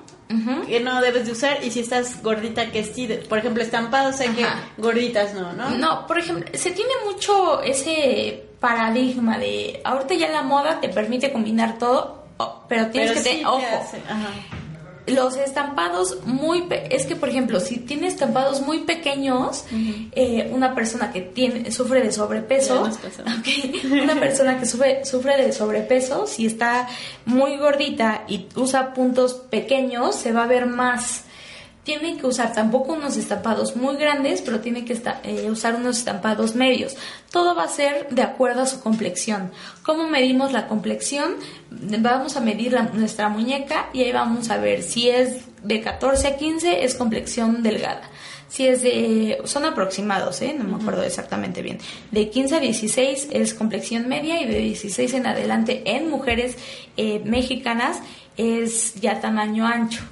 Que 0.68 0.80
no 0.80 1.02
debes 1.02 1.26
de 1.26 1.32
usar, 1.32 1.64
y 1.64 1.72
si 1.72 1.82
estás 1.82 2.22
gordita, 2.24 2.72
que 2.72 2.84
sí. 2.84 3.08
Por 3.30 3.38
ejemplo, 3.38 3.62
estampados, 3.62 4.16
sé 4.16 4.32
que 4.34 4.46
gorditas 4.78 5.34
no, 5.34 5.54
¿no? 5.54 5.70
No, 5.72 6.08
por 6.08 6.18
ejemplo, 6.18 6.50
se 6.54 6.72
tiene 6.72 6.92
mucho 7.06 7.62
ese 7.62 8.44
paradigma 8.60 9.38
de 9.38 9.82
ahorita 9.84 10.16
ya 10.16 10.30
la 10.30 10.42
moda 10.42 10.80
te 10.82 10.90
permite 10.90 11.32
combinar 11.32 11.78
todo, 11.78 12.24
pero 12.68 12.88
tienes 12.88 13.12
Pero 13.12 13.24
que 13.24 13.30
sí 13.30 13.38
tener, 13.38 13.44
te 13.44 13.48
ojo, 13.48 13.86
ajá. 14.10 14.30
Los 15.08 15.38
estampados 15.38 16.26
muy 16.26 16.66
es 16.90 17.06
que 17.06 17.16
por 17.16 17.30
ejemplo 17.30 17.60
si 17.60 17.78
tiene 17.78 18.08
estampados 18.08 18.62
muy 18.62 18.80
pequeños 18.80 19.66
eh, 20.14 20.50
una 20.52 20.74
persona 20.74 21.12
que 21.12 21.22
tiene 21.22 21.72
sufre 21.72 22.02
de 22.02 22.12
sobrepeso 22.12 22.76
Ya 22.76 22.90
nos 22.90 22.98
pasamos. 22.98 23.34
ok, 23.40 23.48
una 23.92 24.20
persona 24.20 24.60
que 24.60 24.66
sufre 24.66 25.06
sufre 25.06 25.38
de 25.38 25.52
sobrepeso 25.52 26.28
si 26.28 26.46
está 26.46 26.88
muy 27.26 27.58
gordita 27.58 28.24
y 28.28 28.48
usa 28.56 28.94
puntos 28.94 29.34
pequeños 29.34 30.16
se 30.16 30.32
va 30.32 30.44
a 30.44 30.48
ver 30.48 30.66
más 30.66 31.26
tiene 31.86 32.18
que 32.18 32.26
usar 32.28 32.52
tampoco 32.52 32.92
unos 32.94 33.16
estampados 33.16 33.76
muy 33.78 33.96
grandes, 33.96 34.42
pero 34.42 34.60
tiene 34.60 34.84
que 34.84 35.00
eh, 35.24 35.48
usar 35.50 35.76
unos 35.76 36.00
estampados 36.00 36.56
medios. 36.56 36.98
Todo 37.32 37.56
va 37.56 37.64
a 37.64 37.68
ser 37.70 38.10
de 38.10 38.24
acuerdo 38.24 38.64
a 38.64 38.66
su 38.66 38.82
complexión. 38.82 39.52
¿Cómo 39.84 40.10
medimos 40.10 40.52
la 40.52 40.68
complexión? 40.68 41.36
Vamos 41.70 42.36
a 42.36 42.42
medir 42.42 42.74
la- 42.74 42.90
nuestra 42.92 43.30
muñeca 43.30 43.90
y 43.94 44.02
ahí 44.02 44.12
vamos 44.12 44.50
a 44.50 44.58
ver 44.58 44.82
si 44.84 45.10
es 45.10 45.44
de 45.64 45.80
14 45.82 46.28
a 46.28 46.38
15 46.38 46.84
es 46.84 46.96
complexión 46.96 47.62
delgada. 47.64 48.02
Si 48.48 48.68
es 48.68 48.82
de, 48.82 49.40
son 49.46 49.66
aproximados, 49.66 50.42
¿eh? 50.42 50.56
no 50.58 50.64
me 50.64 50.76
acuerdo 50.82 51.04
exactamente 51.04 51.62
bien. 51.62 51.78
De 52.12 52.30
15 52.30 52.56
a 52.56 52.60
16 52.60 53.28
es 53.32 53.54
complexión 53.54 54.08
media 54.08 54.42
y 54.42 54.46
de 54.46 54.60
16 54.60 55.14
en 55.14 55.28
adelante 55.28 55.84
en 55.86 56.10
mujeres 56.10 56.56
eh, 56.98 57.22
mexicanas 57.26 58.00
es 58.38 58.96
ya 58.96 59.20
tamaño 59.20 59.68
ancho. 59.68 60.04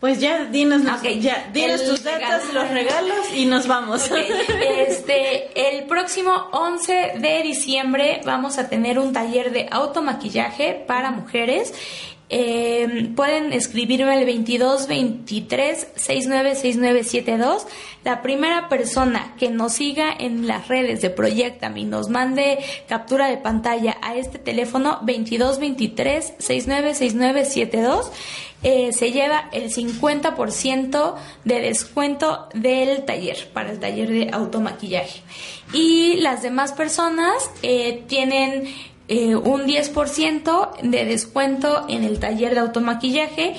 Pues 0.00 0.18
ya, 0.18 0.46
dinos, 0.46 0.82
ya, 0.82 1.52
tus 1.52 2.02
datos, 2.02 2.48
regalo. 2.48 2.54
los 2.54 2.70
regalos 2.70 3.34
y 3.34 3.44
nos 3.44 3.66
vamos. 3.66 4.10
Este, 4.10 5.50
el 5.68 5.84
próximo 5.84 6.48
11 6.52 7.14
de 7.18 7.42
diciembre 7.42 8.22
vamos 8.24 8.56
a 8.56 8.68
tener 8.68 8.98
un 8.98 9.12
taller 9.12 9.52
de 9.52 9.68
automaquillaje 9.70 10.82
para 10.86 11.10
mujeres. 11.10 11.74
Eh, 12.32 13.10
pueden 13.16 13.52
escribirme 13.52 14.12
al 14.12 14.24
22 14.24 14.86
23 14.86 15.88
69 15.96 16.54
6972. 16.54 17.66
La 18.04 18.22
primera 18.22 18.68
persona 18.68 19.34
que 19.36 19.50
nos 19.50 19.72
siga 19.74 20.14
en 20.16 20.46
las 20.46 20.68
redes 20.68 21.02
de 21.02 21.10
Proyectam 21.10 21.76
y 21.76 21.84
nos 21.84 22.08
mande 22.08 22.58
captura 22.88 23.28
de 23.28 23.36
pantalla 23.36 23.96
a 24.00 24.14
este 24.14 24.38
teléfono 24.38 25.00
22 25.02 25.58
23 25.58 26.34
69 26.38 26.94
6972 26.94 28.12
eh, 28.62 28.92
se 28.92 29.10
lleva 29.10 29.48
el 29.52 29.72
50% 29.72 31.14
de 31.44 31.60
descuento 31.60 32.48
del 32.52 33.06
taller, 33.06 33.48
para 33.54 33.72
el 33.72 33.80
taller 33.80 34.10
de 34.10 34.30
automaquillaje. 34.32 35.22
Y 35.72 36.16
las 36.16 36.42
demás 36.42 36.72
personas 36.72 37.50
eh, 37.62 38.04
tienen 38.06 38.64
eh, 39.12 39.34
un 39.34 39.66
10% 39.66 40.82
de 40.82 41.04
descuento 41.04 41.84
en 41.88 42.04
el 42.04 42.20
taller 42.20 42.54
de 42.54 42.60
automaquillaje. 42.60 43.56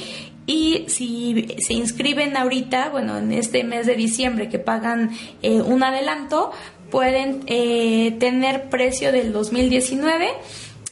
Y 0.47 0.86
si 0.88 1.45
se 1.60 1.74
inscriben 1.74 2.38
ahorita, 2.38 2.88
bueno, 2.89 3.18
en 3.18 3.34
este 3.34 3.66
mes 3.66 3.86
de 3.86 3.95
diciembre 3.95 4.47
que 4.47 4.60
pagan 4.60 5.12
eh, 5.41 5.62
un 5.62 5.84
adelanto, 5.84 6.52
pueden 6.89 7.41
eh, 7.47 8.16
tener 8.18 8.70
precio 8.70 9.12
del 9.12 9.34
2019 9.34 10.30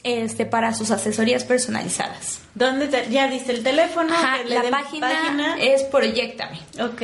este, 0.04 0.46
para 0.46 0.74
sus 0.74 0.92
asesorías 0.92 1.44
personalizadas. 1.44 2.40
¿Dónde 2.56 2.88
te- 2.88 3.10
ya 3.10 3.28
diste 3.28 3.52
el 3.54 3.64
teléfono? 3.64 4.14
Ajá, 4.14 4.38
la 4.46 4.62
den 4.62 4.72
página, 4.72 5.56
es 5.60 5.84
Proyectame. 5.84 6.60
Ok. 6.82 7.02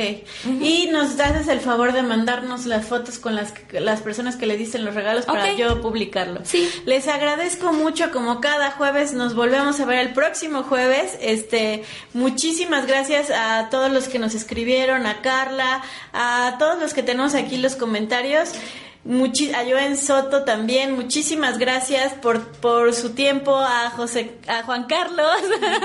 Y 0.60 0.88
nos 0.90 1.18
haces 1.20 1.48
el 1.48 1.60
favor 1.60 1.92
de 1.92 2.02
mandarnos 2.02 2.66
las 2.66 2.84
fotos 2.86 3.18
con 3.18 3.34
las, 3.36 3.54
las 3.72 4.00
personas 4.02 4.36
que 4.36 4.44
le 4.46 4.56
dicen 4.56 4.84
los 4.84 4.94
regalos 4.94 5.24
para 5.24 5.52
yo 5.52 5.80
publicarlo. 5.80 6.40
Sí. 6.44 6.68
Les 6.84 7.06
agradezco 7.08 7.72
mucho, 7.72 8.10
como 8.12 8.40
cada 8.40 8.72
jueves, 8.72 9.12
nos 9.12 9.34
volvemos 9.34 9.78
a 9.80 9.84
ver 9.86 10.00
el 10.00 10.12
próximo 10.12 10.62
jueves. 10.64 11.16
Este, 11.20 11.84
muchísimas 12.12 12.86
gracias 12.86 13.30
a 13.30 13.68
todos 13.70 13.90
los 13.92 14.08
que 14.08 14.18
nos 14.18 14.34
escribieron, 14.34 15.06
a 15.06 15.22
Carla, 15.22 15.82
a 16.12 16.56
todos 16.58 16.78
los 16.80 16.92
que 16.92 17.02
tenemos 17.02 17.34
aquí 17.34 17.56
los 17.58 17.76
comentarios. 17.76 18.50
Muchi- 19.06 19.52
a 19.54 19.62
Joen 19.64 19.96
Soto 19.96 20.42
también, 20.42 20.92
muchísimas 20.96 21.58
gracias 21.58 22.12
por, 22.14 22.44
por 22.58 22.92
su 22.92 23.10
tiempo, 23.14 23.56
a 23.56 23.90
José, 23.90 24.32
a 24.48 24.62
Juan 24.64 24.84
Carlos, 24.84 25.30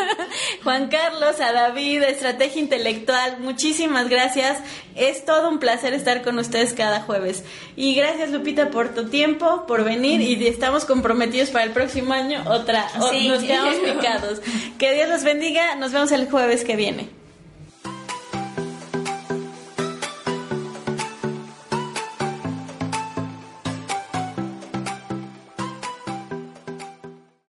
Juan 0.63 0.87
Carlos, 0.89 1.39
a 1.39 1.51
David, 1.51 2.01
a 2.03 2.07
Estrategia 2.09 2.59
Intelectual, 2.61 3.37
muchísimas 3.39 4.09
gracias. 4.09 4.57
Es 4.95 5.23
todo 5.23 5.49
un 5.49 5.59
placer 5.59 5.93
estar 5.93 6.21
con 6.21 6.37
ustedes 6.39 6.73
cada 6.73 7.01
jueves. 7.01 7.43
Y 7.75 7.93
gracias 7.95 8.31
Lupita 8.31 8.69
por 8.71 8.89
tu 8.93 9.07
tiempo, 9.09 9.65
por 9.67 9.83
venir 9.83 10.19
y 10.21 10.47
estamos 10.47 10.85
comprometidos 10.85 11.49
para 11.49 11.63
el 11.63 11.71
próximo 11.71 12.13
año 12.13 12.43
otra, 12.47 12.87
o- 12.99 13.11
nos 13.13 13.43
quedamos 13.43 13.75
picados. 13.77 14.41
Que 14.77 14.93
Dios 14.95 15.09
los 15.09 15.23
bendiga, 15.23 15.75
nos 15.75 15.91
vemos 15.91 16.11
el 16.11 16.29
jueves 16.29 16.63
que 16.63 16.75
viene. 16.75 17.09